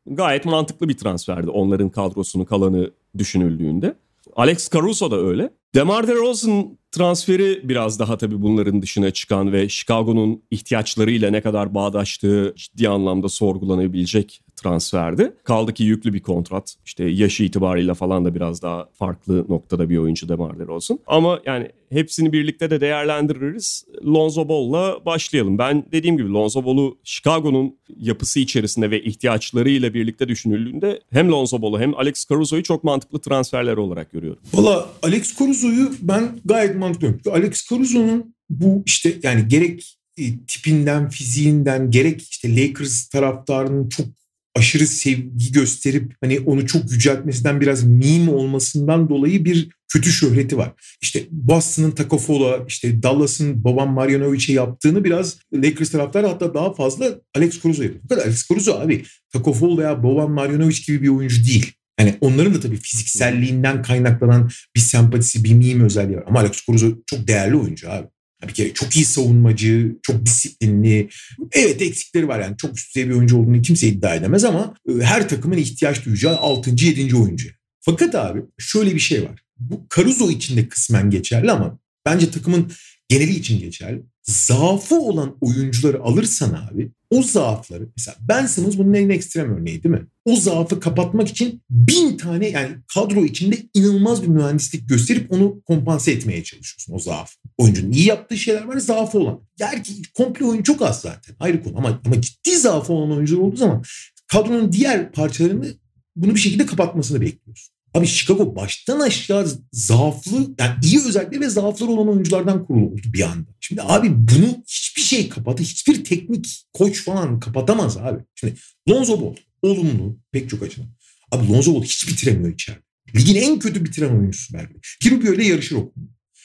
gayet 0.05 0.45
mantıklı 0.45 0.89
bir 0.89 0.97
transferdi 0.97 1.49
onların 1.49 1.89
kadrosunun 1.89 2.45
kalanı 2.45 2.91
düşünüldüğünde. 3.17 3.95
Alex 4.35 4.69
Caruso 4.69 5.11
da 5.11 5.17
öyle. 5.17 5.49
DeMar 5.75 6.07
DeRozan 6.07 6.77
transferi 6.91 7.69
biraz 7.69 7.99
daha 7.99 8.17
tabii 8.17 8.41
bunların 8.41 8.81
dışına 8.81 9.11
çıkan 9.11 9.53
ve 9.53 9.69
Chicago'nun 9.69 10.43
ihtiyaçlarıyla 10.51 11.31
ne 11.31 11.41
kadar 11.41 11.75
bağdaştığı 11.75 12.53
ciddi 12.57 12.89
anlamda 12.89 13.29
sorgulanabilecek 13.29 14.41
transferdi. 14.63 15.33
Kaldı 15.43 15.73
ki 15.73 15.83
yüklü 15.83 16.13
bir 16.13 16.19
kontrat. 16.19 16.75
İşte 16.85 17.03
yaşı 17.05 17.43
itibariyle 17.43 17.93
falan 17.93 18.25
da 18.25 18.35
biraz 18.35 18.61
daha 18.61 18.89
farklı 18.93 19.45
noktada 19.49 19.89
bir 19.89 19.97
oyuncu 19.97 20.29
DeMar 20.29 20.59
DeRozan. 20.59 20.99
Ama 21.07 21.39
yani 21.45 21.67
hepsini 21.91 22.33
birlikte 22.33 22.69
de 22.69 22.81
değerlendiririz. 22.81 23.85
Lonzo 24.05 24.49
Ball'la 24.49 25.05
başlayalım. 25.05 25.57
Ben 25.57 25.85
dediğim 25.91 26.17
gibi 26.17 26.29
Lonzo 26.29 26.65
Ball'u 26.65 26.97
Chicago'nun 27.03 27.75
yapısı 27.97 28.39
içerisinde 28.39 28.91
ve 28.91 29.03
ihtiyaçlarıyla 29.03 29.93
birlikte 29.93 30.27
düşünüldüğünde 30.27 31.01
hem 31.11 31.31
Lonzo 31.31 31.61
Ball'u 31.61 31.79
hem 31.79 31.95
Alex 31.95 32.29
Caruso'yu 32.29 32.63
çok 32.63 32.83
mantıklı 32.83 33.19
transferler 33.19 33.77
olarak 33.77 34.11
görüyorum. 34.11 34.43
Valla 34.53 34.89
Alex 35.03 35.39
Caruso'yu 35.39 35.91
ben 36.01 36.39
gayet 36.45 36.75
mantıklı 36.75 37.07
görüyorum. 37.07 37.33
Alex 37.33 37.69
Caruso'nun 37.69 38.35
bu 38.49 38.83
işte 38.85 39.17
yani 39.23 39.47
gerek 39.47 39.97
e, 40.17 40.23
tipinden, 40.47 41.09
fiziğinden 41.09 41.91
gerek 41.91 42.21
işte 42.21 42.55
Lakers 42.55 43.07
taraftarının 43.07 43.89
çok 43.89 44.07
aşırı 44.55 44.87
sevgi 44.87 45.51
gösterip 45.51 46.15
hani 46.21 46.39
onu 46.39 46.67
çok 46.67 46.91
yüceltmesinden 46.91 47.61
biraz 47.61 47.83
meme 47.83 48.31
olmasından 48.31 49.09
dolayı 49.09 49.45
bir 49.45 49.69
kötü 49.87 50.09
şöhreti 50.09 50.57
var. 50.57 50.73
İşte 51.01 51.23
Boston'ın 51.31 51.91
Taco 51.91 52.17
Fall'a, 52.17 52.65
işte 52.67 53.03
Dallas'ın 53.03 53.63
Boban 53.63 53.89
Marjanovic'e 53.89 54.53
yaptığını 54.53 55.03
biraz 55.03 55.37
Lakers 55.53 55.89
taraftarı 55.89 56.27
hatta 56.27 56.53
daha 56.53 56.73
fazla 56.73 57.19
Alex 57.35 57.63
Caruso 57.63 57.83
yapıyor. 57.83 58.01
Fakat 58.09 58.25
Alex 58.25 58.47
Caruso 58.49 58.73
abi 58.73 59.05
Taco 59.33 59.53
Fall 59.53 59.77
veya 59.77 60.03
Boban 60.03 60.31
Marjanovic 60.31 60.77
gibi 60.87 61.01
bir 61.01 61.07
oyuncu 61.07 61.45
değil. 61.45 61.71
Yani 61.99 62.15
onların 62.21 62.53
da 62.53 62.59
tabii 62.59 62.77
fizikselliğinden 62.77 63.81
kaynaklanan 63.81 64.49
bir 64.75 64.79
sempatisi, 64.79 65.43
bir 65.43 65.53
meme 65.53 65.83
özelliği 65.83 66.17
var. 66.17 66.23
Ama 66.27 66.39
Alex 66.39 66.65
Caruso 66.67 66.87
çok 67.05 67.27
değerli 67.27 67.55
oyuncu 67.55 67.91
abi. 67.91 68.07
Bir 68.47 68.53
kere 68.53 68.73
çok 68.73 68.95
iyi 68.95 69.05
savunmacı, 69.05 69.95
çok 70.01 70.25
disiplinli. 70.25 71.09
Evet 71.51 71.81
eksikleri 71.81 72.27
var 72.27 72.39
yani 72.39 72.57
çok 72.57 72.77
üst 72.77 72.95
düzey 72.95 73.09
bir 73.09 73.15
oyuncu 73.15 73.37
olduğunu 73.37 73.61
kimse 73.61 73.87
iddia 73.87 74.15
edemez 74.15 74.43
ama 74.43 74.73
e, 74.89 75.03
her 75.03 75.29
takımın 75.29 75.57
ihtiyaç 75.57 76.05
duyacağı 76.05 76.37
6. 76.37 76.69
7. 76.69 77.15
oyuncu. 77.15 77.49
Fakat 77.81 78.15
abi 78.15 78.41
şöyle 78.59 78.95
bir 78.95 78.99
şey 78.99 79.23
var. 79.23 79.43
Bu 79.59 79.85
Caruso 79.95 80.31
için 80.31 80.57
de 80.57 80.67
kısmen 80.67 81.09
geçerli 81.09 81.51
ama 81.51 81.79
bence 82.05 82.31
takımın 82.31 82.71
geneli 83.09 83.35
için 83.35 83.59
geçerli. 83.59 84.01
Zaafı 84.23 84.99
olan 84.99 85.37
oyuncuları 85.41 86.01
alırsan 86.01 86.53
abi 86.53 86.91
o 87.11 87.23
zaafları 87.23 87.89
mesela 87.97 88.17
Ben 88.21 88.49
bunun 88.77 88.93
en 88.93 89.09
ekstrem 89.09 89.57
örneği 89.57 89.83
değil 89.83 89.95
mi? 89.95 90.07
O 90.25 90.35
zaafı 90.35 90.79
kapatmak 90.79 91.27
için 91.27 91.61
bin 91.69 92.17
tane 92.17 92.49
yani 92.49 92.75
kadro 92.93 93.25
içinde 93.25 93.57
inanılmaz 93.73 94.23
bir 94.23 94.27
mühendislik 94.27 94.89
gösterip 94.89 95.31
onu 95.31 95.61
kompanse 95.61 96.11
etmeye 96.11 96.43
çalışıyorsun 96.43 96.93
o 96.93 96.99
zaaf. 96.99 97.33
Oyuncunun 97.57 97.91
iyi 97.91 98.07
yaptığı 98.07 98.37
şeyler 98.37 98.63
var 98.63 98.77
zaafı 98.77 99.19
olan. 99.19 99.39
Gerçi 99.57 99.93
komple 100.13 100.45
oyun 100.45 100.63
çok 100.63 100.81
az 100.81 101.01
zaten 101.01 101.35
ayrı 101.39 101.63
konu 101.63 101.77
ama, 101.77 102.01
ama 102.05 102.21
ciddi 102.21 102.57
zaafı 102.57 102.93
olan 102.93 103.11
oyuncular 103.11 103.41
olduğu 103.41 103.57
zaman 103.57 103.83
kadronun 104.27 104.71
diğer 104.71 105.11
parçalarını 105.11 105.67
bunu 106.15 106.35
bir 106.35 106.39
şekilde 106.39 106.65
kapatmasını 106.65 107.21
bekliyorsun. 107.21 107.73
Abi 107.93 108.07
Chicago 108.07 108.55
baştan 108.55 108.99
aşağı 108.99 109.47
zaaflı, 109.71 110.55
yani 110.59 110.75
iyi 110.83 110.99
özellikleri 111.05 111.41
ve 111.41 111.49
zaafları 111.49 111.89
olan 111.89 112.09
oyunculardan 112.09 112.65
kuruldu 112.65 113.01
bir 113.05 113.21
anda. 113.21 113.49
Şimdi 113.59 113.81
abi 113.81 114.09
bunu 114.13 114.63
hiçbir 114.67 115.01
şey 115.01 115.29
kapatı, 115.29 115.63
hiçbir 115.63 116.03
teknik 116.03 116.65
koç 116.73 117.03
falan 117.03 117.39
kapatamaz 117.39 117.97
abi. 117.97 118.23
Şimdi 118.35 118.55
Lonzo 118.89 119.21
Ball 119.21 119.35
olumlu 119.61 120.19
pek 120.31 120.49
çok 120.49 120.63
açıdan. 120.63 120.87
Abi 121.31 121.53
Lonzo 121.53 121.75
Ball 121.75 121.83
hiç 121.83 122.07
bitiremiyor 122.07 122.53
içeride. 122.53 122.81
Ligin 123.15 123.35
en 123.35 123.59
kötü 123.59 123.85
bitiren 123.85 124.19
oyuncusu 124.19 124.53
belki. 124.53 124.73
Ki 125.01 125.11
Rubio 125.11 125.33
ile 125.33 125.45
yarışır 125.45 125.75
o. 125.75 125.93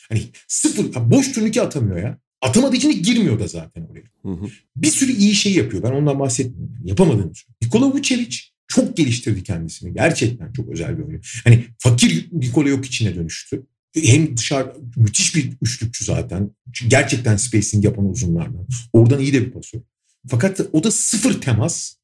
Hani 0.08 0.22
sıfır, 0.48 1.10
boş 1.10 1.32
turnike 1.32 1.62
atamıyor 1.62 1.98
ya. 1.98 2.18
Atamadığı 2.42 2.76
için 2.76 2.88
de 2.88 2.92
girmiyor 2.92 3.40
da 3.40 3.48
zaten 3.48 3.86
oraya. 3.90 4.04
Hı 4.22 4.28
hı. 4.28 4.50
Bir 4.76 4.90
sürü 4.90 5.12
iyi 5.12 5.34
şey 5.34 5.54
yapıyor. 5.54 5.82
Ben 5.82 5.92
ondan 5.92 6.20
bahsetmiyorum. 6.20 6.76
Yapamadığını 6.84 7.34
söylüyorum. 7.34 7.56
Nikola 7.62 7.94
Vucevic 7.94 8.36
çok 8.68 8.96
geliştirdi 8.96 9.42
kendisini. 9.42 9.94
Gerçekten 9.94 10.52
çok 10.52 10.68
özel 10.68 10.98
bir 10.98 11.02
oyuncu. 11.02 11.40
Hani 11.44 11.64
fakir 11.78 12.28
Nikola 12.32 12.68
yok 12.68 12.86
içine 12.86 13.14
dönüştü. 13.14 13.66
Hem 13.94 14.36
dışarı 14.36 14.76
müthiş 14.96 15.34
bir 15.36 15.52
üçlükçü 15.62 16.04
zaten. 16.04 16.50
Gerçekten 16.88 17.36
spacing 17.36 17.84
yapan 17.84 18.10
uzunlardan. 18.10 18.66
Oradan 18.92 19.20
iyi 19.20 19.32
de 19.32 19.46
bir 19.46 19.50
pasör. 19.50 19.80
Fakat 20.28 20.60
o 20.72 20.84
da 20.84 20.90
sıfır 20.90 21.40
temas. 21.40 21.96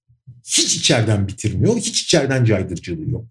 Hiç 0.44 0.76
içeriden 0.76 1.28
bitirmiyor. 1.28 1.76
Hiç 1.76 2.02
içeriden 2.02 2.44
caydırıcılığı 2.44 3.10
yok. 3.10 3.26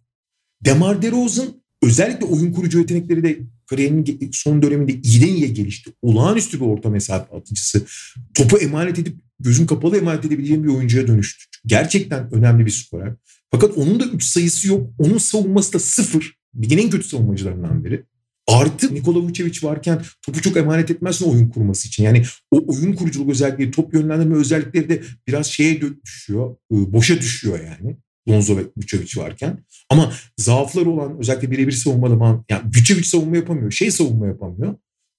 Demar 0.65 1.01
DeRozan 1.01 1.60
özellikle 1.83 2.25
oyun 2.25 2.51
kurucu 2.51 2.79
yetenekleri 2.79 3.23
de 3.23 3.39
kariyerinin 3.67 4.29
son 4.33 4.61
döneminde 4.61 4.93
iyiden 4.93 5.27
iyiye 5.27 5.47
gelişti. 5.47 5.91
Olağanüstü 6.01 6.59
bir 6.59 6.65
orta 6.65 6.89
mesafe 6.89 7.35
atıcısı. 7.35 7.85
Topu 8.33 8.57
emanet 8.57 8.99
edip 8.99 9.17
gözün 9.39 9.65
kapalı 9.65 9.97
emanet 9.97 10.25
edebileceğin 10.25 10.63
bir 10.63 10.69
oyuncuya 10.69 11.07
dönüştü. 11.07 11.45
Gerçekten 11.65 12.33
önemli 12.33 12.65
bir 12.65 12.71
skorer. 12.71 13.13
Fakat 13.51 13.77
onun 13.77 13.99
da 13.99 14.05
3 14.05 14.23
sayısı 14.23 14.67
yok. 14.67 14.89
Onun 14.99 15.17
savunması 15.17 15.73
da 15.73 15.79
sıfır. 15.79 16.37
Ligin 16.61 16.77
en 16.77 16.89
kötü 16.89 17.07
savunmacılarından 17.07 17.83
biri. 17.85 18.03
Artı 18.47 18.95
Nikola 18.95 19.19
Vucevic 19.19 19.59
varken 19.63 20.01
topu 20.21 20.41
çok 20.41 20.57
emanet 20.57 20.91
etmezsin 20.91 21.25
oyun 21.25 21.49
kurması 21.49 21.87
için. 21.87 22.03
Yani 22.03 22.23
o 22.51 22.63
oyun 22.67 22.93
kuruculuk 22.93 23.29
özellikleri, 23.29 23.71
top 23.71 23.93
yönlendirme 23.93 24.35
özellikleri 24.35 24.89
de 24.89 25.01
biraz 25.27 25.47
şeye 25.47 25.81
düşüyor. 26.05 26.55
Boşa 26.71 27.17
düşüyor 27.17 27.59
yani. 27.59 27.97
Lonzo 28.29 28.57
ve 28.57 28.61
Vucevic 28.77 29.21
varken. 29.21 29.65
Ama 29.89 30.13
zaafları 30.37 30.89
olan 30.89 31.19
özellikle 31.19 31.51
birebir 31.51 31.71
savunmada 31.71 32.43
yani 32.49 32.61
Vucevic 32.75 33.03
savunma 33.03 33.35
yapamıyor. 33.35 33.71
Şey 33.71 33.91
savunma 33.91 34.27
yapamıyor. 34.27 34.75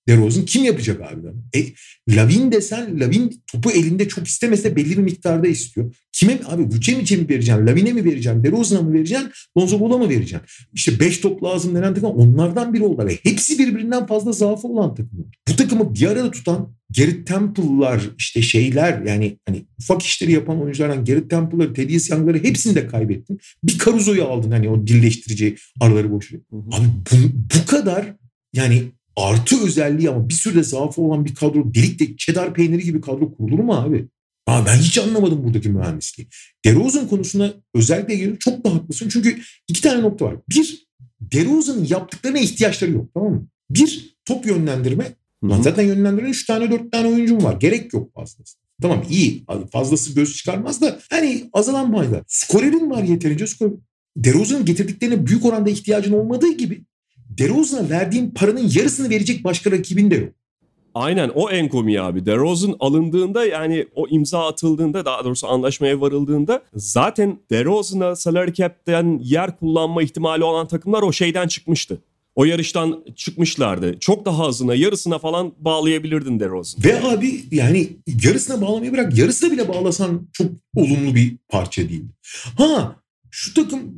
DeRozan 0.09 0.45
kim 0.45 0.65
yapacak 0.65 1.01
abi? 1.01 1.29
E, 1.55 1.67
Lavin 2.17 2.53
desen 2.53 3.01
Lavin 3.01 3.43
topu 3.53 3.71
elinde 3.71 4.09
çok 4.09 4.27
istemese 4.27 4.77
belli 4.77 4.91
bir 4.91 5.03
miktarda 5.03 5.49
istiyor. 5.49 5.95
Kime 6.13 6.41
abi 6.47 6.63
Vucevic'e 6.63 7.17
mi 7.17 7.29
vereceksin? 7.29 7.67
Lavin'e 7.67 7.93
mi 7.93 8.05
vereceksin? 8.05 8.45
DeRozan'a 8.45 8.83
mı 8.83 8.93
vereceksin? 8.93 9.31
Lonzo 9.59 9.81
Ball'a 9.81 9.99
mı 9.99 10.09
vereceksin? 10.09 10.41
İşte 10.73 11.01
5 11.01 11.19
top 11.19 11.43
lazım 11.43 11.75
denen 11.75 11.95
takım 11.95 12.11
onlardan 12.11 12.75
biri 12.75 12.85
oldu. 12.85 13.07
Ve 13.07 13.19
hepsi 13.23 13.59
birbirinden 13.59 14.07
fazla 14.07 14.33
zaafı 14.33 14.69
olan 14.69 14.95
takımlar. 14.95 15.27
Bu 15.49 15.57
takımı 15.57 15.95
bir 15.95 16.07
arada 16.07 16.31
tutan 16.31 16.75
Gerrit 16.93 17.27
Temple'lar 17.27 18.11
işte 18.19 18.43
şeyler 18.43 19.03
yani 19.03 19.39
hani 19.49 19.65
ufak 19.79 20.03
işleri 20.03 20.33
yapan 20.33 20.63
oyunculardan 20.63 21.05
Gerrit 21.05 21.31
Temple'ları, 21.31 21.75
Thaddeus 21.75 22.11
Young'ları 22.11 22.45
hepsini 22.45 22.75
de 22.75 22.87
kaybettin. 22.87 23.39
Bir 23.65 23.79
Caruso'yu 23.79 24.25
aldın 24.25 24.51
hani 24.51 24.69
o 24.69 24.87
dilleştirici 24.87 25.57
araları 25.81 26.13
boşu. 26.13 26.37
Abi 26.53 26.87
bu, 27.13 27.17
bu 27.35 27.67
kadar 27.67 28.17
yani 28.53 28.83
artı 29.17 29.65
özelliği 29.65 30.11
ama 30.11 30.29
bir 30.29 30.35
sürü 30.35 30.55
de 30.55 30.63
zaafı 30.63 31.03
olan 31.03 31.25
bir 31.25 31.35
kadro 31.35 31.75
delikte 31.75 32.17
çedar 32.17 32.55
peyniri 32.55 32.85
gibi 32.85 33.01
kadro 33.01 33.35
kurulur 33.35 33.59
mu 33.59 33.75
abi? 33.75 34.09
Aa, 34.47 34.67
ben 34.67 34.77
hiç 34.77 34.99
anlamadım 34.99 35.45
buradaki 35.45 35.69
mühendisliği. 35.69 36.29
DeRozan 36.65 37.09
konusunda 37.09 37.55
özellikle 37.75 38.15
ilgili 38.15 38.39
çok 38.39 38.65
da 38.65 38.75
haklısın. 38.75 39.09
Çünkü 39.09 39.39
iki 39.69 39.83
tane 39.83 40.03
nokta 40.03 40.25
var. 40.25 40.37
Bir, 40.51 40.87
DeRozan'ın 41.21 41.85
yaptıklarına 41.85 42.39
ihtiyaçları 42.39 42.91
yok 42.91 43.11
tamam 43.15 43.33
mı? 43.33 43.47
Bir, 43.71 44.17
top 44.25 44.47
yönlendirme. 44.47 45.15
Lan 45.45 45.63
zaten 45.63 45.83
yönlendiren 45.83 46.29
3 46.29 46.47
tane 46.47 46.71
4 46.71 46.93
tane 46.93 47.09
oyuncum 47.09 47.45
var. 47.45 47.57
Gerek 47.61 47.93
yok 47.93 48.15
fazlası. 48.15 48.59
Tamam 48.83 49.03
iyi 49.11 49.45
fazlası 49.73 50.15
göz 50.15 50.37
çıkarmaz 50.37 50.81
da 50.81 50.99
hani 51.11 51.51
azalan 51.53 51.93
payda. 51.93 52.25
Skorerin 52.27 52.91
var 52.91 53.03
yeterince 53.03 53.47
skor. 53.47 53.71
DeRozan'ın 54.17 54.65
getirdiklerine 54.65 55.27
büyük 55.27 55.45
oranda 55.45 55.71
ihtiyacın 55.71 56.13
olmadığı 56.13 56.53
gibi 56.53 56.85
DeRozan'a 57.39 57.91
verdiğin 57.91 58.31
paranın 58.31 58.71
yarısını 58.75 59.11
verecek 59.11 59.45
başka 59.45 59.71
rakibin 59.71 60.11
de 60.11 60.15
yok. 60.15 60.33
Aynen 60.95 61.29
o 61.35 61.51
en 61.51 61.69
komiği 61.69 62.01
abi. 62.01 62.27
DeRozan 62.27 62.77
alındığında 62.81 63.47
yani 63.47 63.87
o 63.95 64.09
imza 64.09 64.49
atıldığında 64.49 65.05
daha 65.05 65.25
doğrusu 65.25 65.49
anlaşmaya 65.49 66.01
varıldığında 66.01 66.63
zaten 66.75 67.39
DeRozan'a 67.51 68.17
salary 68.17 68.53
cap'ten 68.53 69.21
yer 69.23 69.59
kullanma 69.59 70.03
ihtimali 70.03 70.45
olan 70.45 70.69
takımlar 70.69 71.03
o 71.03 71.13
şeyden 71.13 71.49
çıkmıştı. 71.49 71.99
O 72.35 72.45
yarıştan 72.45 73.05
çıkmışlardı. 73.17 73.99
Çok 74.01 74.27
daha 74.27 74.47
azına, 74.47 74.75
yarısına 74.75 75.19
falan 75.19 75.55
bağlayabilirdin 75.59 76.41
DeRozan. 76.41 76.85
Ve 76.85 77.03
abi 77.03 77.45
yani 77.51 77.89
yarısına 78.25 78.61
bağlamayı 78.61 78.93
bırak. 78.93 79.19
Yarısına 79.19 79.53
bile 79.53 79.69
bağlasan 79.69 80.29
çok 80.33 80.53
olumlu 80.77 81.15
bir 81.15 81.37
parça 81.49 81.89
değil. 81.89 82.05
Ha 82.57 82.97
şu 83.31 83.55
takım 83.55 83.95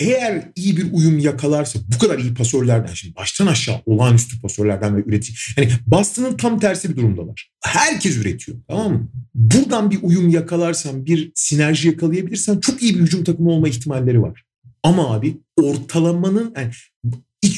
eğer 0.00 0.48
iyi 0.56 0.76
bir 0.76 0.92
uyum 0.92 1.18
yakalarsa 1.18 1.78
bu 1.94 1.98
kadar 1.98 2.18
iyi 2.18 2.34
pasörlerden 2.34 2.94
şimdi 2.94 3.16
baştan 3.16 3.46
aşağı 3.46 3.80
olağanüstü 3.86 4.40
pasörlerden 4.40 4.96
ve 4.96 5.02
üretici. 5.06 5.36
Yani 5.56 5.70
Boston'ın 5.86 6.36
tam 6.36 6.60
tersi 6.60 6.90
bir 6.90 6.96
durumdalar. 6.96 7.50
Herkes 7.60 8.16
üretiyor 8.16 8.58
tamam 8.68 8.92
mı? 8.92 9.08
Buradan 9.34 9.90
bir 9.90 9.98
uyum 10.02 10.28
yakalarsan 10.28 11.06
bir 11.06 11.32
sinerji 11.34 11.88
yakalayabilirsen 11.88 12.60
çok 12.60 12.82
iyi 12.82 12.94
bir 12.94 13.00
hücum 13.00 13.24
takımı 13.24 13.50
olma 13.50 13.68
ihtimalleri 13.68 14.22
var. 14.22 14.44
Ama 14.82 15.14
abi 15.14 15.36
ortalamanın 15.56 16.54
yani 16.56 16.70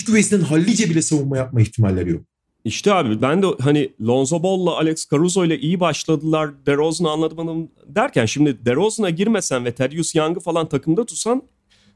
iç 0.05 0.09
güvesinden 0.09 0.45
hallice 0.45 0.91
bile 0.91 1.03
savunma 1.03 1.37
yapma 1.37 1.61
ihtimalleri 1.61 2.11
yok. 2.11 2.23
İşte 2.65 2.95
abi 2.95 3.23
ben 3.23 3.43
de 3.43 3.47
hani 3.61 3.91
Lonzo 4.07 4.43
Ball'la 4.43 4.77
Alex 4.77 5.11
Caruso 5.11 5.45
ile 5.45 5.59
iyi 5.59 5.81
başladılar. 5.81 6.67
DeRozan'ı 6.67 7.11
anlatmadım 7.11 7.71
derken 7.87 8.27
şimdi 8.27 8.67
DeRozan'a 8.67 9.11
girmesen 9.11 9.65
ve 9.65 9.75
Thaddeus 9.75 10.15
Young'ı 10.15 10.41
falan 10.41 10.69
takımda 10.69 11.07
tutsan 11.07 11.43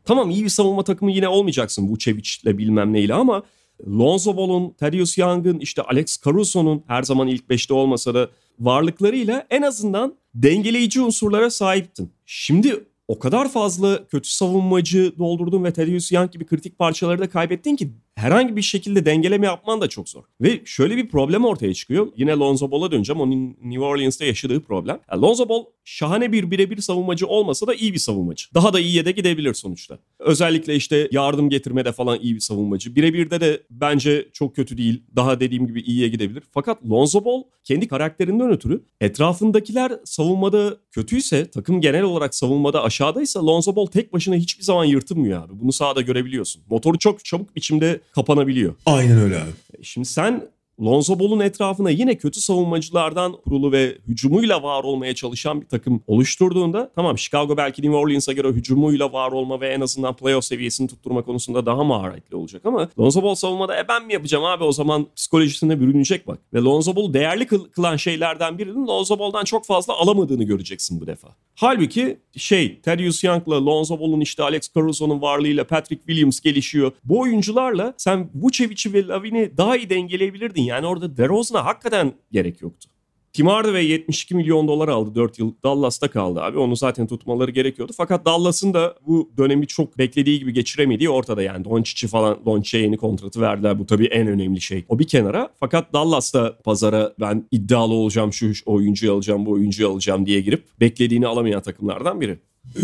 tamam 0.05 0.31
iyi 0.31 0.45
bir 0.45 0.49
savunma 0.49 0.85
takımı 0.85 1.13
yine 1.13 1.29
olmayacaksın 1.29 1.89
Vucevic'le 1.89 2.59
bilmem 2.59 2.93
neyle 2.93 3.15
ama 3.15 3.43
Lonzo 3.89 4.37
Ball'un, 4.37 4.71
Thaddeus 4.71 5.19
Young'ın, 5.19 5.59
işte 5.59 5.83
Alex 5.83 6.19
Caruso'nun 6.25 6.83
her 6.87 7.03
zaman 7.03 7.29
ilk 7.29 7.51
beşte 7.51 7.75
olmasa 7.75 8.15
da 8.15 8.29
varlıklarıyla 8.61 9.47
en 9.51 9.63
azından 9.63 10.15
dengeleyici 10.35 11.01
unsurlara 11.01 11.51
sahiptin. 11.51 12.13
Şimdi 12.27 12.85
o 13.09 13.19
kadar 13.19 13.49
fazla 13.49 14.09
kötü 14.09 14.31
savunmacı 14.31 15.19
doldurdun 15.19 15.65
ve 15.65 15.73
Thaddeus 15.73 16.13
Young 16.13 16.33
gibi 16.33 16.47
kritik 16.47 16.79
parçaları 16.79 17.19
da 17.19 17.31
kaybettin 17.31 17.77
ki 17.77 17.93
herhangi 18.19 18.57
bir 18.57 18.63
şekilde 18.63 19.07
dengeleme 19.07 19.47
yapman 19.47 19.81
da 19.81 19.89
çok 19.89 20.09
zor. 20.09 20.25
Ve 20.41 20.61
şöyle 20.65 20.97
bir 20.97 21.09
problem 21.09 21.45
ortaya 21.45 21.75
çıkıyor. 21.75 22.09
Yine 22.17 22.33
Lonzo 22.33 22.71
Ball'a 22.71 22.93
döneceğim. 22.93 23.21
Onun 23.21 23.57
New 23.63 23.85
Orleans'ta 23.85 24.25
yaşadığı 24.25 24.61
problem. 24.61 25.01
Yani 25.11 25.23
Lonzo 25.23 25.49
Ball 25.49 25.65
şahane 25.85 26.33
bir 26.33 26.51
birebir 26.51 26.81
savunmacı 26.81 27.27
olmasa 27.27 27.67
da 27.67 27.75
iyi 27.75 27.93
bir 27.93 27.99
savunmacı. 27.99 28.47
Daha 28.55 28.73
da 28.73 28.81
iyiye 28.81 29.05
de 29.05 29.11
gidebilir 29.13 29.55
sonuçta. 29.55 29.99
Özellikle 30.19 30.77
işte 30.77 31.09
yardım 31.13 31.51
getirmede 31.51 31.93
falan 31.93 32.21
iyi 32.21 32.35
bir 32.35 32.41
savunmacı. 32.41 32.97
Birebirde 32.97 33.41
de 33.41 33.63
bence 33.71 34.29
çok 34.33 34.57
kötü 34.57 34.79
değil. 34.79 35.03
Daha 35.17 35.41
dediğim 35.41 35.67
gibi 35.67 35.81
iyiye 35.81 36.09
gidebilir. 36.09 36.43
Fakat 36.53 36.85
Lonzo 36.91 37.25
Ball 37.25 37.43
kendi 37.65 37.89
karakterinden 37.89 38.51
ötürü 38.51 38.83
etrafındakiler 39.01 39.93
savunmada 40.05 40.77
kötüyse, 40.91 41.51
takım 41.51 41.81
genel 41.81 42.03
olarak 42.03 42.35
savunmada 42.35 42.83
aşağıdaysa 42.83 43.47
Lonzo 43.47 43.77
Ball 43.77 43.87
tek 43.87 44.13
başına 44.13 44.35
hiçbir 44.35 44.65
zaman 44.65 44.85
yırtınmıyor 44.85 45.43
abi. 45.43 45.53
Bunu 45.61 45.73
sahada 45.73 46.01
görebiliyorsun. 46.01 46.63
Motoru 46.71 46.99
çok 46.99 47.25
çabuk 47.25 47.57
biçimde 47.57 48.01
kapanabiliyor. 48.13 48.75
Aynen 48.87 49.19
öyle 49.19 49.37
abi. 49.37 49.51
Şimdi 49.85 50.09
sen 50.09 50.43
Lonzo 50.83 51.19
Ball'un 51.19 51.41
etrafına 51.41 51.91
yine 51.91 52.17
kötü 52.17 52.41
savunmacılardan 52.41 53.33
kurulu 53.33 53.73
ve 53.73 53.99
hücumuyla 54.09 54.63
var 54.63 54.85
olmaya 54.85 55.15
çalışan 55.15 55.61
bir 55.61 55.67
takım 55.67 56.03
oluşturduğunda 56.07 56.91
tamam 56.95 57.19
Chicago 57.19 57.57
belki 57.57 57.83
New 57.83 57.97
Orleans'a 57.97 58.33
göre 58.33 58.49
hücumuyla 58.49 59.13
var 59.13 59.33
olma 59.33 59.61
ve 59.61 59.69
en 59.69 59.81
azından 59.81 60.17
playoff 60.17 60.45
seviyesini 60.45 60.89
tutturma 60.89 61.23
konusunda 61.23 61.67
daha 61.67 61.85
maharetli 61.85 62.37
olacak 62.37 62.63
ama 62.65 62.89
Lonzo 62.99 63.23
Ball 63.23 63.35
savunmada 63.35 63.81
e 63.81 63.89
ben 63.89 64.07
mi 64.07 64.13
yapacağım 64.13 64.45
abi 64.45 64.65
o 64.65 64.73
zaman 64.73 65.07
psikolojisine 65.17 65.81
bürünecek 65.81 66.27
bak. 66.27 66.39
Ve 66.55 66.59
Lonzo 66.59 66.97
Ball 66.97 67.13
değerli 67.13 67.47
kılan 67.47 67.97
şeylerden 67.97 68.59
birinin 68.59 68.87
Lonzo 68.87 69.19
Ball'dan 69.19 69.45
çok 69.45 69.67
fazla 69.67 69.95
alamadığını 69.95 70.45
göreceksin 70.45 71.01
bu 71.01 71.07
defa. 71.07 71.29
Halbuki 71.55 72.19
şey 72.37 72.81
Thaddeus 72.81 73.25
Young'la 73.25 73.67
Lonzo 73.67 74.01
Ball'un 74.01 74.21
işte 74.21 74.43
Alex 74.43 74.75
Caruso'nun 74.75 75.23
varlığıyla 75.23 75.67
Patrick 75.67 76.03
Williams 76.07 76.41
gelişiyor. 76.41 76.93
Bu 77.05 77.21
oyuncularla 77.21 77.95
sen 77.97 78.31
Vucevic'i 78.35 78.93
ve 78.93 79.07
Lavin'i 79.07 79.57
daha 79.57 79.77
iyi 79.77 79.91
dengeleyebilirdin. 79.91 80.68
Yani 80.69 80.87
orada 80.87 81.17
DeRozan'a 81.17 81.65
hakikaten 81.65 82.13
gerek 82.33 82.63
yoktu. 82.63 82.89
Tim 83.33 83.47
Hardaway 83.47 83.87
72 83.87 84.35
milyon 84.35 84.69
dolar 84.69 84.89
aldı 84.89 85.15
4 85.15 85.39
yıl 85.39 85.55
Dallas'ta 85.65 86.09
kaldı 86.09 86.43
abi. 86.43 86.59
Onu 86.59 86.77
zaten 86.77 87.07
tutmaları 87.07 87.51
gerekiyordu. 87.51 87.93
Fakat 87.97 88.25
Dallas'ın 88.25 88.75
da 88.75 88.95
bu 89.07 89.31
dönemi 89.37 89.67
çok 89.67 89.99
beklediği 89.99 90.39
gibi 90.39 90.53
geçiremediği 90.53 91.11
ortada 91.11 91.43
yani. 91.43 91.65
Doncic'i 91.65 92.09
falan 92.09 92.39
Doncic'e 92.47 92.83
yeni 92.83 92.97
kontratı 92.97 93.41
verdiler. 93.41 93.79
Bu 93.79 93.87
tabii 93.87 94.07
en 94.07 94.27
önemli 94.27 94.61
şey. 94.61 94.85
O 94.89 94.99
bir 94.99 95.07
kenara. 95.07 95.49
Fakat 95.61 95.93
Dallas'ta 95.93 96.59
pazara 96.65 97.15
ben 97.21 97.45
iddialı 97.51 97.95
olacağım 97.95 98.33
şu 98.33 98.53
oyuncuyu 98.67 99.13
alacağım 99.13 99.47
bu 99.47 99.51
oyuncuyu 99.51 99.89
alacağım 99.89 100.27
diye 100.27 100.41
girip 100.41 100.65
beklediğini 100.81 101.27
alamayan 101.27 101.63
takımlardan 101.63 102.21
biri. 102.21 102.39
Ee, 102.77 102.81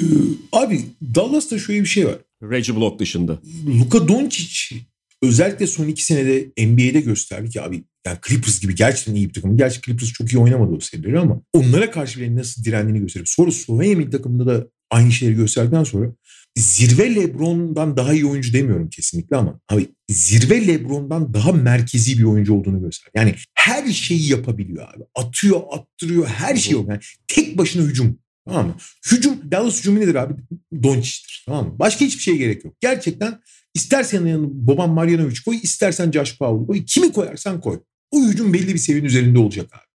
abi 0.52 0.80
Dallas'ta 1.14 1.58
şöyle 1.58 1.80
bir 1.80 1.86
şey 1.86 2.06
var. 2.06 2.16
Reggie 2.42 2.76
Block 2.76 2.98
dışında. 2.98 3.38
Luka 3.80 4.08
Doncic 4.08 4.76
özellikle 5.24 5.66
son 5.66 5.88
iki 5.88 6.04
senede 6.04 6.66
NBA'de 6.66 7.00
gösterdi 7.00 7.50
ki 7.50 7.62
abi 7.62 7.84
yani 8.06 8.18
Clippers 8.28 8.60
gibi 8.60 8.74
gerçekten 8.74 9.14
iyi 9.14 9.28
bir 9.28 9.34
takım. 9.34 9.56
Gerçi 9.56 9.80
Clippers 9.80 10.12
çok 10.12 10.32
iyi 10.32 10.38
oynamadı 10.38 10.72
o 10.72 10.80
serileri 10.80 11.18
ama 11.18 11.40
onlara 11.52 11.90
karşı 11.90 12.20
bile 12.20 12.36
nasıl 12.36 12.64
direndiğini 12.64 13.00
gösteriyor. 13.00 13.26
Sonra 13.26 13.50
Slovenya 13.50 13.96
milli 13.96 14.10
takımında 14.10 14.46
da 14.46 14.66
aynı 14.90 15.12
şeyleri 15.12 15.36
gösterdikten 15.36 15.84
sonra 15.84 16.12
zirve 16.56 17.14
Lebron'dan 17.14 17.96
daha 17.96 18.14
iyi 18.14 18.26
oyuncu 18.26 18.52
demiyorum 18.52 18.90
kesinlikle 18.90 19.36
ama 19.36 19.60
abi 19.68 19.88
zirve 20.10 20.66
Lebron'dan 20.66 21.34
daha 21.34 21.52
merkezi 21.52 22.18
bir 22.18 22.24
oyuncu 22.24 22.54
olduğunu 22.54 22.80
göster. 22.80 23.10
Yani 23.14 23.34
her 23.54 23.92
şeyi 23.92 24.30
yapabiliyor 24.30 24.88
abi. 24.94 25.04
Atıyor, 25.14 25.62
attırıyor, 25.70 26.26
her 26.26 26.56
şey 26.56 26.72
yok. 26.72 26.88
Yani 26.88 27.00
tek 27.28 27.58
başına 27.58 27.82
hücum. 27.82 28.18
Tamam 28.46 28.66
mı? 28.66 28.76
Hücum, 29.12 29.50
Dallas 29.50 29.78
hücumu 29.78 30.00
nedir 30.00 30.14
abi? 30.14 30.34
Doncic'tir. 30.82 31.44
Tamam 31.46 31.66
mı? 31.66 31.78
Başka 31.78 32.04
hiçbir 32.04 32.22
şeye 32.22 32.36
gerek 32.36 32.64
yok. 32.64 32.74
Gerçekten 32.80 33.40
istersen 33.74 34.26
yanına 34.26 34.48
Boban 34.50 34.90
Marjanovic 34.90 35.36
koy, 35.44 35.58
istersen 35.62 36.12
Josh 36.12 36.38
Powell 36.38 36.66
koy. 36.66 36.84
Kimi 36.84 37.12
koyarsan 37.12 37.60
koy. 37.60 37.80
O 38.10 38.20
hücum 38.22 38.52
belli 38.52 38.74
bir 38.74 38.78
seviyenin 38.78 39.08
üzerinde 39.08 39.38
olacak 39.38 39.66
abi. 39.72 39.86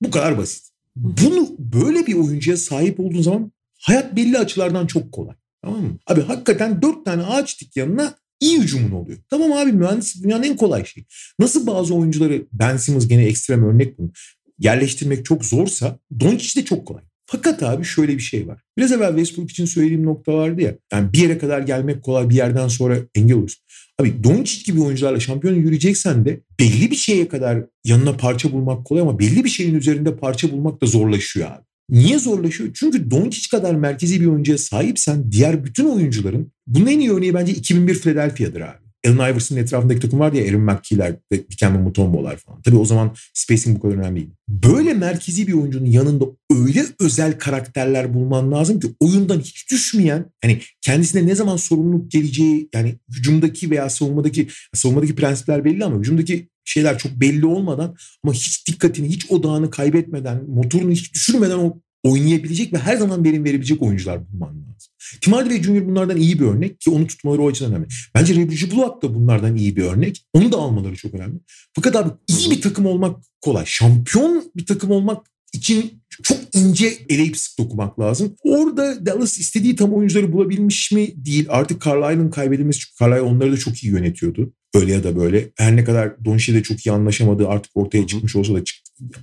Bu 0.00 0.10
kadar 0.10 0.38
basit. 0.38 0.64
Bunu 0.96 1.56
böyle 1.58 2.06
bir 2.06 2.14
oyuncuya 2.14 2.56
sahip 2.56 3.00
olduğun 3.00 3.22
zaman 3.22 3.52
hayat 3.78 4.16
belli 4.16 4.38
açılardan 4.38 4.86
çok 4.86 5.12
kolay. 5.12 5.34
Tamam 5.62 5.82
mı? 5.82 5.98
Abi 6.06 6.20
hakikaten 6.20 6.82
dört 6.82 7.04
tane 7.04 7.22
ağaç 7.22 7.60
dik 7.60 7.76
yanına 7.76 8.14
iyi 8.40 8.62
hücumun 8.62 8.90
oluyor. 8.90 9.18
Tamam 9.30 9.52
abi 9.52 9.72
mühendislik 9.72 10.24
dünyanın 10.24 10.42
en 10.42 10.56
kolay 10.56 10.84
şeyi. 10.84 11.06
Nasıl 11.38 11.66
bazı 11.66 11.94
oyuncuları 11.94 12.46
Ben 12.52 12.76
Simmons 12.76 13.08
gene 13.08 13.24
ekstrem 13.24 13.64
örnek 13.64 13.98
bunu 13.98 14.12
yerleştirmek 14.58 15.24
çok 15.24 15.44
zorsa 15.44 15.98
Doncic 16.20 16.60
de 16.60 16.64
çok 16.64 16.86
kolay. 16.86 17.02
Fakat 17.26 17.62
abi 17.62 17.84
şöyle 17.84 18.14
bir 18.14 18.22
şey 18.22 18.46
var. 18.48 18.62
Biraz 18.78 18.92
evvel 18.92 19.08
Westbrook 19.08 19.50
için 19.50 19.64
söylediğim 19.64 20.06
nokta 20.06 20.34
vardı 20.34 20.62
ya. 20.62 20.74
Yani 20.92 21.12
bir 21.12 21.18
yere 21.18 21.38
kadar 21.38 21.60
gelmek 21.60 22.02
kolay 22.02 22.30
bir 22.30 22.34
yerden 22.34 22.68
sonra 22.68 22.98
engel 23.14 23.36
olursun. 23.36 23.64
Abi 24.00 24.24
Doncic 24.24 24.64
gibi 24.64 24.82
oyuncularla 24.82 25.20
şampiyon 25.20 25.54
yürüyeceksen 25.54 26.24
de 26.24 26.40
belli 26.60 26.90
bir 26.90 26.96
şeye 26.96 27.28
kadar 27.28 27.64
yanına 27.84 28.16
parça 28.16 28.52
bulmak 28.52 28.84
kolay 28.84 29.02
ama 29.02 29.18
belli 29.18 29.44
bir 29.44 29.48
şeyin 29.48 29.74
üzerinde 29.74 30.16
parça 30.16 30.52
bulmak 30.52 30.82
da 30.82 30.86
zorlaşıyor 30.86 31.50
abi. 31.50 31.64
Niye 31.90 32.18
zorlaşıyor? 32.18 32.70
Çünkü 32.74 33.10
Doncic 33.10 33.48
kadar 33.50 33.74
merkezi 33.74 34.20
bir 34.20 34.26
oyuncuya 34.26 34.58
sahipsen 34.58 35.32
diğer 35.32 35.64
bütün 35.64 35.86
oyuncuların 35.86 36.52
bunun 36.66 36.86
en 36.86 36.98
iyi 36.98 37.12
örneği 37.12 37.34
bence 37.34 37.52
2001 37.52 37.94
Philadelphia'dır 37.94 38.60
abi. 38.60 38.83
Allen 39.06 39.32
Iverson'ın 39.32 39.60
etrafındaki 39.60 40.00
takım 40.00 40.20
vardı 40.20 40.36
ya 40.36 40.44
Aaron 40.44 40.60
McKee'ler, 40.60 41.16
Dikembe 41.50 41.78
Mutombo'lar 41.78 42.36
falan. 42.36 42.62
Tabii 42.62 42.76
o 42.76 42.84
zaman 42.84 43.14
spacing 43.34 43.78
bu 43.78 43.82
kadar 43.82 43.94
önemli 43.94 44.16
değil. 44.16 44.30
Böyle 44.48 44.94
merkezi 44.94 45.46
bir 45.46 45.52
oyuncunun 45.52 45.86
yanında 45.86 46.24
öyle 46.50 46.84
özel 47.00 47.38
karakterler 47.38 48.14
bulman 48.14 48.52
lazım 48.52 48.80
ki 48.80 48.88
oyundan 49.00 49.40
hiç 49.40 49.70
düşmeyen 49.70 50.24
hani 50.42 50.60
kendisine 50.80 51.26
ne 51.26 51.34
zaman 51.34 51.56
sorumluluk 51.56 52.10
geleceği 52.10 52.68
yani 52.74 52.94
hücumdaki 53.08 53.70
veya 53.70 53.90
savunmadaki 53.90 54.48
savunmadaki 54.74 55.14
prensipler 55.14 55.64
belli 55.64 55.84
ama 55.84 55.98
hücumdaki 55.98 56.48
şeyler 56.64 56.98
çok 56.98 57.12
belli 57.12 57.46
olmadan 57.46 57.96
ama 58.24 58.32
hiç 58.32 58.68
dikkatini, 58.68 59.08
hiç 59.08 59.30
odağını 59.30 59.70
kaybetmeden, 59.70 60.44
motorunu 60.48 60.90
hiç 60.90 61.14
düşürmeden 61.14 61.58
o 61.58 61.80
oynayabilecek 62.02 62.72
ve 62.72 62.78
her 62.78 62.96
zaman 62.96 63.24
verim 63.24 63.44
verebilecek 63.44 63.82
oyuncular 63.82 64.32
bulman 64.32 64.48
lazım. 64.48 64.93
Tim 65.20 65.32
Hardaway 65.32 65.62
Jr. 65.62 65.86
bunlardan 65.86 66.16
iyi 66.16 66.40
bir 66.40 66.44
örnek 66.44 66.80
ki 66.80 66.90
onu 66.90 67.06
tutmaları 67.06 67.42
o 67.42 67.48
açıdan 67.48 67.72
önemli. 67.72 67.88
Bence 68.14 68.34
Reggie 68.34 68.70
Bullock 68.70 69.02
da 69.02 69.14
bunlardan 69.14 69.56
iyi 69.56 69.76
bir 69.76 69.82
örnek. 69.82 70.24
Onu 70.32 70.52
da 70.52 70.56
almaları 70.56 70.96
çok 70.96 71.14
önemli. 71.14 71.38
Fakat 71.74 71.96
abi 71.96 72.10
iyi 72.28 72.50
bir 72.50 72.60
takım 72.60 72.86
olmak 72.86 73.16
kolay. 73.40 73.64
Şampiyon 73.66 74.52
bir 74.56 74.66
takım 74.66 74.90
olmak 74.90 75.26
için 75.52 76.02
çok 76.22 76.38
ince 76.54 76.92
eleyip 77.08 77.36
sık 77.36 77.58
dokumak 77.58 78.00
lazım. 78.00 78.36
Orada 78.44 79.06
Dallas 79.06 79.38
istediği 79.38 79.76
tam 79.76 79.94
oyuncuları 79.94 80.32
bulabilmiş 80.32 80.92
mi 80.92 81.24
değil. 81.26 81.46
Artık 81.48 81.84
Carlisle'ın 81.84 82.30
kaybedilmesi 82.30 82.78
çünkü 82.80 82.94
Carlisle 83.00 83.20
onları 83.20 83.52
da 83.52 83.56
çok 83.56 83.84
iyi 83.84 83.92
yönetiyordu. 83.92 84.52
Öyle 84.74 84.92
ya 84.92 85.04
da 85.04 85.16
böyle. 85.16 85.48
Her 85.56 85.76
ne 85.76 85.84
kadar 85.84 86.24
Doncic'le 86.24 86.54
de 86.54 86.62
çok 86.62 86.86
iyi 86.86 86.92
anlaşamadığı 86.92 87.48
artık 87.48 87.72
ortaya 87.74 88.06
çıkmış 88.06 88.36
olsa 88.36 88.54
da 88.54 88.60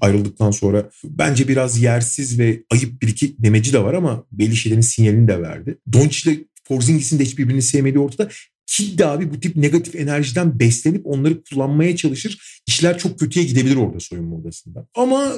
ayrıldıktan 0.01 0.51
sonra 0.51 0.89
bence 1.03 1.47
biraz 1.47 1.81
yersiz 1.81 2.39
ve 2.39 2.63
ayıp 2.69 3.01
bir 3.01 3.07
iki 3.07 3.35
demeci 3.39 3.73
de 3.73 3.83
var 3.83 3.93
ama 3.93 4.23
belli 4.31 4.55
şeylerin 4.55 4.81
sinyalini 4.81 5.27
de 5.27 5.41
verdi. 5.41 5.77
Doncic 5.93 6.31
ile 6.31 6.39
Porzingis'in 6.65 7.19
de 7.19 7.23
hiçbirbirini 7.23 7.61
sevmediği 7.61 8.03
ortada. 8.03 8.29
Kid 8.67 8.99
abi 8.99 9.33
bu 9.33 9.39
tip 9.39 9.55
negatif 9.55 9.95
enerjiden 9.95 10.59
beslenip 10.59 11.07
onları 11.07 11.43
kullanmaya 11.43 11.95
çalışır. 11.95 12.61
İşler 12.67 12.97
çok 12.97 13.19
kötüye 13.19 13.45
gidebilir 13.45 13.75
orada 13.75 13.99
soyunma 13.99 14.35
odasında. 14.35 14.87
Ama 14.95 15.33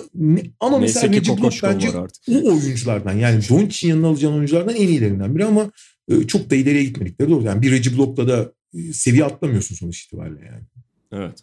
ama 0.59 0.79
Neyse 0.79 0.99
mesela 0.99 1.13
Reggie 1.13 1.37
Block 1.37 1.63
bence 1.63 1.89
o 1.89 2.07
oyunculardan 2.27 3.13
yani 3.13 3.41
Doncic'in 3.49 3.89
yanına 3.89 4.07
alacağın 4.07 4.33
oyunculardan 4.33 4.75
en 4.75 4.87
iyilerinden 4.87 5.35
biri 5.35 5.45
ama 5.45 5.71
e, 6.09 6.27
çok 6.27 6.49
da 6.49 6.55
ileriye 6.55 6.83
gitmedikleri 6.83 7.29
doğru. 7.29 7.43
Yani 7.43 7.61
bir 7.61 7.71
Reggie 7.71 7.97
Block'la 7.97 8.27
da 8.27 8.51
seviye 8.93 9.25
atlamıyorsun 9.25 9.75
sonuç 9.75 10.03
itibariyle 10.03 10.45
yani. 10.45 10.63
Evet. 11.11 11.39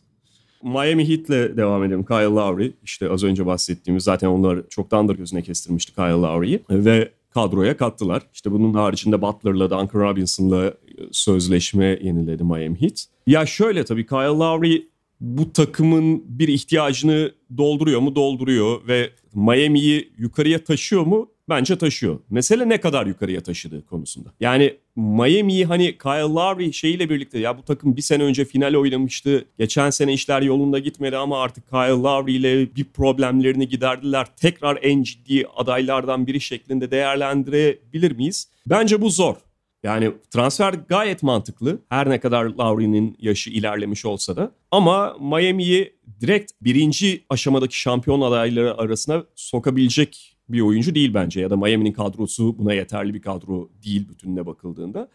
Miami 0.62 1.08
Heat'le 1.08 1.56
devam 1.56 1.84
edelim. 1.84 2.04
Kyle 2.04 2.24
Lowry 2.24 2.72
işte 2.84 3.10
az 3.10 3.24
önce 3.24 3.46
bahsettiğimiz 3.46 4.04
zaten 4.04 4.28
onlar 4.28 4.68
çoktandır 4.68 5.16
gözüne 5.16 5.42
kestirmişti 5.42 5.94
Kyle 5.94 6.10
Lowry'yi 6.10 6.60
ve 6.70 7.10
kadroya 7.30 7.76
kattılar. 7.76 8.22
İşte 8.34 8.52
bunun 8.52 8.74
haricinde 8.74 9.22
Butler'la 9.22 9.70
Duncan 9.70 10.00
Robinson'la 10.00 10.74
sözleşme 11.12 11.98
yeniledi 12.02 12.44
Miami 12.44 12.80
Heat. 12.80 13.06
Ya 13.26 13.46
şöyle 13.46 13.84
tabii 13.84 14.06
Kyle 14.06 14.18
Lowry 14.18 14.90
bu 15.20 15.52
takımın 15.52 16.24
bir 16.38 16.48
ihtiyacını 16.48 17.32
dolduruyor 17.56 18.00
mu? 18.00 18.14
Dolduruyor 18.14 18.88
ve 18.88 19.10
Miami'yi 19.34 20.12
yukarıya 20.18 20.64
taşıyor 20.64 21.02
mu? 21.02 21.30
Bence 21.48 21.78
taşıyor. 21.78 22.18
Mesele 22.30 22.68
ne 22.68 22.80
kadar 22.80 23.06
yukarıya 23.06 23.40
taşıdığı 23.40 23.86
konusunda. 23.86 24.32
Yani 24.40 24.76
Miami'yi 25.00 25.64
hani 25.64 25.98
Kyle 25.98 26.34
Lowry 26.34 26.72
şeyiyle 26.72 27.10
birlikte 27.10 27.38
ya 27.38 27.58
bu 27.58 27.62
takım 27.62 27.96
bir 27.96 28.02
sene 28.02 28.22
önce 28.22 28.44
final 28.44 28.74
oynamıştı. 28.74 29.44
Geçen 29.58 29.90
sene 29.90 30.12
işler 30.12 30.42
yolunda 30.42 30.78
gitmedi 30.78 31.16
ama 31.16 31.42
artık 31.42 31.70
Kyle 31.70 31.90
Lowry 31.90 32.36
ile 32.36 32.76
bir 32.76 32.84
problemlerini 32.84 33.68
giderdiler. 33.68 34.26
Tekrar 34.36 34.78
en 34.82 35.02
ciddi 35.02 35.46
adaylardan 35.56 36.26
biri 36.26 36.40
şeklinde 36.40 36.90
değerlendirebilir 36.90 38.12
miyiz? 38.12 38.48
Bence 38.66 39.00
bu 39.00 39.10
zor. 39.10 39.36
Yani 39.82 40.12
transfer 40.30 40.74
gayet 40.88 41.22
mantıklı. 41.22 41.78
Her 41.88 42.10
ne 42.10 42.20
kadar 42.20 42.44
Lowry'nin 42.44 43.16
yaşı 43.20 43.50
ilerlemiş 43.50 44.04
olsa 44.04 44.36
da. 44.36 44.52
Ama 44.70 45.16
Miami'yi 45.20 45.94
direkt 46.20 46.52
birinci 46.60 47.24
aşamadaki 47.28 47.80
şampiyon 47.80 48.20
adayları 48.20 48.78
arasına 48.78 49.24
sokabilecek 49.34 50.29
bir 50.52 50.60
oyuncu 50.60 50.94
değil 50.94 51.14
bence. 51.14 51.40
Ya 51.40 51.50
da 51.50 51.56
Miami'nin 51.56 51.92
kadrosu 51.92 52.58
buna 52.58 52.74
yeterli 52.74 53.14
bir 53.14 53.22
kadro 53.22 53.68
değil 53.84 54.08
bütününe 54.08 54.46
bakıldığında. 54.46 55.08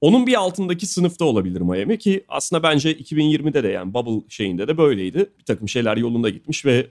Onun 0.00 0.26
bir 0.26 0.34
altındaki 0.34 0.86
sınıfta 0.86 1.24
olabilir 1.24 1.60
Miami 1.60 1.98
ki 1.98 2.24
aslında 2.28 2.62
bence 2.62 2.92
2020'de 2.92 3.62
de 3.62 3.68
yani 3.68 3.94
bubble 3.94 4.28
şeyinde 4.28 4.68
de 4.68 4.78
böyleydi. 4.78 5.18
Bir 5.38 5.44
takım 5.44 5.68
şeyler 5.68 5.96
yolunda 5.96 6.30
gitmiş 6.30 6.66
ve 6.66 6.86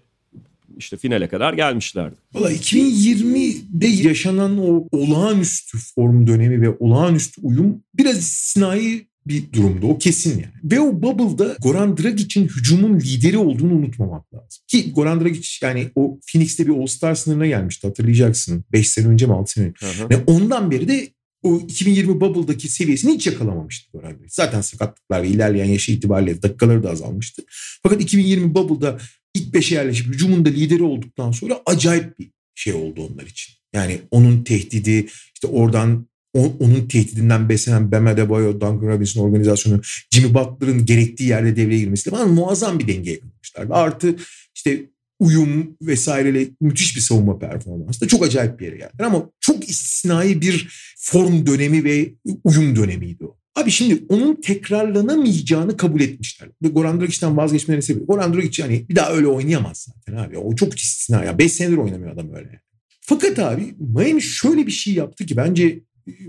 işte 0.78 0.98
finale 0.98 1.28
kadar 1.28 1.54
gelmişlerdi. 1.54 2.16
Valla 2.34 2.52
2020'de 2.52 3.88
yaşanan 3.88 4.58
o 4.58 4.88
olağanüstü 4.92 5.78
form 5.78 6.28
dönemi 6.28 6.62
ve 6.62 6.78
olağanüstü 6.80 7.42
uyum 7.42 7.84
biraz 7.94 8.18
istisnai 8.18 9.09
bir 9.28 9.54
durumda. 9.54 9.88
O 9.88 9.98
kesin 9.98 10.32
yani. 10.32 10.54
Ve 10.64 10.80
o 10.80 11.02
bubble'da 11.02 11.56
Goran 11.62 11.98
Dragic'in 11.98 12.48
hücumun 12.48 13.00
lideri 13.00 13.38
olduğunu 13.38 13.74
unutmamak 13.74 14.34
lazım. 14.34 14.64
Ki 14.68 14.94
Goran 14.94 15.22
Dragic 15.22 15.50
yani 15.62 15.90
o 15.96 16.20
Phoenix'te 16.32 16.68
bir 16.68 16.72
All-Star 16.72 17.16
sınırına 17.16 17.48
gelmişti 17.48 17.88
hatırlayacaksın. 17.88 18.64
5 18.74 18.90
sene 18.90 19.08
önce 19.08 19.26
mi 19.26 19.34
6 19.34 19.52
sene 19.52 19.66
önce. 19.66 20.10
Ve 20.10 20.24
ondan 20.28 20.72
beri 20.72 20.88
de 20.88 21.10
o 21.44 21.60
2020 21.60 22.22
Bubble'daki 22.22 22.70
seviyesini 22.70 23.14
hiç 23.14 23.28
yakalamamıştı 23.28 23.92
Goran 23.94 24.12
Dragic. 24.12 24.30
Zaten 24.30 24.62
sakatlıklar 24.62 25.24
ve 25.24 25.28
ilerleyen 25.28 25.66
yaşı 25.66 25.92
itibariyle 25.92 26.42
dakikaları 26.42 26.84
da 26.84 26.90
azalmıştı. 26.90 27.44
Fakat 27.84 28.02
2020 28.02 28.56
Bubble'da 28.56 28.98
ilk 29.34 29.56
5'e 29.56 29.76
yerleşip 29.76 30.08
hücumunda 30.08 30.50
lideri 30.50 30.84
olduktan 30.84 31.32
sonra 31.32 31.62
acayip 31.66 32.20
bir 32.20 32.32
şey 32.56 32.74
oldu 32.74 33.10
onlar 33.12 33.24
için. 33.24 33.54
Yani 33.74 34.02
onun 34.12 34.44
tehdidi 34.44 35.08
işte 35.34 35.48
oradan 35.48 36.09
onun 36.34 36.88
tehdidinden 36.88 37.50
beslenen 37.50 37.92
Bam 37.92 38.08
Adebayo, 38.08 38.54
Duncan 38.54 38.88
Robinson 38.88 39.24
organizasyonu, 39.24 39.82
Jimmy 40.12 40.34
Butler'ın 40.34 40.86
gerektiği 40.86 41.24
yerde 41.24 41.56
devreye 41.56 41.80
girmesi 41.80 42.10
falan 42.10 42.34
muazzam 42.34 42.80
bir 42.80 42.88
denge 42.88 43.12
yakalamışlardı. 43.12 43.74
Artı 43.74 44.16
işte 44.56 44.86
uyum 45.20 45.78
vesaireyle 45.82 46.48
müthiş 46.62 46.96
bir 46.96 47.02
savunma 47.02 47.40
performansı 47.40 48.02
da 48.02 48.08
çok 48.08 48.26
acayip 48.26 48.60
bir 48.60 48.66
yere 48.66 48.78
geldiler 48.78 49.06
ama 49.06 49.30
çok 49.40 49.70
istisnai 49.70 50.42
bir 50.42 50.68
form 50.98 51.46
dönemi 51.46 51.84
ve 51.84 52.14
uyum 52.44 52.76
dönemiydi 52.76 53.26
o. 53.26 53.40
Abi 53.56 53.72
şimdi 53.72 54.04
onun 54.10 54.36
tekrarlanamayacağını 54.36 55.78
kabul 55.78 56.02
etmişler. 56.02 56.50
Ve 56.64 56.68
Goran 56.68 57.02
Dragic'ten 57.02 57.38
vazgeçmelerine 57.38 57.82
sebebi. 57.82 58.06
Goran 58.06 58.34
Dragic 58.34 58.64
hani 58.64 58.90
bir 58.90 58.96
daha 58.96 59.12
öyle 59.12 59.28
oynayamaz 59.28 59.88
zaten 59.88 60.24
abi. 60.24 60.38
O 60.38 60.56
çok 60.56 60.80
istisna 60.80 61.24
ya. 61.24 61.38
5 61.38 61.54
senedir 61.54 61.78
oynamıyor 61.78 62.14
adam 62.14 62.34
öyle. 62.34 62.62
Fakat 63.02 63.40
abi 63.40 63.76
Miami 63.80 64.22
şöyle 64.22 64.68
bir 64.68 64.72
şey 64.72 64.94
yaptı 64.94 65.26
ki 65.26 65.38
bence 65.38 65.80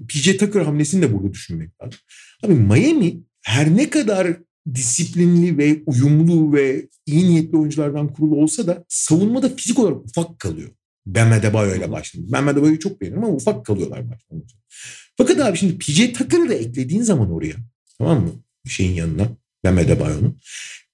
PJ 0.09 0.37
Tucker 0.37 0.61
hamlesini 0.61 1.03
de 1.03 1.15
burada 1.15 1.33
düşünmek 1.33 1.83
lazım. 1.83 2.01
Abi 2.45 2.55
Miami 2.55 3.21
her 3.43 3.77
ne 3.77 3.91
kadar 3.91 4.37
disiplinli 4.75 5.59
ve 5.59 5.83
uyumlu 5.87 6.53
ve 6.53 6.89
iyi 7.07 7.29
niyetli 7.29 7.59
oyunculardan 7.59 8.13
kurulu 8.13 8.37
olsa 8.37 8.67
da 8.67 8.85
savunmada 8.89 9.57
fizik 9.57 9.79
olarak 9.79 10.05
ufak 10.05 10.39
kalıyor. 10.39 10.71
Bam 11.07 11.33
Adebayo 11.33 11.77
ile 11.77 11.91
başladı. 11.91 12.25
Bam 12.29 12.49
Adebayo'yu 12.49 12.79
çok 12.79 13.01
beğenirim 13.01 13.25
ama 13.25 13.35
ufak 13.35 13.67
kalıyorlar 13.67 14.11
başlangıçta. 14.11 14.59
Fakat 15.17 15.41
abi 15.41 15.59
şimdi 15.59 15.79
PJ 15.79 16.13
Tucker'ı 16.13 16.49
da 16.49 16.55
eklediğin 16.55 17.03
zaman 17.03 17.33
oraya 17.33 17.55
tamam 17.99 18.23
mı? 18.23 18.33
Şeyin 18.67 18.95
yanına 18.95 19.29
Bam 19.65 19.79
Adebayo'nun. 19.79 20.41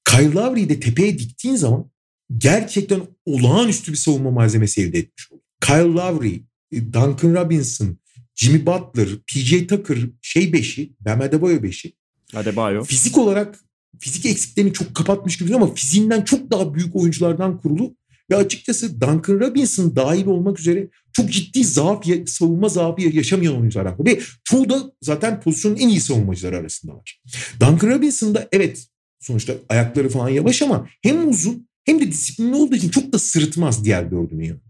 Kyle 0.05 0.33
Lowry'i 0.33 0.69
de 0.69 0.81
tepeye 0.81 1.19
diktiğin 1.19 1.57
zaman 1.57 1.91
gerçekten 2.39 3.01
olağanüstü 3.27 3.93
bir 3.93 3.97
savunma 3.97 4.31
malzemesi 4.31 4.83
elde 4.83 4.99
etmiş 4.99 5.33
olur. 5.33 5.41
Kyle 5.61 5.93
Lowry, 5.93 6.43
Duncan 6.73 7.35
Robinson, 7.35 7.99
Jimmy 8.37 8.67
Butler, 8.67 9.09
PJ 9.27 9.67
Tucker 9.67 9.99
şey 10.23 10.53
beşi, 10.53 10.93
Bam 11.01 11.21
Adebayo 11.21 11.63
beşi. 11.63 11.93
Adebayo. 12.35 12.85
Fizik 12.85 13.19
olarak 13.19 13.61
fizik 13.99 14.27
eksiklerini 14.27 14.73
çok 14.73 14.95
kapatmış 14.95 15.39
gibi 15.39 15.55
ama 15.55 15.75
fiziğinden 15.75 16.23
çok 16.23 16.51
daha 16.51 16.75
büyük 16.75 16.97
oyunculardan 16.97 17.61
kurulu 17.61 17.97
ve 18.31 18.37
açıkçası 18.37 19.01
Duncan 19.01 19.41
Robinson 19.41 19.97
dahil 19.97 20.27
olmak 20.27 20.61
üzere 20.61 20.89
çok 21.13 21.31
ciddi 21.31 21.65
zaaf, 21.65 22.05
savunma 22.27 22.69
zaafı 22.69 23.03
yaşamayan 23.03 23.61
oyunculardan 23.61 23.97
kurulu. 23.97 24.11
Ve 24.11 24.21
çoğu 24.45 24.71
da 24.71 24.93
zaten 25.03 25.41
pozisyonun 25.41 25.77
en 25.77 25.89
iyi 25.89 26.01
savunmacıları 26.01 26.57
arasında 26.57 26.95
var. 26.95 27.21
Duncan 27.61 27.91
Robinson 27.91 28.35
da 28.35 28.49
evet 28.53 28.87
sonuçta 29.21 29.55
ayakları 29.69 30.09
falan 30.09 30.29
yavaş 30.29 30.63
ama 30.63 30.89
hem 31.03 31.29
uzun 31.29 31.69
hem 31.85 32.01
de 32.01 32.09
disiplinli 32.09 32.55
olduğu 32.55 32.75
için 32.75 32.89
çok 32.89 33.13
da 33.13 33.19
sırıtmaz 33.19 33.85
diğer 33.85 34.11
dördünün 34.11 34.45
yanında. 34.45 34.67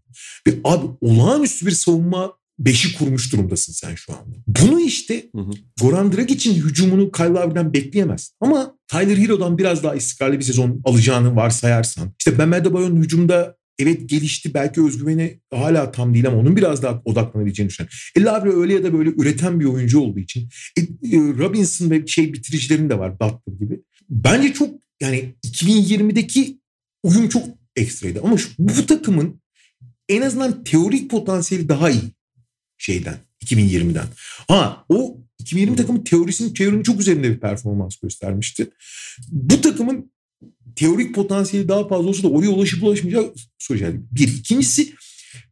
Ve 0.47 0.55
abi 0.65 0.87
olağanüstü 1.01 1.67
bir 1.67 1.71
savunma 1.71 2.33
beşi 2.59 2.99
kurmuş 2.99 3.33
durumdasın 3.33 3.73
sen 3.73 3.95
şu 3.95 4.13
anda. 4.13 4.37
Bunu 4.47 4.81
işte 4.81 5.27
hı 5.35 5.41
hı. 5.41 5.51
Goran 5.81 6.13
Dragic'in 6.13 6.55
hücumunu 6.55 7.13
Kyle 7.13 7.27
Lowry'den 7.27 7.73
bekleyemez. 7.73 8.33
Ama 8.41 8.77
Tyler 8.89 9.17
Hero'dan 9.17 9.59
biraz 9.59 9.83
daha 9.83 9.95
istikrarlı 9.95 10.39
bir 10.39 10.45
sezon 10.45 10.81
alacağını 10.85 11.37
varsayarsan. 11.37 12.13
işte 12.19 12.39
Ben 12.39 12.51
Adebayo'nun 12.51 13.03
hücumda 13.03 13.57
evet 13.79 14.09
gelişti 14.09 14.55
belki 14.55 14.83
özgüveni 14.83 15.41
hala 15.51 15.93
tam 15.93 16.15
değil 16.15 16.27
ama 16.27 16.37
onun 16.37 16.57
biraz 16.57 16.83
daha 16.83 17.03
odaklanabileceğini 17.05 17.71
düşünüyorum. 17.71 17.99
E 18.17 18.23
Lavre 18.23 18.51
öyle 18.51 18.75
ya 18.75 18.85
da 18.85 18.93
böyle 18.93 19.11
üreten 19.11 19.61
bir 19.61 19.65
oyuncu 19.65 20.01
olduğu 20.01 20.21
için 20.21 20.49
e, 20.77 20.81
e, 20.81 21.19
Robinson 21.19 21.91
ve 21.91 22.07
şey 22.07 22.33
bitiricilerin 22.33 22.91
de 22.91 22.99
var 22.99 23.21
Butler 23.21 23.59
gibi. 23.61 23.81
Bence 24.11 24.53
çok 24.53 24.71
yani 25.01 25.35
2020'deki 25.47 26.59
uyum 27.03 27.29
çok 27.29 27.45
ekstraydı 27.77 28.21
ama 28.25 28.39
şu, 28.39 28.49
bu 28.59 28.87
takımın 28.87 29.41
en 30.09 30.23
azından 30.23 30.65
teorik 30.65 31.11
potansiyeli 31.11 31.69
daha 31.69 31.91
iyi 31.91 32.16
şeyden 32.79 33.17
2020'den. 33.45 34.07
Ha 34.49 34.85
o 34.89 35.19
2020 35.39 35.77
takımı 35.77 36.05
teorisinin 36.05 36.55
teorinin 36.55 36.83
çok 36.83 37.01
üzerinde 37.01 37.31
bir 37.31 37.41
performans 37.41 37.97
göstermişti. 37.97 38.71
Bu 39.29 39.61
takımın 39.61 40.11
teorik 40.77 41.15
potansiyeli 41.15 41.69
daha 41.69 41.89
fazla 41.89 42.09
olsa 42.09 42.23
da 42.23 42.29
oraya 42.29 42.49
ulaşıp 42.49 42.83
ulaşmayacağı 42.83 43.35
soru 43.59 43.79
işareti. 43.79 43.99
Bir. 44.13 44.29
ikincisi 44.29 44.93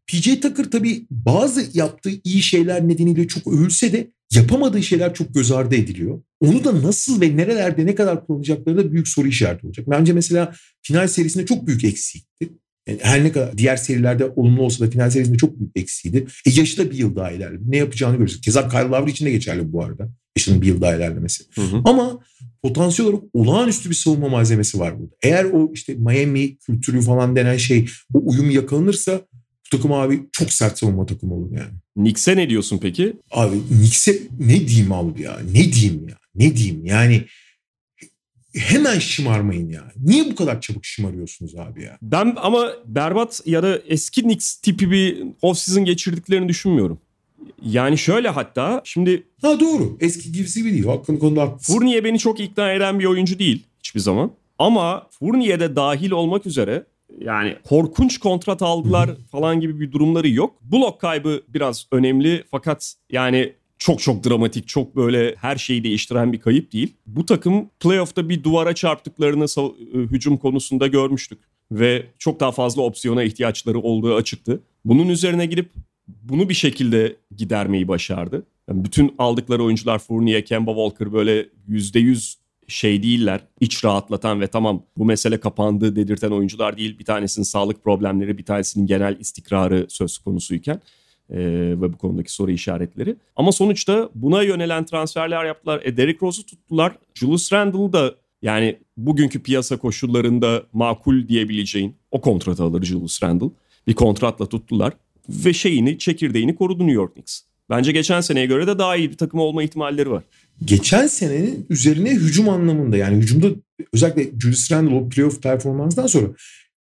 PJ 0.06 0.40
Tucker 0.40 0.70
tabii 0.70 1.06
bazı 1.10 1.78
yaptığı 1.78 2.10
iyi 2.24 2.42
şeyler 2.42 2.88
nedeniyle 2.88 3.28
çok 3.28 3.46
övülse 3.46 3.92
de 3.92 4.10
yapamadığı 4.32 4.82
şeyler 4.82 5.14
çok 5.14 5.34
göz 5.34 5.52
ardı 5.52 5.74
ediliyor. 5.74 6.22
Onu 6.40 6.64
da 6.64 6.82
nasıl 6.82 7.20
ve 7.20 7.36
nerelerde 7.36 7.86
ne 7.86 7.94
kadar 7.94 8.26
kullanacakları 8.26 8.76
da 8.76 8.92
büyük 8.92 9.08
soru 9.08 9.28
işareti 9.28 9.66
olacak. 9.66 9.86
Bence 9.90 10.12
mesela 10.12 10.54
final 10.82 11.08
serisinde 11.08 11.46
çok 11.46 11.66
büyük 11.66 11.84
eksikti. 11.84 12.50
Yani 12.88 12.98
her 13.02 13.24
ne 13.24 13.32
kadar 13.32 13.58
diğer 13.58 13.76
serilerde 13.76 14.26
olumlu 14.36 14.62
olsa 14.62 14.86
da 14.86 14.90
final 14.90 15.10
serisinde 15.10 15.36
çok 15.36 15.58
büyük 15.58 15.76
eksiğiydi. 15.76 16.26
E 16.46 16.50
yaşı 16.50 16.78
da 16.78 16.90
bir 16.90 16.98
yıl 16.98 17.16
daha 17.16 17.30
ilerledi. 17.30 17.62
Ne 17.66 17.76
yapacağını 17.76 18.12
görüyoruz. 18.12 18.40
Keza 18.40 18.68
Kyle 18.68 18.80
Lowry 18.80 19.10
için 19.10 19.26
de 19.26 19.30
geçerli 19.30 19.72
bu 19.72 19.84
arada. 19.84 20.08
Yaşının 20.36 20.62
bir 20.62 20.66
yıl 20.66 20.80
daha 20.80 20.96
ilerlemesi. 20.96 21.44
Hı 21.54 21.60
hı. 21.60 21.82
Ama 21.84 22.20
potansiyel 22.62 23.10
olarak 23.10 23.24
olağanüstü 23.34 23.90
bir 23.90 23.94
savunma 23.94 24.28
malzemesi 24.28 24.78
var 24.78 25.00
burada. 25.00 25.14
Eğer 25.22 25.44
o 25.44 25.70
işte 25.74 25.94
Miami 25.94 26.56
kültürü 26.58 27.02
falan 27.02 27.36
denen 27.36 27.56
şey 27.56 27.86
o 28.14 28.22
uyum 28.24 28.50
yakalanırsa 28.50 29.20
bu 29.66 29.76
takım 29.76 29.92
abi 29.92 30.20
çok 30.32 30.52
sert 30.52 30.78
savunma 30.78 31.06
takımı 31.06 31.34
olur 31.34 31.50
yani. 31.50 31.72
Knicks'e 31.94 32.36
ne 32.36 32.50
diyorsun 32.50 32.78
peki? 32.82 33.16
Abi 33.30 33.56
Knicks'e 33.68 34.18
ne 34.40 34.68
diyeyim 34.68 34.92
abi 34.92 35.22
ya? 35.22 35.38
Ne 35.52 35.72
diyeyim 35.72 36.08
ya? 36.08 36.16
Ne 36.34 36.56
diyeyim? 36.56 36.84
Yani 36.84 37.24
hemen 38.54 38.98
şımarmayın 38.98 39.68
ya. 39.68 39.92
Niye 39.96 40.30
bu 40.30 40.34
kadar 40.34 40.60
çabuk 40.60 40.84
şımarıyorsunuz 40.84 41.54
abi 41.56 41.82
ya? 41.82 41.98
Ben 42.02 42.34
ama 42.36 42.68
berbat 42.86 43.40
ya 43.46 43.62
da 43.62 43.78
eski 43.86 44.22
Knicks 44.22 44.54
tipi 44.56 44.90
bir 44.90 45.22
off-season 45.42 45.84
geçirdiklerini 45.84 46.48
düşünmüyorum. 46.48 46.98
Yani 47.62 47.98
şöyle 47.98 48.28
hatta 48.28 48.80
şimdi 48.84 49.22
Ha 49.42 49.60
doğru. 49.60 49.96
Eski 50.00 50.32
gibisi 50.32 50.62
gibi 50.62 50.72
değil. 50.72 50.84
Hakkın 50.84 51.16
konuda 51.16 51.42
haklısın. 51.42 51.72
Fournier 51.72 52.04
beni 52.04 52.18
çok 52.18 52.40
ikna 52.40 52.72
eden 52.72 52.98
bir 52.98 53.04
oyuncu 53.04 53.38
değil 53.38 53.62
hiçbir 53.78 54.00
zaman. 54.00 54.30
Ama 54.58 55.06
Fournier 55.10 55.60
de 55.60 55.76
dahil 55.76 56.10
olmak 56.10 56.46
üzere 56.46 56.86
yani 57.18 57.56
korkunç 57.64 58.18
kontrat 58.18 58.62
aldılar 58.62 59.10
falan 59.30 59.60
gibi 59.60 59.80
bir 59.80 59.92
durumları 59.92 60.28
yok. 60.28 60.62
Blok 60.62 61.00
kaybı 61.00 61.42
biraz 61.48 61.86
önemli 61.92 62.44
fakat 62.50 62.94
yani 63.10 63.52
çok 63.84 64.00
çok 64.00 64.24
dramatik, 64.24 64.68
çok 64.68 64.96
böyle 64.96 65.34
her 65.36 65.56
şeyi 65.56 65.84
değiştiren 65.84 66.32
bir 66.32 66.40
kayıp 66.40 66.72
değil. 66.72 66.94
Bu 67.06 67.26
takım 67.26 67.70
playoff'ta 67.80 68.28
bir 68.28 68.44
duvara 68.44 68.74
çarptıklarını 68.74 69.44
e, 69.44 69.98
hücum 69.98 70.36
konusunda 70.36 70.86
görmüştük. 70.86 71.38
Ve 71.72 72.06
çok 72.18 72.40
daha 72.40 72.52
fazla 72.52 72.82
opsiyona 72.82 73.22
ihtiyaçları 73.22 73.78
olduğu 73.78 74.14
açıktı. 74.14 74.60
Bunun 74.84 75.08
üzerine 75.08 75.46
gidip 75.46 75.70
bunu 76.08 76.48
bir 76.48 76.54
şekilde 76.54 77.16
gidermeyi 77.36 77.88
başardı. 77.88 78.46
Yani 78.68 78.84
bütün 78.84 79.14
aldıkları 79.18 79.64
oyuncular 79.64 79.98
Fournier, 79.98 80.44
Kemba 80.44 80.70
Walker 80.74 81.12
böyle 81.12 81.48
%100 81.68 82.34
şey 82.68 83.02
değiller. 83.02 83.40
İç 83.60 83.84
rahatlatan 83.84 84.40
ve 84.40 84.46
tamam 84.46 84.82
bu 84.96 85.04
mesele 85.04 85.40
kapandı 85.40 85.96
dedirten 85.96 86.30
oyuncular 86.30 86.76
değil. 86.76 86.98
Bir 86.98 87.04
tanesinin 87.04 87.44
sağlık 87.44 87.84
problemleri, 87.84 88.38
bir 88.38 88.44
tanesinin 88.44 88.86
genel 88.86 89.20
istikrarı 89.20 89.86
söz 89.88 90.18
konusuyken 90.18 90.80
e, 91.30 91.38
ve 91.80 91.92
bu 91.92 91.98
konudaki 91.98 92.32
soru 92.32 92.50
işaretleri. 92.50 93.16
Ama 93.36 93.52
sonuçta 93.52 94.10
buna 94.14 94.42
yönelen 94.42 94.84
transferler 94.84 95.44
yaptılar. 95.44 95.80
E, 95.84 95.96
Derrick 95.96 96.26
Rose'u 96.26 96.46
tuttular. 96.46 96.92
Julius 97.14 97.52
Randle 97.52 97.92
da 97.92 98.14
yani 98.42 98.78
bugünkü 98.96 99.42
piyasa 99.42 99.76
koşullarında 99.76 100.62
makul 100.72 101.28
diyebileceğin 101.28 101.94
o 102.10 102.20
kontratı 102.20 102.62
alır 102.62 102.82
Julius 102.82 103.22
Randle. 103.22 103.50
Bir 103.86 103.94
kontratla 103.94 104.46
tuttular 104.46 104.92
ve 105.28 105.52
şeyini, 105.52 105.98
çekirdeğini 105.98 106.54
korudu 106.54 106.82
New 106.82 106.94
York 106.94 107.14
Knicks. 107.14 107.40
Bence 107.70 107.92
geçen 107.92 108.20
seneye 108.20 108.46
göre 108.46 108.66
de 108.66 108.78
daha 108.78 108.96
iyi 108.96 109.10
bir 109.10 109.16
takım 109.16 109.40
olma 109.40 109.62
ihtimalleri 109.62 110.10
var. 110.10 110.24
geçen 110.64 111.06
senenin 111.06 111.66
üzerine 111.70 112.10
hücum 112.10 112.48
anlamında 112.48 112.96
yani 112.96 113.16
hücumda 113.16 113.48
özellikle 113.92 114.40
Julius 114.40 114.72
Randle 114.72 114.94
o 114.94 115.08
playoff 115.08 115.42
performansından 115.42 116.06
sonra 116.06 116.26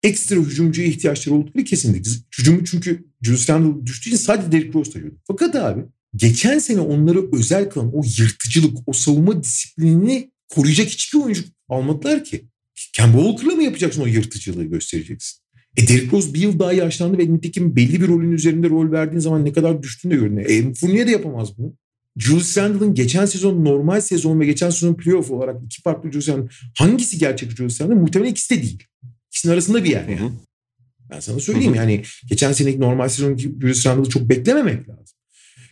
ekstra 0.04 0.36
hücumcuya 0.36 0.88
ihtiyaçları 0.88 1.36
oldukları 1.36 1.66
kesinlikle. 1.66 2.12
Hücumu 2.40 2.66
çünkü 2.66 3.06
Julius 3.22 3.50
Randle 3.50 3.86
düştüğü 3.86 4.10
için 4.10 4.18
sadece 4.18 4.52
Derrick 4.52 4.74
Rose 4.74 4.92
taşıyordu. 4.92 5.18
Fakat 5.28 5.56
abi 5.56 5.82
geçen 6.16 6.60
sene 6.60 6.80
onları 6.80 7.36
özel 7.36 7.70
kılan 7.70 7.92
o 7.94 8.02
yırtıcılık, 8.18 8.78
o 8.86 8.94
savunma 8.94 9.44
disiplinini 9.44 10.32
koruyacak 10.50 10.88
hiçbir 10.88 11.20
oyuncu 11.20 11.44
almadılar 11.70 12.24
ki. 12.24 12.46
Kemba 12.94 13.18
Walker'la 13.18 13.56
mı 13.56 13.64
yapacaksın 13.64 14.02
o 14.02 14.06
yırtıcılığı 14.06 14.64
göstereceksin? 14.64 15.42
E 15.78 15.88
Derrick 15.88 16.12
Rose 16.12 16.34
bir 16.34 16.40
yıl 16.40 16.60
daha 16.60 16.74
yaşlandı 16.74 17.18
ve 17.18 17.34
nitekim 17.34 17.76
belli 17.76 18.02
bir 18.02 18.08
rolün 18.08 18.32
üzerinde 18.32 18.70
rol 18.70 18.92
verdiğin 18.92 19.20
zaman 19.20 19.46
ne 19.46 19.54
kadar 19.54 19.84
düştüğünü 19.84 20.14
de 20.14 20.18
görünüyor. 20.18 20.50
E 20.50 20.74
Fournier 20.74 21.08
de 21.08 21.12
yapamaz 21.12 21.58
bunu. 21.58 21.76
Julius 22.18 22.58
Randle'ın 22.58 22.94
geçen 22.94 23.26
sezon 23.26 23.66
normal 23.66 24.02
sezon 24.02 24.40
ve 24.40 24.46
geçen 24.46 24.70
sezon 24.70 24.94
playoff 24.94 25.32
olarak 25.32 25.64
iki 25.66 25.82
farklı 25.82 26.12
Julius 26.12 26.30
Randle. 26.30 26.50
Hangisi 26.78 27.18
gerçek 27.18 27.52
Julius 27.52 27.82
Randle? 27.82 27.94
Muhtemelen 27.94 28.32
ikisi 28.32 28.58
de 28.58 28.62
değil. 28.62 28.84
İkisinin 29.42 29.54
arasında 29.54 29.84
bir 29.84 29.90
yer 29.90 30.08
yani. 30.08 30.20
Hı 30.20 30.26
hı. 30.26 30.32
Ben 31.10 31.20
sana 31.20 31.40
söyleyeyim 31.40 31.76
yani 31.76 32.04
geçen 32.30 32.52
seneki 32.52 32.80
normal 32.80 33.10
sezonki 33.10 33.44
Julius 33.44 33.86
Randle'ı 33.86 34.10
çok 34.10 34.30
beklememek 34.30 34.90
lazım. 34.90 35.18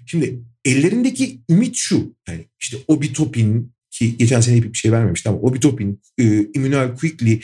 Şimdi 0.05 0.39
ellerindeki 0.65 1.41
ümit 1.49 1.75
şu. 1.75 2.15
Yani 2.27 2.45
işte 2.59 2.77
Obi 2.87 3.13
Toppin 3.13 3.73
ki 3.91 4.17
geçen 4.17 4.41
sene 4.41 4.63
bir 4.63 4.73
şey 4.73 4.91
vermemişti 4.91 5.29
ama 5.29 5.37
Obi 5.39 5.59
Toppin, 5.59 6.01
e, 6.17 6.23
Emmanuel 6.55 6.95
Quickly, 6.95 7.39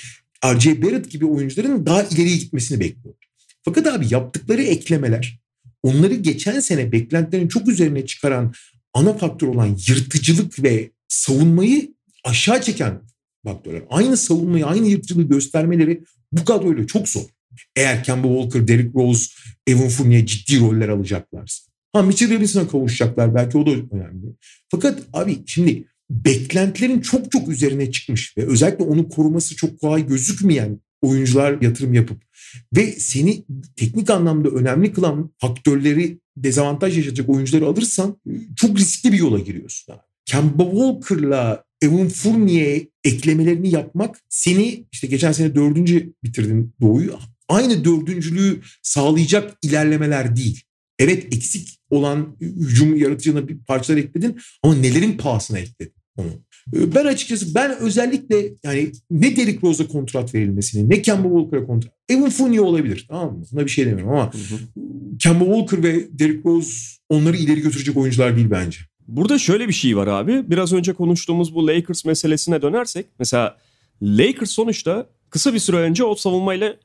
R.J. 0.46 0.82
Barrett 0.82 1.12
gibi 1.12 1.26
oyuncuların 1.26 1.86
daha 1.86 2.04
ileriye 2.04 2.38
gitmesini 2.38 2.80
bekliyor. 2.80 3.16
Fakat 3.66 3.88
abi 3.88 4.06
yaptıkları 4.10 4.62
eklemeler 4.62 5.40
onları 5.84 6.16
geçen 6.16 6.60
sene 6.60 6.92
beklentilerin 6.92 7.48
çok 7.48 7.68
üzerine 7.68 8.06
çıkaran 8.06 8.54
ana 8.94 9.18
faktör 9.18 9.48
olan 9.48 9.78
yırtıcılık 9.88 10.64
ve 10.64 10.92
savunmayı 11.08 11.94
aşağı 12.24 12.62
çeken 12.62 13.02
faktörler. 13.46 13.84
Aynı 13.90 14.18
savunmayı, 14.18 14.66
aynı 14.66 14.88
yırtıcılığı 14.88 15.24
göstermeleri 15.24 16.04
bu 16.32 16.46
kadroyla 16.46 16.88
çok 16.88 17.10
zor. 17.10 17.26
Eğer 17.76 18.04
Kemba 18.04 18.28
Walker, 18.28 18.68
Derrick 18.68 19.00
Rose, 19.00 19.26
Evan 19.68 19.88
Fournier 19.88 20.26
ciddi 20.26 20.60
roller 20.60 20.90
alacaklarsa. 20.90 21.72
Ha 21.94 22.02
Mitchell 22.02 22.36
Robinson'a 22.36 22.68
kavuşacaklar 22.68 23.36
belki 23.36 23.58
o 23.58 23.66
da 23.66 23.72
önemli. 23.72 24.26
Fakat 24.72 25.00
abi 25.14 25.38
şimdi 25.46 25.86
beklentilerin 26.10 27.02
çok 27.02 27.32
çok 27.32 27.50
üzerine 27.50 27.92
çıkmış 27.92 28.38
ve 28.38 28.46
özellikle 28.46 28.84
onu 28.84 29.10
koruması 29.10 29.56
çok 29.56 29.80
kolay 29.80 30.08
gözükmeyen 30.08 30.80
oyuncular 31.02 31.62
yatırım 31.62 31.94
yapıp 31.94 32.22
ve 32.76 32.92
seni 32.92 33.46
teknik 33.76 34.10
anlamda 34.10 34.50
önemli 34.50 34.94
kılan 34.94 35.32
faktörleri 35.38 36.20
dezavantaj 36.38 36.98
yaşayacak 36.98 37.30
oyuncuları 37.30 37.66
alırsan 37.66 38.22
çok 38.56 38.78
riskli 38.78 39.12
bir 39.12 39.18
yola 39.18 39.40
giriyorsun. 39.40 39.94
Abi. 39.94 40.02
Kemba 40.26 40.64
Walker'la 40.64 41.64
Evan 41.82 42.10
Fournier 42.10 42.82
eklemelerini 43.04 43.70
yapmak 43.70 44.20
seni 44.30 44.86
işte 44.92 45.08
geçen 45.08 45.32
sene 45.32 45.56
dördüncü 45.56 46.14
bitirdin 46.24 46.74
Doğu'yu. 46.82 47.20
Aynı 47.50 47.86
dördüncülüğü 47.86 48.62
sağlayacak 48.82 49.58
ilerlemeler 49.62 50.36
değil. 50.36 50.62
Evet 51.00 51.34
eksik 51.34 51.80
olan 51.90 52.38
hücum 52.42 52.98
yaratıcına 52.98 53.48
bir 53.48 53.58
parçalar 53.58 53.98
ekledin 53.98 54.38
ama 54.64 54.76
nelerin 54.76 55.18
pahasına 55.18 55.60
ekledin 55.60 55.94
onu. 56.18 56.30
Ben 56.68 57.06
açıkçası 57.06 57.56
ben 57.56 57.78
özellikle 57.80 58.54
yani 58.64 58.92
ne 59.12 59.36
Derrick 59.36 59.68
Rose'a 59.68 59.88
kontrat 59.88 60.36
verilmesini 60.36 60.90
ne 60.90 61.02
Kemba 61.02 61.30
Walker'a 61.30 61.66
kontrat. 61.66 61.94
Evan 62.10 62.30
Fournier 62.30 62.60
olabilir 62.60 63.06
tamam 63.10 63.38
mı? 63.38 63.46
Buna 63.52 63.66
bir 63.66 63.70
şey 63.70 63.86
demiyorum 63.86 64.14
ama 64.14 64.32
Kemba 65.20 65.46
Walker 65.46 65.84
ve 65.84 66.20
Derrick 66.20 66.50
Rose 66.50 66.72
onları 67.10 67.38
ileri 67.38 67.62
götürecek 67.62 67.98
oyuncular 67.98 68.36
değil 68.36 68.48
bence. 68.52 68.80
Burada 69.08 69.40
şöyle 69.40 69.68
bir 69.68 69.74
şey 69.74 69.98
var 69.98 70.08
abi. 70.08 70.50
Biraz 70.50 70.74
önce 70.74 70.94
konuştuğumuz 70.94 71.56
bu 71.56 71.68
Lakers 71.68 72.06
meselesine 72.06 72.62
dönersek. 72.62 73.06
Mesela 73.20 73.58
Lakers 74.02 74.50
sonuçta 74.50 75.08
kısa 75.30 75.54
bir 75.54 75.60
süre 75.60 75.78
önce 75.78 76.04
o 76.04 76.16
savunmayla 76.16 76.76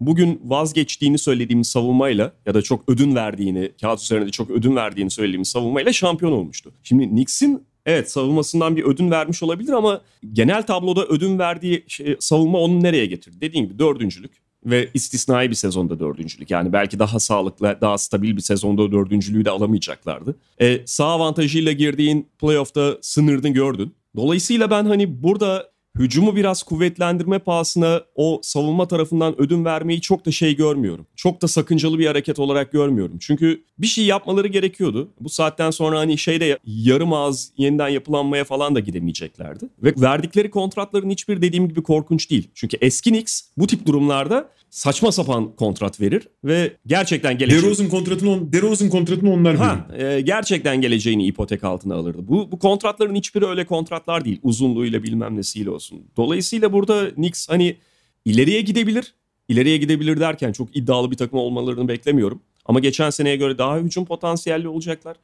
bugün 0.00 0.40
vazgeçtiğini 0.44 1.18
söylediğimiz 1.18 1.68
savunmayla 1.68 2.32
ya 2.46 2.54
da 2.54 2.62
çok 2.62 2.88
ödün 2.88 3.14
verdiğini, 3.14 3.72
kağıt 3.80 4.02
üzerinde 4.02 4.30
çok 4.30 4.50
ödün 4.50 4.76
verdiğini 4.76 5.10
söylediğimiz 5.10 5.48
savunmayla 5.48 5.92
şampiyon 5.92 6.32
olmuştu. 6.32 6.72
Şimdi 6.82 7.08
Knicks'in 7.08 7.66
evet 7.86 8.10
savunmasından 8.10 8.76
bir 8.76 8.84
ödün 8.84 9.10
vermiş 9.10 9.42
olabilir 9.42 9.72
ama 9.72 10.00
genel 10.32 10.62
tabloda 10.62 11.06
ödün 11.06 11.38
verdiği 11.38 11.84
şey, 11.88 12.16
savunma 12.20 12.58
onu 12.58 12.82
nereye 12.82 13.06
getirdi? 13.06 13.40
Dediğim 13.40 13.66
gibi 13.66 13.78
dördüncülük 13.78 14.45
ve 14.64 14.90
istisnai 14.94 15.50
bir 15.50 15.54
sezonda 15.54 16.00
dördüncülük. 16.00 16.50
Yani 16.50 16.72
belki 16.72 16.98
daha 16.98 17.20
sağlıklı, 17.20 17.78
daha 17.80 17.98
stabil 17.98 18.36
bir 18.36 18.42
sezonda 18.42 18.92
dördüncülüğü 18.92 19.44
de 19.44 19.50
alamayacaklardı. 19.50 20.36
E, 20.60 20.86
sağ 20.86 21.06
avantajıyla 21.06 21.72
girdiğin 21.72 22.28
playoff'ta 22.38 22.98
sınırdın 23.02 23.52
gördün. 23.52 23.94
Dolayısıyla 24.16 24.70
ben 24.70 24.84
hani 24.84 25.22
burada 25.22 25.70
hücumu 25.98 26.36
biraz 26.36 26.62
kuvvetlendirme 26.62 27.38
pahasına 27.38 28.00
o 28.14 28.40
savunma 28.42 28.88
tarafından 28.88 29.40
ödün 29.40 29.64
vermeyi 29.64 30.00
çok 30.00 30.26
da 30.26 30.30
şey 30.30 30.56
görmüyorum. 30.56 31.06
Çok 31.16 31.42
da 31.42 31.48
sakıncalı 31.48 31.98
bir 31.98 32.06
hareket 32.06 32.38
olarak 32.38 32.72
görmüyorum. 32.72 33.18
Çünkü 33.20 33.64
bir 33.78 33.86
şey 33.86 34.04
yapmaları 34.04 34.48
gerekiyordu. 34.48 35.08
Bu 35.20 35.28
saatten 35.28 35.70
sonra 35.70 35.98
hani 35.98 36.18
şeyde 36.18 36.58
yarım 36.64 37.12
ağız 37.12 37.52
yeniden 37.56 37.88
yapılanmaya 37.88 38.44
falan 38.44 38.74
da 38.74 38.80
gidemeyeceklerdi. 38.80 39.68
Ve 39.82 39.94
verdikleri 39.96 40.50
kontratların 40.50 41.10
hiçbir 41.10 41.42
dediğim 41.42 41.68
gibi 41.68 41.82
korkunç 41.82 42.30
değil. 42.30 42.48
Çünkü 42.54 42.76
eski 42.80 43.10
Knicks 43.10 43.42
bu 43.56 43.66
tip 43.66 43.86
durumlarda 43.86 44.48
saçma 44.70 45.12
sapan 45.12 45.56
kontrat 45.56 46.00
verir 46.00 46.28
ve 46.44 46.72
gerçekten 46.86 47.38
geleceği... 47.38 47.62
DeRozan 47.62 47.88
kontratını, 47.88 48.30
on, 48.30 48.52
DeRozan 48.52 48.88
kontratını 48.88 49.32
onlar 49.32 49.56
ha, 49.56 49.88
e, 49.98 50.20
gerçekten 50.20 50.80
geleceğini 50.80 51.26
ipotek 51.26 51.64
altına 51.64 51.94
alırdı. 51.94 52.28
Bu, 52.28 52.52
bu 52.52 52.58
kontratların 52.58 53.14
hiçbiri 53.14 53.46
öyle 53.46 53.66
kontratlar 53.66 54.24
değil. 54.24 54.40
Uzunluğuyla 54.42 55.02
bilmem 55.02 55.36
nesiyle 55.36 55.70
olsun. 55.70 55.85
Dolayısıyla 56.16 56.72
burada 56.72 57.14
Knicks 57.14 57.48
hani 57.48 57.76
ileriye 58.24 58.60
gidebilir. 58.60 59.14
İleriye 59.48 59.76
gidebilir 59.76 60.20
derken 60.20 60.52
çok 60.52 60.76
iddialı 60.76 61.10
bir 61.10 61.16
takım 61.16 61.38
olmalarını 61.38 61.88
beklemiyorum. 61.88 62.40
Ama 62.64 62.80
geçen 62.80 63.10
seneye 63.10 63.36
göre 63.36 63.58
daha 63.58 63.78
hücum 63.78 64.04
potansiyelli 64.04 64.68
olacaklar. 64.68 65.16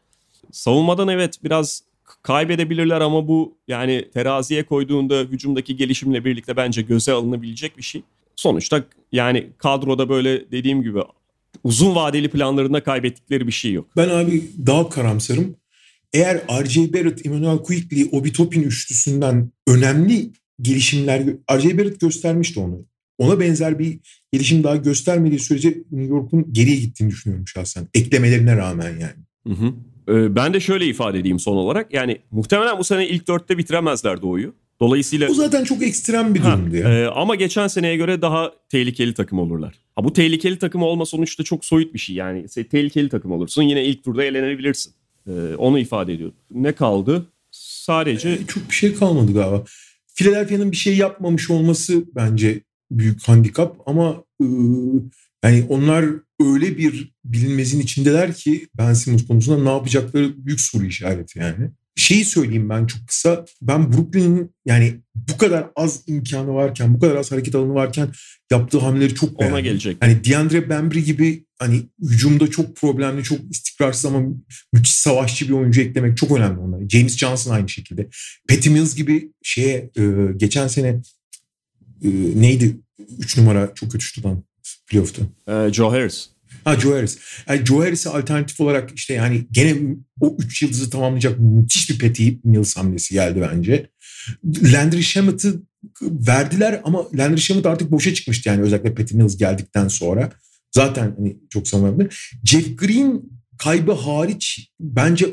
Savunmadan 0.53 1.09
evet 1.09 1.39
biraz 1.45 1.83
kaybedebilirler 2.23 3.01
ama 3.01 3.29
bu 3.29 3.55
yani 3.69 4.09
teraziye 4.15 4.65
koyduğunda 4.65 5.21
hücumdaki 5.21 5.77
gelişimle 5.77 6.25
birlikte 6.25 6.57
bence 6.57 6.83
göze 6.83 7.13
alınabilecek 7.13 7.77
bir 7.79 7.83
şey. 7.83 8.03
Sonuçta 8.37 8.85
yani 9.13 9.47
kadroda 9.59 10.09
böyle 10.09 10.51
dediğim 10.51 10.83
gibi 10.83 11.01
uzun 11.65 11.95
vadeli 11.95 12.29
planlarında 12.29 12.83
kaybettikleri 12.83 13.47
bir 13.47 13.53
şey 13.53 13.73
yok. 13.73 13.87
Ben 13.97 14.09
abi 14.09 14.45
daha 14.67 14.89
karamsarım. 14.89 15.57
Eğer 16.13 16.43
R.J. 16.65 16.93
Barrett, 16.93 17.27
Emmanuel 17.27 17.59
Quickly, 17.59 18.09
Obi 18.13 18.33
Toppin 18.33 18.63
üçlüsünden 18.63 19.51
önemli 19.67 20.31
gelişimler 20.63 21.27
R.J. 21.51 21.79
Barrett 21.79 22.01
göstermişti 22.01 22.61
onu. 22.61 22.87
Ona 23.19 23.41
benzer 23.41 23.79
bir 23.79 23.99
gelişim 24.33 24.65
daha 24.65 24.77
göstermediği 24.77 25.41
sürece 25.41 25.69
New 25.69 26.15
York'un 26.15 26.53
geriye 26.53 26.77
gittiğini 26.77 27.11
düşünüyorum 27.11 27.49
şahsen. 27.49 27.89
Eklemelerine 27.95 28.57
rağmen 28.57 28.91
yani. 28.91 29.23
Hı 29.47 29.53
hı. 29.53 29.73
Ee, 30.09 30.37
ben 30.37 30.55
de 30.55 30.61
şöyle 30.61 30.87
ifade 30.87 31.19
edeyim 31.19 31.39
son 31.39 31.57
olarak. 31.57 31.95
Yani 31.95 32.19
muhtemelen 32.31 32.79
bu 32.79 32.85
sene 32.85 33.09
ilk 33.09 33.29
dörtte 33.29 33.59
bitiremezler 33.59 34.23
Doğu'yu. 34.23 34.55
Dolayısıyla... 34.81 35.29
Bu 35.29 35.35
zaten 35.35 35.65
çok 35.65 35.83
ekstrem 35.83 36.35
bir 36.35 36.43
durumdu 36.43 36.77
ya. 36.77 36.89
E, 36.89 37.07
ama 37.07 37.35
geçen 37.35 37.69
seneye 37.69 37.97
göre 37.97 38.23
daha 38.23 38.53
tehlikeli 38.69 39.15
takım 39.15 39.39
olurlar. 39.39 39.75
Ha, 39.97 40.05
bu 40.05 40.13
tehlikeli 40.13 40.59
takım 40.59 40.83
olma 40.83 41.07
sonuçta 41.07 41.45
çok 41.45 41.65
soyut 41.65 41.95
bir 41.95 41.99
şey. 41.99 42.17
Yani 42.17 42.47
tehlikeli 42.49 43.09
takım 43.09 43.33
olursun 43.33 43.63
yine 43.63 43.85
ilk 43.85 44.05
turda 44.05 44.25
elenebilirsin. 44.25 44.93
E, 45.27 45.33
onu 45.59 45.79
ifade 45.79 46.13
ediyorum. 46.13 46.35
Ne 46.51 46.73
kaldı? 46.73 47.27
Sadece... 47.51 48.29
E, 48.31 48.47
çok 48.47 48.71
bir 48.71 48.75
şey 48.75 48.95
kalmadı 48.95 49.33
galiba. 49.35 49.65
Philadelphia'nın 50.15 50.73
bir 50.73 50.77
şey 50.77 50.97
yapmamış 50.97 51.51
olması 51.51 52.05
bence 52.15 52.61
büyük 52.91 53.29
handikap 53.29 53.77
ama 53.87 54.25
e, 54.41 54.45
yani 55.45 55.67
onlar 55.69 56.05
öyle 56.41 56.79
bir 56.79 57.13
bilinmezin 57.25 57.81
içindeler 57.81 58.35
ki 58.35 58.69
Ben 58.77 58.93
Simmons 58.93 59.27
konusunda 59.27 59.63
ne 59.63 59.71
yapacakları 59.71 60.47
büyük 60.47 60.61
soru 60.61 60.85
işareti 60.85 61.39
yani. 61.39 61.71
Şeyi 61.97 62.25
söyleyeyim 62.25 62.69
ben 62.69 62.87
çok 62.87 63.09
kısa. 63.09 63.45
Ben 63.63 63.93
Brooklyn'in 63.93 64.51
yani 64.67 65.01
bu 65.15 65.39
kadar 65.39 65.67
az 65.77 66.03
imkanı 66.07 66.55
varken, 66.55 66.95
bu 66.95 67.01
kadar 67.01 67.17
az 67.17 67.33
hareket 67.33 67.55
alanı 67.55 67.75
varken 67.75 68.09
yaptığı 68.51 68.79
hamleleri 68.79 69.15
çok 69.15 69.41
beğendim. 69.41 69.55
Ona 69.55 69.61
gelecek. 69.61 69.97
Hani 70.01 70.25
DeAndre 70.25 70.69
Bembry 70.69 71.05
gibi 71.05 71.45
hani 71.59 71.83
hücumda 72.03 72.51
çok 72.51 72.77
problemli, 72.77 73.23
çok 73.23 73.39
istikrarsız 73.51 74.05
ama 74.05 74.23
müthiş 74.73 74.95
savaşçı 74.95 75.49
bir 75.49 75.53
oyuncu 75.53 75.81
eklemek 75.81 76.17
çok 76.17 76.39
önemli 76.39 76.59
onlara. 76.59 76.89
James 76.89 77.17
Johnson 77.17 77.55
aynı 77.55 77.69
şekilde. 77.69 78.09
Patty 78.49 78.69
Mills 78.69 78.95
gibi 78.95 79.33
şeye 79.43 79.91
e, 79.97 80.03
geçen 80.37 80.69
sene 80.69 80.89
e, 82.05 82.09
neydi 82.35 82.77
3 83.19 83.39
numara 83.39 83.73
çok 83.75 83.93
kötü 83.93 84.05
şutudan 84.05 84.45
playoff'ta. 84.87 85.23
Ee, 85.49 85.73
Joe 85.73 85.91
Harris. 85.91 86.29
Ha 86.65 86.81
Joe 86.81 86.95
Harris. 86.95 87.19
Yani 87.49 87.67
Joe 87.67 87.85
Harris'e 87.85 88.11
alternatif 88.11 88.61
olarak 88.61 88.91
işte 88.95 89.15
yani 89.15 89.47
gene 89.51 89.77
o 90.21 90.37
3 90.39 90.63
yıldızı 90.63 90.91
tamamlayacak 90.91 91.41
müthiş 91.41 91.91
bir 91.91 91.99
Patty 91.99 92.29
Mills 92.45 92.77
hamlesi 92.77 93.15
geldi 93.15 93.49
bence. 93.53 93.91
Landry 94.45 95.03
Shamet'ı 95.03 95.63
verdiler 96.03 96.81
ama 96.85 97.07
Landry 97.15 97.41
Shamet 97.41 97.67
artık 97.67 97.91
boşa 97.91 98.15
çıkmıştı 98.15 98.49
yani 98.49 98.63
özellikle 98.63 98.95
Patty 98.95 99.17
Mills 99.17 99.37
geldikten 99.37 99.89
sonra. 99.89 100.33
Zaten 100.75 101.15
hani 101.19 101.37
çok 101.51 101.69
zamanlı. 101.69 102.09
Jeff 102.45 102.79
Green 102.79 103.23
kaybı 103.59 103.93
hariç 103.93 104.71
bence 104.81 105.27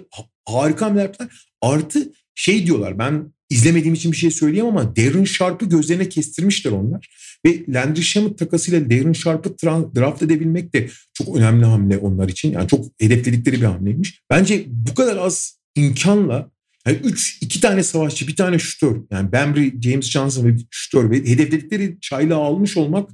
harika 0.45 0.85
hamle 0.85 1.01
yaptılar. 1.01 1.47
Artı 1.61 2.11
şey 2.35 2.65
diyorlar 2.65 2.99
ben 2.99 3.33
izlemediğim 3.49 3.93
için 3.93 4.11
bir 4.11 4.17
şey 4.17 4.31
söyleyemem 4.31 4.77
ama 4.77 4.95
Darren 4.95 5.23
Sharp'ı 5.23 5.65
gözlerine 5.65 6.09
kestirmişler 6.09 6.71
onlar. 6.71 7.09
Ve 7.45 7.63
Landry 7.69 8.01
Shamet 8.01 8.37
takasıyla 8.39 8.89
Darren 8.89 9.13
Sharp'ı 9.13 9.57
draft 9.95 10.23
edebilmek 10.23 10.73
de 10.73 10.89
çok 11.13 11.37
önemli 11.37 11.65
hamle 11.65 11.97
onlar 11.97 12.29
için. 12.29 12.51
Yani 12.51 12.67
çok 12.67 12.85
hedefledikleri 12.99 13.55
bir 13.55 13.65
hamleymiş. 13.65 14.21
Bence 14.29 14.65
bu 14.67 14.95
kadar 14.95 15.17
az 15.17 15.59
imkanla 15.75 16.51
yani 16.87 16.97
üç, 17.03 17.37
iki 17.41 17.61
tane 17.61 17.83
savaşçı, 17.83 18.27
bir 18.27 18.35
tane 18.35 18.59
şutör. 18.59 18.97
Yani 19.11 19.31
Bembry, 19.31 19.81
James 19.81 20.09
Johnson 20.09 20.45
ve 20.45 20.55
şutör 20.69 21.11
ve 21.11 21.17
hedefledikleri 21.17 21.97
çayla 22.01 22.37
almış 22.37 22.77
olmak 22.77 23.09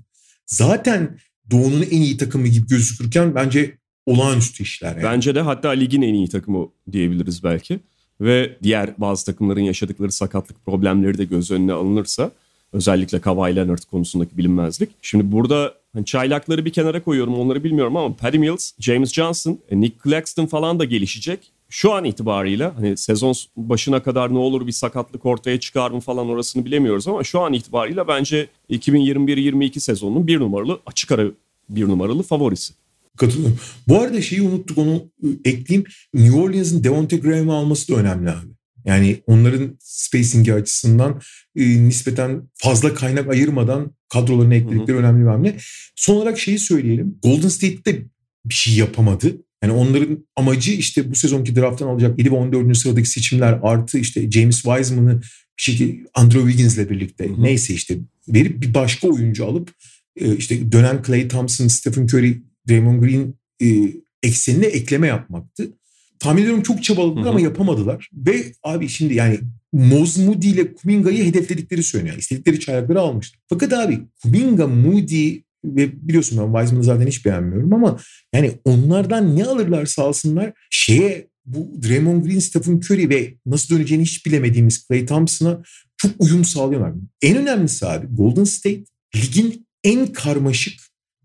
zaten 0.45 1.17
Doğu'nun 1.51 1.81
en 1.81 2.01
iyi 2.01 2.17
takımı 2.17 2.47
gibi 2.47 2.67
gözükürken 2.67 3.35
bence 3.35 3.77
olağanüstü 4.05 4.63
işler. 4.63 4.91
Yani. 4.91 5.03
Bence 5.03 5.35
de 5.35 5.41
hatta 5.41 5.69
ligin 5.69 6.01
en 6.01 6.13
iyi 6.13 6.29
takımı 6.29 6.67
diyebiliriz 6.91 7.43
belki. 7.43 7.79
Ve 8.21 8.57
diğer 8.63 8.93
bazı 8.97 9.25
takımların 9.25 9.61
yaşadıkları 9.61 10.11
sakatlık 10.11 10.65
problemleri 10.65 11.17
de 11.17 11.25
göz 11.25 11.51
önüne 11.51 11.73
alınırsa 11.73 12.31
özellikle 12.75 13.21
Kawhi 13.21 13.55
Leonard 13.55 13.83
konusundaki 13.91 14.37
bilinmezlik. 14.37 14.89
Şimdi 15.01 15.31
burada 15.31 15.73
hani 15.93 16.05
çaylakları 16.05 16.65
bir 16.65 16.73
kenara 16.73 17.03
koyuyorum 17.03 17.39
onları 17.39 17.63
bilmiyorum 17.63 17.97
ama 17.97 18.15
Patty 18.15 18.37
Mills, 18.37 18.71
James 18.79 19.13
Johnson, 19.13 19.59
Nick 19.71 19.95
Claxton 20.03 20.45
falan 20.45 20.79
da 20.79 20.85
gelişecek. 20.85 21.39
Şu 21.69 21.93
an 21.93 22.05
itibarıyla 22.05 22.77
hani 22.77 22.97
sezon 22.97 23.33
başına 23.57 24.03
kadar 24.03 24.33
ne 24.33 24.37
olur 24.37 24.67
bir 24.67 24.71
sakatlık 24.71 25.25
ortaya 25.25 25.59
çıkar 25.59 25.91
mı 25.91 25.99
falan 25.99 26.29
orasını 26.29 26.65
bilemiyoruz 26.65 27.07
ama 27.07 27.23
şu 27.23 27.39
an 27.39 27.53
itibarıyla 27.53 28.07
bence 28.07 28.47
2021-22 28.69 29.79
sezonunun 29.79 30.27
bir 30.27 30.39
numaralı 30.39 30.79
açık 30.85 31.11
ara 31.11 31.25
bir 31.69 31.87
numaralı 31.87 32.23
favorisi. 32.23 32.73
Katılıyorum. 33.17 33.59
Bu 33.87 34.01
arada 34.01 34.21
şeyi 34.21 34.41
unuttuk 34.41 34.77
onu 34.77 35.03
ekleyeyim. 35.45 35.87
New 36.13 36.39
Orleans'ın 36.39 36.83
Devontae 36.83 37.19
Graham'ı 37.19 37.53
alması 37.53 37.93
da 37.93 37.95
önemli 37.95 38.29
abi. 38.29 38.54
Yani 38.85 39.23
onların 39.27 39.77
spacing'i 39.79 40.53
açısından 40.53 41.21
e, 41.55 41.87
nispeten 41.87 42.49
fazla 42.53 42.93
kaynak 42.93 43.29
ayırmadan 43.29 43.91
kadrolarına 44.09 44.55
ekledikleri 44.55 44.97
hı 44.97 45.01
hı. 45.01 45.03
önemli 45.03 45.23
bir 45.23 45.29
hamle. 45.29 45.57
Son 45.95 46.15
olarak 46.15 46.39
şeyi 46.39 46.59
söyleyelim. 46.59 47.19
Golden 47.23 47.47
State'de 47.47 48.05
bir 48.45 48.53
şey 48.53 48.73
yapamadı. 48.75 49.45
Yani 49.63 49.73
onların 49.73 50.27
amacı 50.35 50.71
işte 50.71 51.11
bu 51.11 51.15
sezonki 51.15 51.55
drafttan 51.55 51.87
alacak 51.87 52.19
7 52.19 52.31
ve 52.31 52.35
14. 52.35 52.77
sıradaki 52.77 53.09
seçimler 53.09 53.59
artı 53.63 53.99
işte 53.99 54.31
James 54.31 54.61
Wiseman'ı 54.61 55.21
bir 55.57 55.63
şekilde 55.63 56.09
Andrew 56.13 56.51
Wiggins'le 56.51 56.89
birlikte 56.89 57.29
hı 57.29 57.33
hı. 57.33 57.43
neyse 57.43 57.73
işte 57.73 57.97
verip 58.27 58.61
bir 58.61 58.73
başka 58.73 59.07
oyuncu 59.07 59.45
alıp 59.45 59.71
e, 60.15 60.35
işte 60.35 60.71
dönen 60.71 61.03
Clay 61.07 61.27
Thompson, 61.27 61.67
Stephen 61.67 62.03
Curry, 62.03 62.41
Draymond 62.69 63.03
Green 63.03 63.33
e, 63.61 63.93
eksenine 64.23 64.65
ekleme 64.65 65.07
yapmaktı. 65.07 65.71
Tahmin 66.19 66.41
ediyorum 66.41 66.63
çok 66.63 66.83
çabaladılar 66.83 67.29
ama 67.29 67.41
yapamadılar. 67.41 68.09
Ve 68.13 68.53
abi 68.63 68.89
şimdi 68.89 69.13
yani 69.13 69.39
Moz 69.73 70.17
Moody 70.17 70.49
ile 70.49 70.73
Kuminga'yı 70.73 71.25
hedefledikleri 71.25 71.83
söyleniyor. 71.83 72.17
İstedikleri 72.17 72.59
çaylakları 72.59 72.99
almışlar. 72.99 73.39
Fakat 73.49 73.73
abi 73.73 73.99
Kuminga, 74.23 74.67
Moody 74.67 75.39
ve 75.65 76.07
biliyorsun 76.07 76.37
ben 76.37 76.59
Wiseman'ı 76.59 76.83
zaten 76.83 77.07
hiç 77.07 77.25
beğenmiyorum 77.25 77.73
ama 77.73 77.99
yani 78.33 78.51
onlardan 78.65 79.35
ne 79.35 79.45
alırlarsa 79.45 80.03
alsınlar 80.03 80.53
şeye 80.69 81.27
bu 81.45 81.71
Draymond 81.87 82.25
Green, 82.25 82.39
Stephen 82.39 82.77
Curry 82.77 83.09
ve 83.09 83.33
nasıl 83.45 83.75
döneceğini 83.75 84.03
hiç 84.03 84.25
bilemediğimiz 84.25 84.87
Clay 84.87 85.05
Thompson'a 85.05 85.63
çok 85.97 86.11
uyum 86.19 86.45
sağlıyorlar. 86.45 86.93
En 87.21 87.37
önemlisi 87.37 87.85
abi 87.85 88.07
Golden 88.07 88.43
State 88.43 88.83
ligin 89.15 89.67
en 89.83 90.07
karmaşık 90.07 90.79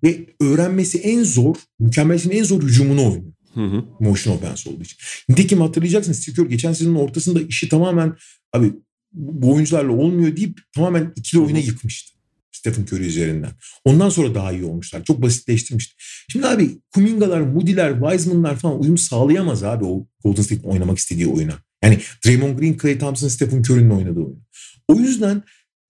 ve 0.04 0.26
öğrenmesi 0.40 0.98
en 0.98 1.22
zor, 1.22 1.56
mükemmelsin 1.78 2.30
en 2.30 2.44
zor 2.44 2.62
hücumunu 2.62 3.00
oynuyor. 3.00 3.29
Hı 3.54 3.64
hı. 3.64 3.84
Motion 4.00 4.36
offense 4.36 4.70
olduğu 4.70 4.82
için. 4.82 4.98
Nitekim 5.28 5.60
hatırlayacaksın 5.60 6.12
Steve 6.12 6.48
geçen 6.48 6.72
sezonun 6.72 6.94
ortasında 6.94 7.40
işi 7.40 7.68
tamamen 7.68 8.16
abi 8.52 8.72
bu 9.12 9.54
oyuncularla 9.54 9.92
olmuyor 9.92 10.36
deyip 10.36 10.60
tamamen 10.74 11.12
ikili 11.16 11.40
oyuna 11.40 11.58
yıkmıştı. 11.58 12.20
Stephen 12.52 12.82
Curry 12.82 13.06
üzerinden. 13.06 13.50
Ondan 13.84 14.08
sonra 14.08 14.34
daha 14.34 14.52
iyi 14.52 14.64
olmuşlar. 14.64 15.04
Çok 15.04 15.22
basitleştirmişti. 15.22 15.94
Şimdi 16.28 16.46
abi 16.46 16.78
Kuminga'lar, 16.94 17.40
Moody'ler, 17.40 18.00
Wiseman'lar 18.00 18.56
falan 18.56 18.80
uyum 18.80 18.98
sağlayamaz 18.98 19.62
abi 19.62 19.84
o 19.84 20.06
Golden 20.24 20.42
State'in 20.42 20.68
oynamak 20.68 20.98
istediği 20.98 21.26
oyuna. 21.26 21.54
Yani 21.82 21.98
Draymond 22.26 22.58
Green, 22.58 22.78
Clay 22.82 22.98
Thompson, 22.98 23.28
Stephen 23.28 23.62
Curry'nin 23.62 23.90
oynadığı 23.90 24.20
oyun. 24.20 24.42
O 24.88 24.94
yüzden 24.94 25.42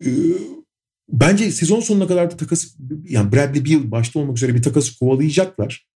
e, 0.04 0.08
bence 1.08 1.50
sezon 1.50 1.80
sonuna 1.80 2.06
kadar 2.06 2.30
da 2.30 2.36
takas 2.36 2.66
yani 3.08 3.32
Bradley 3.32 3.64
Beal 3.64 3.90
başta 3.90 4.18
olmak 4.18 4.36
üzere 4.36 4.54
bir 4.54 4.62
takası 4.62 4.98
kovalayacaklar. 4.98 5.86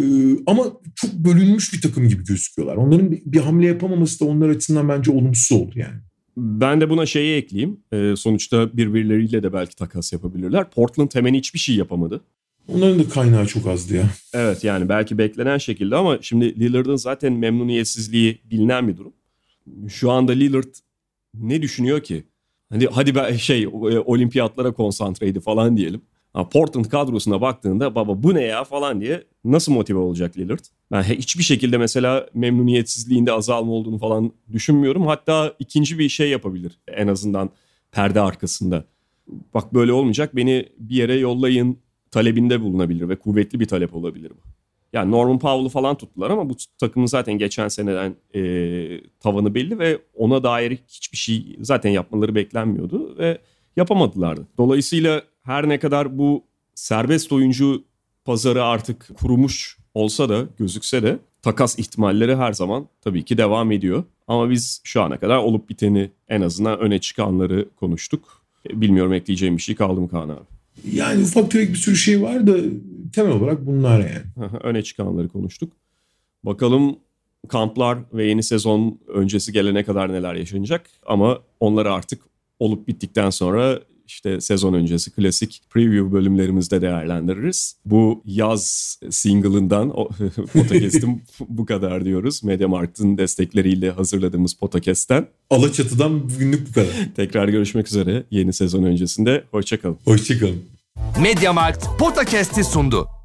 Ee, 0.00 0.04
ama 0.46 0.64
çok 0.94 1.12
bölünmüş 1.12 1.72
bir 1.72 1.80
takım 1.80 2.08
gibi 2.08 2.24
gözüküyorlar. 2.24 2.76
Onların 2.76 3.10
bir, 3.10 3.22
bir 3.26 3.40
hamle 3.40 3.66
yapamaması 3.66 4.20
da 4.20 4.24
onlar 4.24 4.48
açısından 4.48 4.88
bence 4.88 5.10
olumsuz 5.10 5.58
oldu 5.58 5.72
yani. 5.76 5.94
Ben 6.36 6.80
de 6.80 6.90
buna 6.90 7.06
şeyi 7.06 7.36
ekleyeyim. 7.36 7.80
Ee, 7.92 8.14
sonuçta 8.16 8.76
birbirleriyle 8.76 9.42
de 9.42 9.52
belki 9.52 9.76
takas 9.76 10.12
yapabilirler. 10.12 10.70
Portland 10.70 11.10
hemen 11.14 11.34
hiçbir 11.34 11.58
şey 11.58 11.76
yapamadı. 11.76 12.20
Onların 12.68 12.98
da 12.98 13.08
kaynağı 13.08 13.46
çok 13.46 13.66
azdı 13.66 13.94
ya. 13.94 14.10
Evet 14.34 14.64
yani 14.64 14.88
belki 14.88 15.18
beklenen 15.18 15.58
şekilde 15.58 15.96
ama 15.96 16.18
şimdi 16.22 16.60
Lillard'ın 16.60 16.96
zaten 16.96 17.32
memnuniyetsizliği 17.32 18.38
bilinen 18.50 18.88
bir 18.88 18.96
durum. 18.96 19.12
Şu 19.88 20.10
anda 20.10 20.32
Lillard 20.32 20.74
ne 21.34 21.62
düşünüyor 21.62 22.00
ki? 22.00 22.24
Hani 22.70 22.86
hadi 22.86 23.14
ben 23.14 23.36
şey 23.36 23.62
e, 23.62 23.68
olimpiyatlara 23.98 24.72
konsantreydi 24.72 25.40
falan 25.40 25.76
diyelim. 25.76 26.02
Portland 26.34 26.84
kadrosuna 26.84 27.40
baktığında 27.40 27.94
baba 27.94 28.22
bu 28.22 28.34
ne 28.34 28.42
ya 28.42 28.64
falan 28.64 29.00
diye 29.00 29.24
nasıl 29.44 29.72
motive 29.72 29.98
olacak 29.98 30.38
Lillard? 30.38 30.64
Ben 30.92 31.02
hiçbir 31.02 31.42
şekilde 31.42 31.78
mesela 31.78 32.26
memnuniyetsizliğinde 32.34 33.32
azalma 33.32 33.72
olduğunu 33.72 33.98
falan 33.98 34.32
düşünmüyorum. 34.52 35.06
Hatta 35.06 35.54
ikinci 35.58 35.98
bir 35.98 36.08
şey 36.08 36.30
yapabilir 36.30 36.78
en 36.88 37.08
azından 37.08 37.50
perde 37.92 38.20
arkasında. 38.20 38.84
Bak 39.54 39.74
böyle 39.74 39.92
olmayacak 39.92 40.36
beni 40.36 40.68
bir 40.78 40.96
yere 40.96 41.14
yollayın 41.14 41.78
talebinde 42.10 42.60
bulunabilir 42.60 43.08
ve 43.08 43.16
kuvvetli 43.16 43.60
bir 43.60 43.66
talep 43.66 43.94
olabilir 43.94 44.30
bu. 44.30 44.48
Yani 44.92 45.10
Norman 45.10 45.38
Powell'ı 45.38 45.68
falan 45.68 45.96
tuttular 45.96 46.30
ama 46.30 46.50
bu 46.50 46.54
takımın 46.80 47.06
zaten 47.06 47.38
geçen 47.38 47.68
seneden 47.68 48.14
e, 48.34 48.40
tavanı 49.20 49.54
belli 49.54 49.78
ve 49.78 49.98
ona 50.14 50.42
dair 50.42 50.78
hiçbir 50.88 51.16
şey 51.16 51.56
zaten 51.60 51.90
yapmaları 51.90 52.34
beklenmiyordu 52.34 53.18
ve 53.18 53.38
yapamadılardı. 53.76 54.46
Dolayısıyla 54.58 55.22
her 55.44 55.68
ne 55.68 55.78
kadar 55.78 56.18
bu 56.18 56.44
serbest 56.74 57.32
oyuncu 57.32 57.84
pazarı 58.24 58.64
artık 58.64 59.10
kurumuş 59.20 59.78
olsa 59.94 60.28
da 60.28 60.46
gözükse 60.58 61.02
de 61.02 61.18
takas 61.42 61.78
ihtimalleri 61.78 62.36
her 62.36 62.52
zaman 62.52 62.88
tabii 63.00 63.24
ki 63.24 63.38
devam 63.38 63.72
ediyor. 63.72 64.04
Ama 64.28 64.50
biz 64.50 64.80
şu 64.84 65.02
ana 65.02 65.18
kadar 65.20 65.36
olup 65.36 65.68
biteni 65.68 66.10
en 66.28 66.40
azından 66.40 66.78
öne 66.78 66.98
çıkanları 66.98 67.68
konuştuk. 67.76 68.44
Bilmiyorum 68.70 69.12
ekleyeceğim 69.12 69.56
bir 69.56 69.62
şey 69.62 69.74
kaldı 69.74 70.00
mı 70.00 70.08
Kaan 70.08 70.28
abi? 70.28 70.40
Yani 70.92 71.22
ufak 71.22 71.50
tefek 71.50 71.68
bir 71.68 71.74
sürü 71.74 71.96
şey 71.96 72.22
var 72.22 72.46
da 72.46 72.56
temel 73.12 73.32
olarak 73.32 73.66
bunlar 73.66 74.00
yani. 74.00 74.50
öne 74.62 74.82
çıkanları 74.82 75.28
konuştuk. 75.28 75.72
Bakalım 76.44 76.96
kamplar 77.48 77.98
ve 78.12 78.26
yeni 78.26 78.42
sezon 78.42 78.98
öncesi 79.08 79.52
gelene 79.52 79.84
kadar 79.84 80.12
neler 80.12 80.34
yaşanacak. 80.34 80.90
Ama 81.06 81.38
onları 81.60 81.92
artık 81.92 82.22
olup 82.58 82.88
bittikten 82.88 83.30
sonra 83.30 83.80
işte 84.06 84.40
sezon 84.40 84.74
öncesi 84.74 85.10
klasik 85.10 85.62
preview 85.70 86.12
bölümlerimizde 86.12 86.82
değerlendiririz. 86.82 87.76
Bu 87.84 88.22
yaz 88.24 88.98
single'ından 89.10 89.90
podcast'im 90.52 91.22
bu 91.48 91.66
kadar 91.66 92.04
diyoruz. 92.04 92.44
Mediamarkt'ın 92.44 93.18
destekleriyle 93.18 93.90
hazırladığımız 93.90 94.54
podcast'ten. 94.54 95.26
Alaçatı'dan 95.50 96.30
bugünlük 96.30 96.68
bu 96.68 96.72
kadar. 96.72 97.14
Tekrar 97.16 97.48
görüşmek 97.48 97.88
üzere 97.88 98.24
yeni 98.30 98.52
sezon 98.52 98.82
öncesinde. 98.82 99.44
Hoşçakalın. 99.50 99.98
Hoşçakalın. 100.04 100.62
Mediamarkt 101.22 101.86
Podcast'i 101.98 102.64
sundu. 102.64 103.23